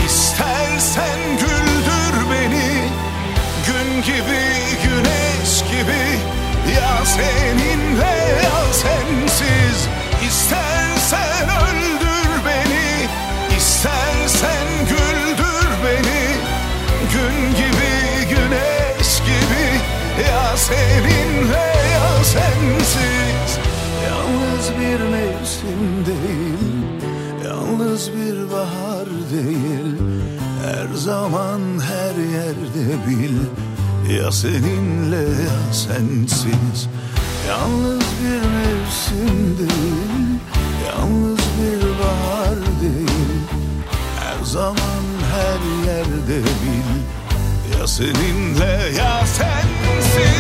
istersen 0.06 1.20
güldür 1.40 2.32
beni. 2.32 2.90
Gün 3.68 4.02
gibi, 4.02 4.44
güneş 4.84 5.64
gibi, 5.72 6.04
ya 6.76 7.06
seninle 7.06 8.42
ya 8.44 8.74
sensiz. 8.74 9.88
İstersen 10.28 11.50
öldür 11.50 12.46
beni, 12.46 13.10
istersen 13.58 14.68
güldür 14.90 15.70
beni. 15.86 16.26
Gün 17.14 17.56
gibi, 17.56 18.30
güneş 18.30 19.20
gibi, 19.20 19.66
ya 20.28 20.58
seninle 20.58 21.74
ya 21.94 22.24
sensiz. 22.24 23.15
Bir 24.80 25.00
mevsim 25.00 26.06
değil, 26.06 26.76
yalnız 27.46 28.12
bir 28.12 28.52
bahar 28.52 29.08
değil. 29.32 29.96
Her 30.66 30.96
zaman 30.96 31.62
her 31.80 32.16
yerde 32.16 33.08
bil, 33.08 33.38
ya 34.18 34.32
seninle 34.32 35.22
ya 35.22 35.74
sensiz. 35.74 36.90
Yalnız 37.48 38.04
bir 38.22 38.42
mevsim 38.56 39.58
değil, 39.58 40.40
yalnız 40.88 41.40
bir 41.40 41.82
bahar 42.00 42.60
değil. 42.82 43.42
Her 44.20 44.46
zaman 44.46 45.04
her 45.36 45.88
yerde 45.88 46.38
bil, 46.38 46.92
ya 47.80 47.88
seninle 47.88 48.98
ya 48.98 49.22
sensiz. 49.26 50.35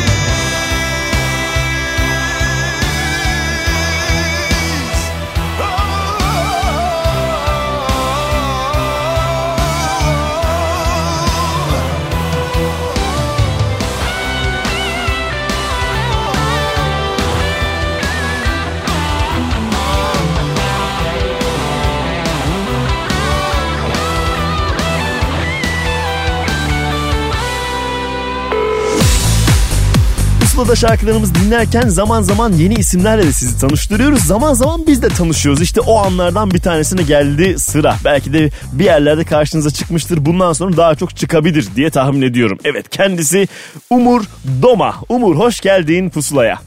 Pusula'da 30.55 30.75
şarkılarımızı 30.75 31.35
dinlerken 31.35 31.87
zaman 31.87 32.21
zaman 32.21 32.53
yeni 32.53 32.73
isimlerle 32.73 33.23
de 33.23 33.31
sizi 33.31 33.59
tanıştırıyoruz. 33.59 34.19
Zaman 34.19 34.53
zaman 34.53 34.87
biz 34.87 35.01
de 35.01 35.07
tanışıyoruz. 35.07 35.61
İşte 35.61 35.81
o 35.81 35.97
anlardan 35.97 36.51
bir 36.51 36.59
tanesine 36.59 37.03
geldi 37.03 37.59
sıra. 37.59 37.95
Belki 38.05 38.33
de 38.33 38.49
bir 38.73 38.83
yerlerde 38.83 39.23
karşınıza 39.23 39.69
çıkmıştır. 39.69 40.25
Bundan 40.25 40.53
sonra 40.53 40.77
daha 40.77 40.95
çok 40.95 41.15
çıkabilir 41.15 41.67
diye 41.75 41.89
tahmin 41.89 42.21
ediyorum. 42.21 42.57
Evet 42.63 42.89
kendisi 42.89 43.47
Umur 43.89 44.21
Doma. 44.61 44.95
Umur 45.09 45.35
hoş 45.35 45.61
geldin 45.61 46.09
Pusula'ya. 46.09 46.59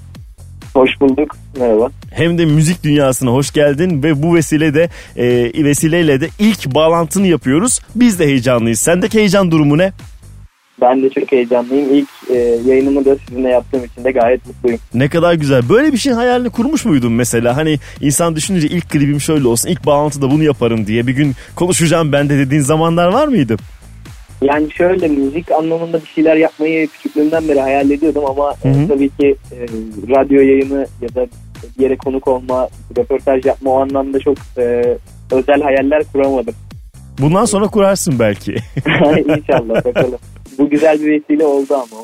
Hoş 0.74 0.90
bulduk. 1.00 1.36
Merhaba. 1.60 1.88
Hem 2.10 2.38
de 2.38 2.44
müzik 2.44 2.84
dünyasına 2.84 3.30
hoş 3.30 3.52
geldin 3.52 4.02
ve 4.02 4.22
bu 4.22 4.34
vesilede 4.34 4.88
e, 5.16 5.64
vesileyle 5.64 6.20
de 6.20 6.28
ilk 6.38 6.74
bağlantını 6.74 7.26
yapıyoruz. 7.26 7.80
Biz 7.94 8.18
de 8.18 8.26
heyecanlıyız. 8.26 8.78
Sendeki 8.78 9.18
heyecan 9.18 9.50
durumu 9.50 9.78
ne? 9.78 9.92
Ben 10.80 11.02
de 11.02 11.10
çok 11.10 11.32
heyecanlıyım. 11.32 11.94
İlk 11.94 12.08
e, 12.30 12.36
yayınımı 12.66 13.04
da 13.04 13.16
sizinle 13.16 13.48
yaptığım 13.48 13.84
için 13.84 14.04
de 14.04 14.10
gayet 14.12 14.46
mutluyum. 14.46 14.78
Ne 14.94 15.08
kadar 15.08 15.34
güzel. 15.34 15.68
Böyle 15.68 15.92
bir 15.92 15.98
şeyin 15.98 16.16
hayalini 16.16 16.50
kurmuş 16.50 16.84
muydun 16.84 17.12
mesela? 17.12 17.56
Hani 17.56 17.78
insan 18.00 18.36
düşününce 18.36 18.66
ilk 18.66 18.90
klibim 18.90 19.20
şöyle 19.20 19.48
olsun, 19.48 19.68
ilk 19.68 19.86
bağlantıda 19.86 20.30
bunu 20.30 20.42
yaparım 20.42 20.86
diye 20.86 21.06
bir 21.06 21.12
gün 21.12 21.34
konuşacağım 21.56 22.12
ben 22.12 22.28
de 22.28 22.38
dediğin 22.38 22.62
zamanlar 22.62 23.08
var 23.08 23.28
mıydı? 23.28 23.56
Yani 24.42 24.72
şöyle 24.72 25.08
müzik 25.08 25.52
anlamında 25.52 26.00
bir 26.02 26.06
şeyler 26.06 26.36
yapmayı 26.36 26.88
küçüklüğümden 26.88 27.48
beri 27.48 27.60
hayal 27.60 27.90
ediyordum 27.90 28.24
ama 28.26 28.54
e, 28.64 28.68
Hı 28.68 28.72
hı. 28.72 28.88
tabii 28.88 29.08
ki 29.08 29.36
e, 29.52 29.56
radyo 30.14 30.40
yayını 30.40 30.86
ya 31.02 31.08
da 31.14 31.26
bir 31.78 31.82
yere 31.82 31.96
konuk 31.96 32.28
olma, 32.28 32.68
röportaj 32.98 33.44
yapma 33.46 33.70
o 33.70 33.80
anlamda 33.80 34.18
çok 34.20 34.36
e, 34.58 34.96
özel 35.32 35.62
hayaller 35.62 36.02
kuramadım. 36.12 36.54
Bundan 37.18 37.44
sonra 37.44 37.66
kurarsın 37.66 38.18
belki. 38.18 38.52
İnşallah 39.38 39.84
bakalım. 39.84 40.18
Bu 40.58 40.70
güzel 40.70 41.00
bir 41.00 41.10
vesile 41.10 41.44
oldu 41.44 41.74
ama. 41.74 42.02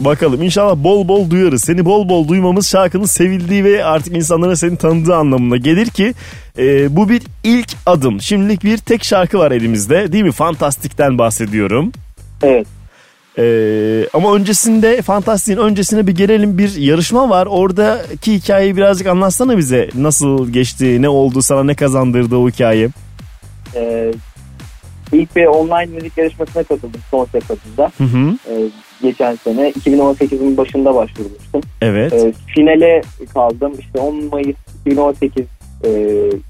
Bakalım 0.00 0.42
inşallah 0.42 0.76
bol 0.76 1.08
bol 1.08 1.30
duyarız. 1.30 1.62
Seni 1.64 1.84
bol 1.84 2.08
bol 2.08 2.28
duymamız 2.28 2.68
şarkının 2.70 3.04
sevildiği 3.04 3.64
ve 3.64 3.84
artık 3.84 4.16
insanlara 4.16 4.56
seni 4.56 4.76
tanıdığı 4.76 5.16
anlamına 5.16 5.56
gelir 5.56 5.86
ki 5.86 6.14
e, 6.58 6.96
bu 6.96 7.08
bir 7.08 7.22
ilk 7.44 7.68
adım. 7.86 8.20
Şimdilik 8.20 8.64
bir 8.64 8.78
tek 8.78 9.04
şarkı 9.04 9.38
var 9.38 9.50
elimizde 9.52 10.12
değil 10.12 10.24
mi? 10.24 10.32
Fantastik'ten 10.32 11.18
bahsediyorum. 11.18 11.92
Evet. 12.42 12.66
Ee, 13.38 14.06
ama 14.12 14.34
öncesinde 14.34 15.02
Fantastik'in 15.02 15.58
öncesine 15.60 16.06
bir 16.06 16.12
gelelim 16.12 16.58
bir 16.58 16.76
yarışma 16.76 17.30
var. 17.30 17.46
Oradaki 17.50 18.34
hikayeyi 18.34 18.76
birazcık 18.76 19.06
anlatsana 19.06 19.58
bize. 19.58 19.90
Nasıl 19.94 20.48
geçti, 20.52 21.02
ne 21.02 21.08
oldu, 21.08 21.42
sana 21.42 21.64
ne 21.64 21.74
kazandırdı 21.74 22.36
o 22.36 22.48
hikaye? 22.48 22.88
E, 23.74 24.12
ilk 25.12 25.36
bir 25.36 25.46
online 25.46 25.86
müzik 25.86 26.18
yarışmasına 26.18 26.62
katıldım 26.62 27.00
son 27.10 27.24
sefasında. 27.24 27.92
Hı 27.98 28.04
hı. 28.04 28.36
E, 28.50 28.54
geçen 29.02 29.34
sene 29.34 29.70
2018'in 29.70 30.56
başında 30.56 30.94
başvurmuştum. 30.94 31.60
Evet. 31.80 32.12
E, 32.12 32.32
finale 32.54 33.02
kaldım. 33.34 33.72
İşte 33.78 33.98
10 33.98 34.24
Mayıs 34.24 34.56
2018 34.80 35.44
e, 35.84 35.90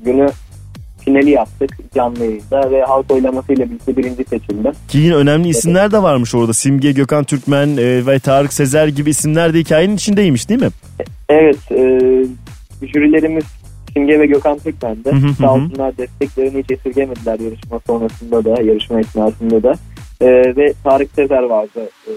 günü 0.04 0.30
finali 1.04 1.30
yaptık 1.30 1.70
canlı 1.94 2.24
yayında 2.24 2.70
ve 2.70 2.82
halk 2.84 3.10
oylamasıyla 3.12 3.66
birlikte 3.66 3.96
birinci 3.96 4.24
seçildim. 4.24 4.72
Ki 4.88 4.98
yine 4.98 5.14
önemli 5.14 5.48
isimler 5.48 5.92
de 5.92 6.02
varmış 6.02 6.34
orada. 6.34 6.52
Simge, 6.52 6.92
Gökhan 6.92 7.24
Türkmen 7.24 7.76
e, 7.76 8.06
ve 8.06 8.18
Tarık 8.18 8.52
Sezer 8.52 8.88
gibi 8.88 9.10
isimler 9.10 9.54
de 9.54 9.58
hikayenin 9.58 9.96
içindeymiş 9.96 10.48
değil 10.48 10.60
mi? 10.60 10.68
Evet, 11.28 11.72
e, 11.72 12.00
jürilerimiz 12.86 13.44
Simge 13.92 14.20
ve 14.20 14.26
Gökhan 14.26 14.58
hı 15.04 15.10
hı. 15.10 15.34
Sağ 15.38 15.54
olsunlar 15.54 15.98
desteklerini 15.98 16.62
hiç 16.62 16.70
esirgemediler 16.70 17.40
yarışma 17.40 17.80
sonrasında 17.86 18.44
da, 18.44 18.62
yarışma 18.62 19.00
esnasında 19.00 19.62
da. 19.62 19.74
E, 20.20 20.56
ve 20.56 20.72
Tarık 20.84 21.10
Sezer 21.14 21.42
vardı. 21.42 21.88
E, 22.06 22.12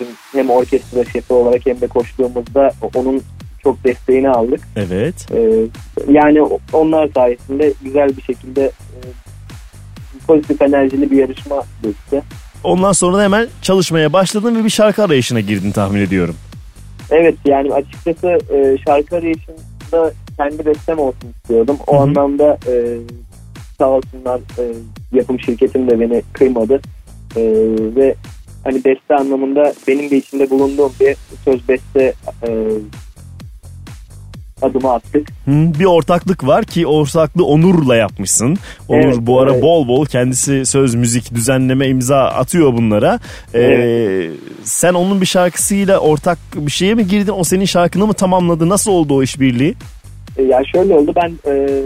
bizim 0.00 0.14
hem 0.32 0.50
orkestra 0.50 1.04
şefi 1.04 1.32
olarak 1.32 1.66
hem 1.66 1.80
de 1.80 1.86
koştuğumuzda 1.86 2.70
onun 2.94 3.22
çok 3.62 3.84
desteğini 3.84 4.30
aldık. 4.30 4.60
Evet. 4.76 5.32
E, 5.32 5.66
yani 6.12 6.42
onlar 6.72 7.08
sayesinde 7.14 7.72
güzel 7.82 8.16
bir 8.16 8.22
şekilde 8.22 8.64
e, 8.64 8.98
pozitif 10.26 10.62
enerjili 10.62 11.10
bir 11.10 11.16
yarışma 11.16 11.62
geçti. 11.82 12.22
Ondan 12.64 12.92
sonra 12.92 13.18
da 13.18 13.22
hemen 13.22 13.48
çalışmaya 13.62 14.12
başladın 14.12 14.56
ve 14.56 14.64
bir 14.64 14.70
şarkı 14.70 15.04
arayışına 15.04 15.40
girdin 15.40 15.70
tahmin 15.70 16.00
ediyorum. 16.00 16.36
Evet 17.10 17.34
yani 17.44 17.72
açıkçası 17.72 18.38
e, 18.54 18.76
şarkı 18.86 19.16
arayışında 19.16 20.12
kendi 20.36 20.66
bestem 20.66 20.98
olsun 20.98 21.34
istiyordum. 21.42 21.76
O 21.86 21.92
Hı 21.94 21.98
hı. 21.98 22.02
anlamda 22.02 22.58
e, 22.68 22.96
sağ 23.78 23.88
olsunlar 23.88 24.38
e, 24.58 24.62
yapım 25.12 25.40
şirketim 25.40 25.90
de 25.90 26.00
beni 26.00 26.22
kırmadı. 26.32 26.80
E, 27.36 27.42
ve 27.96 28.14
hani 28.64 28.84
beste 28.84 29.14
anlamında 29.14 29.72
benim 29.88 30.10
de 30.10 30.16
içinde 30.16 30.50
bulunduğum 30.50 30.92
bir 31.00 31.16
söz 31.44 31.68
beste 31.68 32.12
e, 32.48 32.50
adımı 34.62 34.92
attık. 34.92 35.28
Hı, 35.44 35.50
bir 35.80 35.84
ortaklık 35.84 36.46
var 36.46 36.64
ki 36.64 36.86
ortaklığı 36.86 37.44
Onur'la 37.44 37.96
yapmışsın. 37.96 38.56
Onur 38.88 39.04
Evet, 39.04 39.16
bu 39.20 39.40
ara 39.40 39.52
evet. 39.52 39.62
bol 39.62 39.88
bol 39.88 40.06
kendisi 40.06 40.66
söz, 40.66 40.94
müzik, 40.94 41.34
düzenleme 41.34 41.88
imza 41.88 42.18
atıyor 42.18 42.72
bunlara. 42.72 43.18
Ee, 43.54 44.30
Sen 44.64 44.94
onun 44.94 45.20
bir 45.20 45.26
şarkısıyla 45.26 45.98
ortak 45.98 46.38
bir 46.54 46.70
şeye 46.72 46.94
mi 46.94 47.06
girdin? 47.06 47.32
O 47.36 47.44
senin 47.44 47.64
şarkını 47.64 48.06
mı 48.06 48.14
tamamladı? 48.14 48.68
Nasıl 48.68 48.90
oldu 48.90 49.14
o 49.16 49.22
işbirliği? 49.22 49.74
E, 50.36 50.42
ya 50.42 50.64
şöyle 50.64 50.94
oldu 50.94 51.12
ben 51.16 51.32
e, 51.50 51.82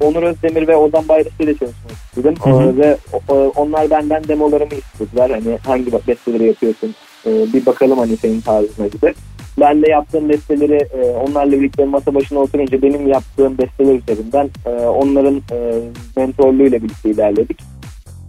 Onur 0.00 0.22
Özdemir 0.22 0.68
ve 0.68 0.76
Ozan 0.76 1.08
Bayraşı 1.08 1.42
ile 1.42 1.54
çalışmak 1.54 1.92
istedim. 2.06 2.34
Hı 2.42 2.50
hı. 2.50 2.62
E, 2.62 2.76
ve 2.76 2.96
o- 3.28 3.52
onlar 3.56 3.90
benden 3.90 4.28
demolarımı 4.28 4.74
istediler. 4.74 5.30
Hani 5.30 5.58
hangi 5.66 5.92
besteleri 5.92 6.46
yapıyorsun 6.46 6.94
E, 7.26 7.30
bir 7.52 7.66
bakalım 7.66 7.98
hani 7.98 8.16
senin 8.16 8.40
tarzına 8.40 8.86
gibi. 8.86 9.14
Ben 9.60 9.82
de 9.82 9.90
yaptığım 9.90 10.28
besteleri 10.28 10.88
e, 10.98 11.04
onlarla 11.10 11.52
birlikte 11.52 11.84
masa 11.84 12.14
başına 12.14 12.38
oturunca 12.38 12.82
benim 12.82 13.06
yaptığım 13.08 13.58
besteler 13.58 13.94
üzerinden 13.94 14.50
e, 14.66 14.70
onların 14.70 15.36
e, 15.52 15.74
mentorluğuyla 16.16 16.82
birlikte 16.82 17.10
ilerledik. 17.10 17.58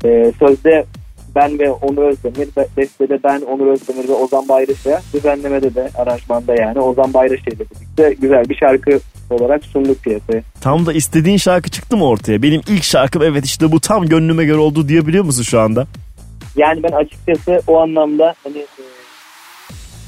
E, 0.06 0.32
sözde 0.40 0.86
ben 1.36 1.60
ve 1.60 1.72
Onur 1.72 2.04
Özdemir, 2.04 2.48
be- 2.58 2.68
bestede 2.78 3.20
ben, 3.24 3.42
Onur 3.42 3.68
Özdemir 3.68 4.10
ve 4.10 4.14
Ozan 4.14 4.50
Bayraş'a, 4.50 5.02
düzenlemede 5.14 5.76
de 5.76 5.90
aranjmanda 5.96 6.56
yani 6.56 6.80
Ozan 6.80 7.14
Bayraş'a 7.14 7.52
ile 7.52 7.60
birlikte 7.60 8.16
güzel 8.22 8.50
bir 8.50 8.56
şarkı 8.56 9.00
olarak 9.30 9.66
sunduk 9.66 10.04
piyasaya. 10.04 10.42
Tam 10.62 10.86
da 10.86 10.94
istediğin 10.94 11.38
şarkı 11.38 11.70
çıktı 11.70 11.98
mı 11.98 12.08
ortaya? 12.08 12.42
Benim 12.42 12.62
ilk 12.68 12.84
şarkım 12.84 13.22
evet 13.22 13.46
işte 13.46 13.72
bu 13.72 13.80
tam 13.80 14.06
gönlüme 14.06 14.46
göre 14.46 14.58
oldu 14.58 14.88
diyebiliyor 14.88 15.24
musun 15.26 15.44
şu 15.44 15.60
anda? 15.60 15.88
Yani 16.56 16.84
ben 16.84 16.92
açıkçası 16.92 17.62
o 17.68 17.80
anlamda 17.82 18.34
hani 18.44 18.58
e, 18.58 18.84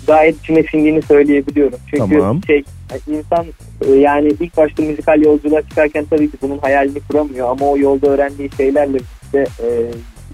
gayet 0.07 0.39
içime 0.39 0.63
sindiğini 0.63 1.01
söyleyebiliyorum. 1.01 1.79
Çünkü 1.91 2.17
Tamam. 2.19 2.41
şey 2.47 2.63
insan 3.07 3.45
e, 3.87 3.91
yani 3.91 4.27
ilk 4.39 4.57
başta 4.57 4.83
müzikal 4.83 5.21
yolculuğa 5.21 5.61
çıkarken 5.61 6.05
tabii 6.09 6.31
ki 6.31 6.37
bunun 6.41 6.57
hayalini 6.57 6.99
kuramıyor 6.99 7.49
ama 7.49 7.65
o 7.65 7.77
yolda 7.77 8.07
öğrendiği 8.07 8.49
şeylerle 8.57 8.93
birlikte 8.93 9.45
e, 9.63 9.67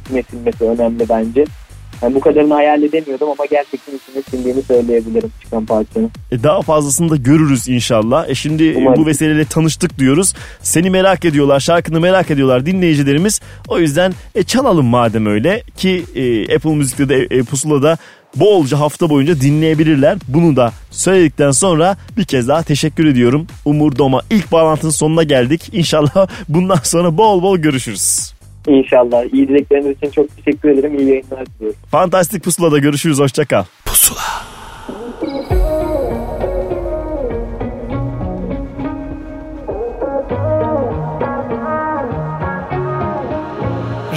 içime 0.05 0.23
sinmesi 0.23 0.63
önemli 0.63 1.09
bence. 1.09 1.45
Yani 2.03 2.15
bu 2.15 2.19
kadarını 2.19 2.53
hayal 2.53 2.83
edemiyordum 2.83 3.29
ama 3.29 3.45
gerçekten 3.45 3.93
içime 3.95 4.21
sindiğini 4.31 4.61
söyleyebilirim 4.61 5.31
çıkan 5.43 5.65
parçanın. 5.65 6.11
E 6.31 6.43
daha 6.43 6.61
fazlasını 6.61 7.09
da 7.09 7.15
görürüz 7.15 7.67
inşallah. 7.67 8.29
E 8.29 8.35
şimdi 8.35 8.63
e, 8.63 8.77
Umarım. 8.77 9.03
bu 9.03 9.07
vesileyle 9.07 9.45
tanıştık 9.45 9.99
diyoruz. 9.99 10.33
Seni 10.61 10.89
merak 10.89 11.25
ediyorlar, 11.25 11.59
şarkını 11.59 11.99
merak 11.99 12.31
ediyorlar 12.31 12.65
dinleyicilerimiz. 12.65 13.41
O 13.67 13.79
yüzden 13.79 14.13
e, 14.35 14.43
çalalım 14.43 14.85
madem 14.85 15.25
öyle 15.25 15.63
ki 15.77 16.03
e, 16.15 16.55
Apple 16.55 16.75
Müzik'te 16.75 17.09
de 17.09 17.27
e, 17.31 17.43
Pusula'da 17.43 17.97
bolca 18.35 18.79
hafta 18.79 19.09
boyunca 19.09 19.41
dinleyebilirler. 19.41 20.17
Bunu 20.27 20.55
da 20.55 20.71
söyledikten 20.91 21.51
sonra 21.51 21.97
bir 22.17 22.23
kez 22.23 22.47
daha 22.47 22.63
teşekkür 22.63 23.05
ediyorum. 23.05 23.47
Umur 23.65 23.97
Doma 23.97 24.21
ilk 24.29 24.51
bağlantının 24.51 24.91
sonuna 24.91 25.23
geldik. 25.23 25.69
İnşallah 25.71 26.27
bundan 26.49 26.79
sonra 26.83 27.17
bol 27.17 27.43
bol 27.43 27.57
görüşürüz. 27.57 28.32
İnşallah. 28.67 29.33
İyi 29.33 29.47
dilekleriniz 29.47 29.97
için 29.97 30.09
çok 30.09 30.35
teşekkür 30.37 30.69
ederim. 30.69 30.99
İyi 30.99 31.09
yayınlar 31.09 31.45
diliyorum. 31.45 31.79
Fantastik 31.91 32.43
Pusula'da 32.43 32.79
görüşürüz. 32.79 33.19
Hoşçakal. 33.19 33.63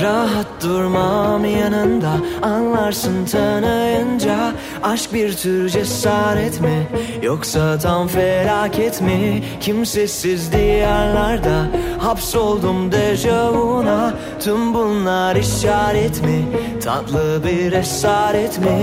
Rahat 0.03 0.63
durmam 0.63 1.45
yanında 1.45 2.13
Anlarsın 2.43 3.25
tanıyınca 3.25 4.53
Aşk 4.87 5.15
bir 5.15 5.37
tür 5.37 5.69
cesaret 5.69 6.61
mi? 6.61 6.87
Yoksa 7.23 7.79
tam 7.79 8.09
felaket 8.09 9.03
mi? 9.03 9.43
Kimsesiz 9.61 10.53
diyarlarda 10.53 11.67
Hapsoldum 11.99 12.93
dejavuna 12.93 14.15
Tüm 14.41 14.75
bunlar 14.75 15.37
işaret 15.37 16.23
mi? 16.25 16.45
Tatlı 16.85 17.41
bir 17.45 17.73
esaret 17.73 18.59
mi? 18.59 18.79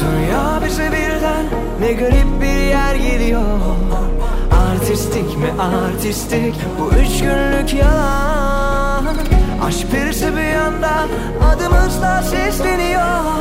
Dünya 0.00 0.60
bize 0.66 0.92
birden 0.92 1.46
Ne 1.80 1.92
garip 1.92 2.42
bir 2.42 2.64
yer 2.68 2.94
geliyor. 2.94 3.42
Artistik 4.70 5.38
mi? 5.38 5.62
Artistik. 5.62 6.54
Bu 6.80 6.96
üç 6.96 7.20
günlük 7.20 7.74
yalan. 7.74 9.04
Aşk 9.66 9.90
perisi 9.92 10.36
bir 10.36 10.52
yandan 10.52 11.08
Adımızla 11.52 12.22
sesleniyor 12.22 13.34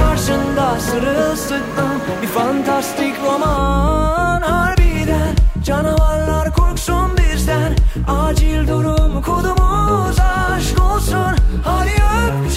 Karşında 0.00 0.80
sırılsıklam 0.80 1.94
Bir 2.22 2.26
fantastik 2.26 3.14
roman. 3.24 4.42
Harbiden 4.42 5.34
Canavarlar 5.64 6.54
korksun 6.54 7.10
bizden. 7.16 7.76
Acil 8.08 8.68
durum 8.68 9.22
kodumuz 9.22 10.18
aşk 10.20 10.82
olsun. 10.94 11.36
Hadi 11.64 11.90
öp 11.90 12.49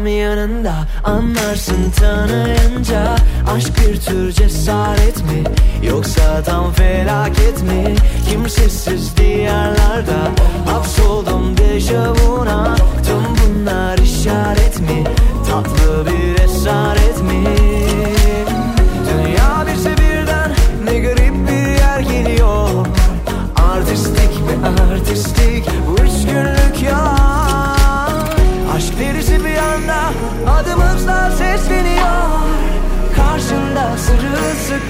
tam 0.00 0.06
yanında 0.06 0.74
Anlarsın 1.04 1.90
tanıyınca. 1.90 3.16
Aşk 3.56 3.72
bir 3.78 4.00
tür 4.00 4.32
cesaret 4.32 5.16
mi? 5.16 5.44
Yoksa 5.82 6.42
tam 6.42 6.72
felaket 6.72 7.62
mi? 7.62 7.94
Kimsesiz 8.30 9.16
diyarlarda 9.16 10.30
Hapsoldum 10.66 11.56
dejavuna 11.56 12.76
Tüm 13.06 13.54
bunlar 13.56 13.98
işaret 13.98 14.80
mi? 14.80 15.04
Tatlı 15.50 16.06
bir 16.06 16.44
esaret 16.44 17.22
mi? 17.22 17.79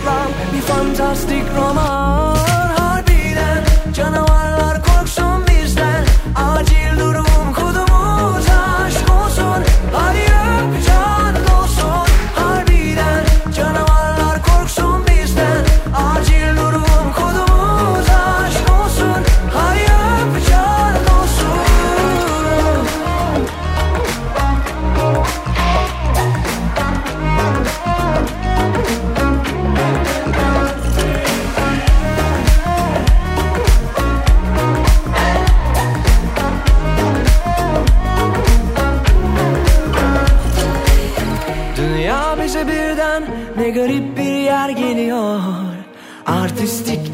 Love, 0.05 0.35
die 0.53 0.61
fantastic 0.61 1.45
romance. 1.57 2.30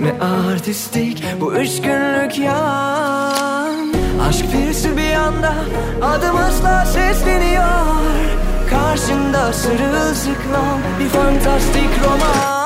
Ne 0.01 0.25
artistik 0.25 1.25
bu 1.41 1.55
üç 1.55 1.83
günlük 1.83 2.39
yan 2.39 3.93
Aşk 4.29 4.45
birisi 4.53 4.97
bir 4.97 5.13
anda 5.13 5.55
adım 6.03 6.37
hızla 6.37 6.85
sesleniyor. 6.85 7.65
Karşında 8.71 9.53
sırılsıklam 9.53 10.81
bir 11.01 11.09
fantastik 11.09 11.91
roman. 12.05 12.66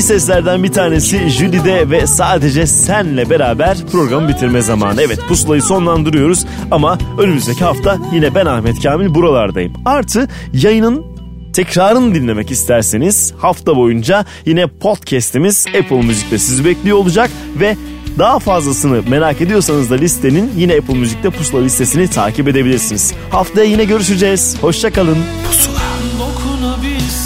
Yeni 0.00 0.06
seslerden 0.06 0.62
bir 0.62 0.72
tanesi 0.72 1.28
Jülide 1.28 1.90
ve 1.90 2.06
sadece 2.06 2.66
senle 2.66 3.30
beraber 3.30 3.76
programı 3.92 4.28
bitirme 4.28 4.62
zamanı. 4.62 5.02
Evet 5.02 5.18
pusulayı 5.28 5.62
sonlandırıyoruz 5.62 6.46
ama 6.70 6.98
önümüzdeki 7.18 7.64
hafta 7.64 7.98
yine 8.12 8.34
ben 8.34 8.46
Ahmet 8.46 8.82
Kamil 8.82 9.14
buralardayım. 9.14 9.72
Artı 9.84 10.28
yayının 10.52 11.06
tekrarını 11.52 12.14
dinlemek 12.14 12.50
isterseniz 12.50 13.34
hafta 13.38 13.76
boyunca 13.76 14.24
yine 14.46 14.66
podcast'imiz 14.66 15.66
Apple 15.66 16.02
Müzik'te 16.02 16.38
sizi 16.38 16.64
bekliyor 16.64 16.96
olacak 16.96 17.30
ve 17.60 17.76
daha 18.18 18.38
fazlasını 18.38 19.02
merak 19.08 19.40
ediyorsanız 19.40 19.90
da 19.90 19.94
listenin 19.94 20.52
yine 20.56 20.76
Apple 20.76 20.94
Müzik'te 20.94 21.30
pusula 21.30 21.62
listesini 21.62 22.08
takip 22.10 22.48
edebilirsiniz. 22.48 23.14
Haftaya 23.30 23.66
yine 23.66 23.84
görüşeceğiz. 23.84 24.56
Hoşçakalın. 24.60 25.18
Pusula. 25.48 25.79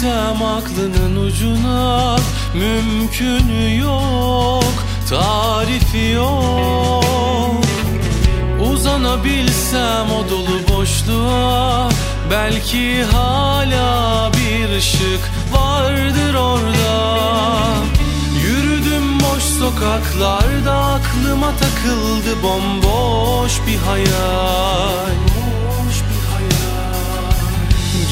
Dokunabilsem 0.05 0.43
aklının 0.43 1.15
ucuna 1.15 2.15
Mümkün 2.53 3.75
yok, 3.79 4.73
tarifi 5.09 6.11
yok. 6.11 7.63
Uzanabilsem 8.71 10.11
o 10.11 10.29
dolu 10.29 10.77
boşluğa 10.77 11.89
Belki 12.31 13.03
hala 13.03 14.31
bir 14.33 14.77
ışık 14.77 15.31
vardır 15.53 16.33
orada. 16.33 17.17
Yürüdüm 18.47 19.19
boş 19.19 19.43
sokaklarda 19.43 20.73
aklıma 20.73 21.51
takıldı 21.51 22.43
bomboş 22.43 23.51
bir 23.67 23.77
hayal 23.77 25.34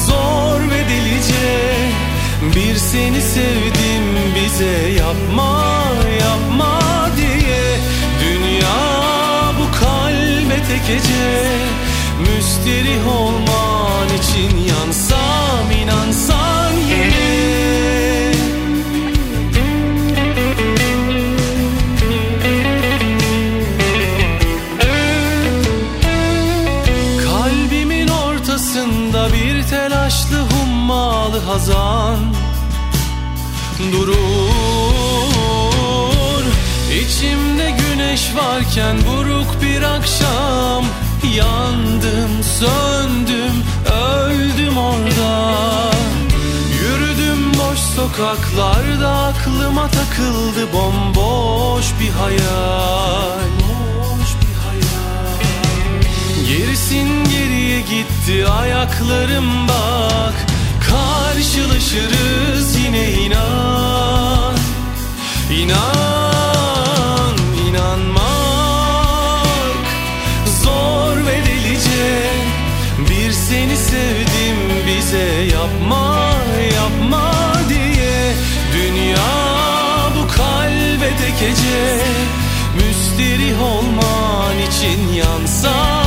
zor 0.07 0.61
ve 0.71 0.89
delice. 0.89 1.77
Bir 2.57 2.77
seni 2.77 3.23
sevdim 3.23 4.07
bize 4.35 4.89
yapma 4.99 5.65
yapma 6.21 6.81
diye. 7.17 7.81
Dünya 8.21 8.83
bu 9.59 9.65
kalbe 9.81 10.57
tek 10.69 10.87
gece 10.87 11.55
Müsterih 12.21 13.07
olman 13.09 14.09
için 14.09 14.53
yansam 14.69 15.14
Kalbimin 27.25 28.09
ortasında 28.09 29.29
bir 29.33 29.63
telaşlı 29.63 30.37
hummalı 30.41 31.39
hazan 31.39 32.19
Durur. 33.93 34.15
İçimde 37.03 37.71
güneş 37.71 38.31
varken 38.37 38.97
buruk 39.09 39.63
bir 39.63 39.83
akşam. 39.83 40.85
Yandım, 41.37 42.43
söndüm, 42.59 43.65
öldüm 43.93 44.54
orada 44.79 45.55
Yürüdüm 46.83 47.53
boş 47.55 47.79
sokaklarda. 47.79 49.11
Aklıma 49.25 49.89
takıldı 49.89 50.73
bomboş 50.73 51.87
bir 52.01 52.11
hayal. 52.11 53.55
Gerisin 56.49 57.25
geriye 57.25 57.81
gitti 57.81 58.47
ayaklarım 58.49 59.69
bak. 59.69 60.35
Karşılaşırız 60.91 62.77
yine 62.77 63.13
inan. 63.13 64.55
İnan, 65.51 67.37
inanmak 67.69 68.27
Zor 70.63 71.17
ve 71.17 71.43
delice. 71.47 72.31
Bir 73.11 73.33
seni 73.33 73.77
sevdim 73.77 74.34
bize 75.15 75.57
yapma, 75.57 76.35
yapma 76.75 77.33
diye. 77.69 78.35
Dünya 78.73 79.33
bu 80.17 80.29
kalbe 80.29 81.09
tek 81.17 81.41
gece. 81.41 82.05
Müsterih 82.77 83.63
olman 83.63 84.59
için 84.59 85.13
yansam 85.15 86.04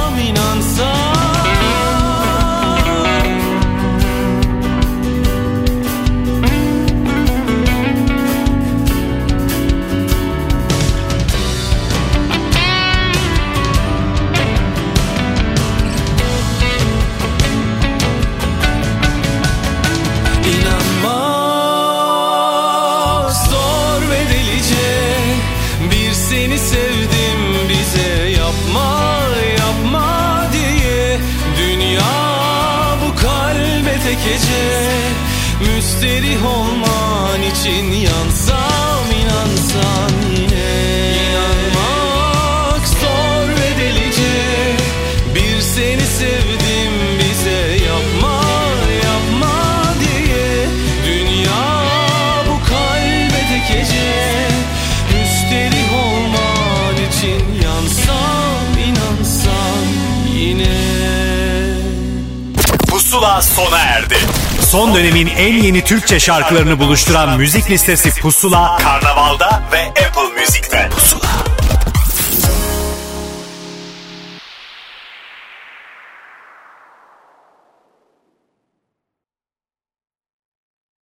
sona 63.57 63.79
erdi. 63.79 64.15
Son 64.61 64.95
dönemin 64.95 65.27
en 65.27 65.53
yeni 65.53 65.83
Türkçe 65.83 66.19
şarkılarını 66.19 66.79
buluşturan 66.79 67.37
müzik 67.37 67.69
listesi 67.69 68.21
Pusula, 68.21 68.77
Karnaval'da 68.77 69.63
ve. 69.71 69.96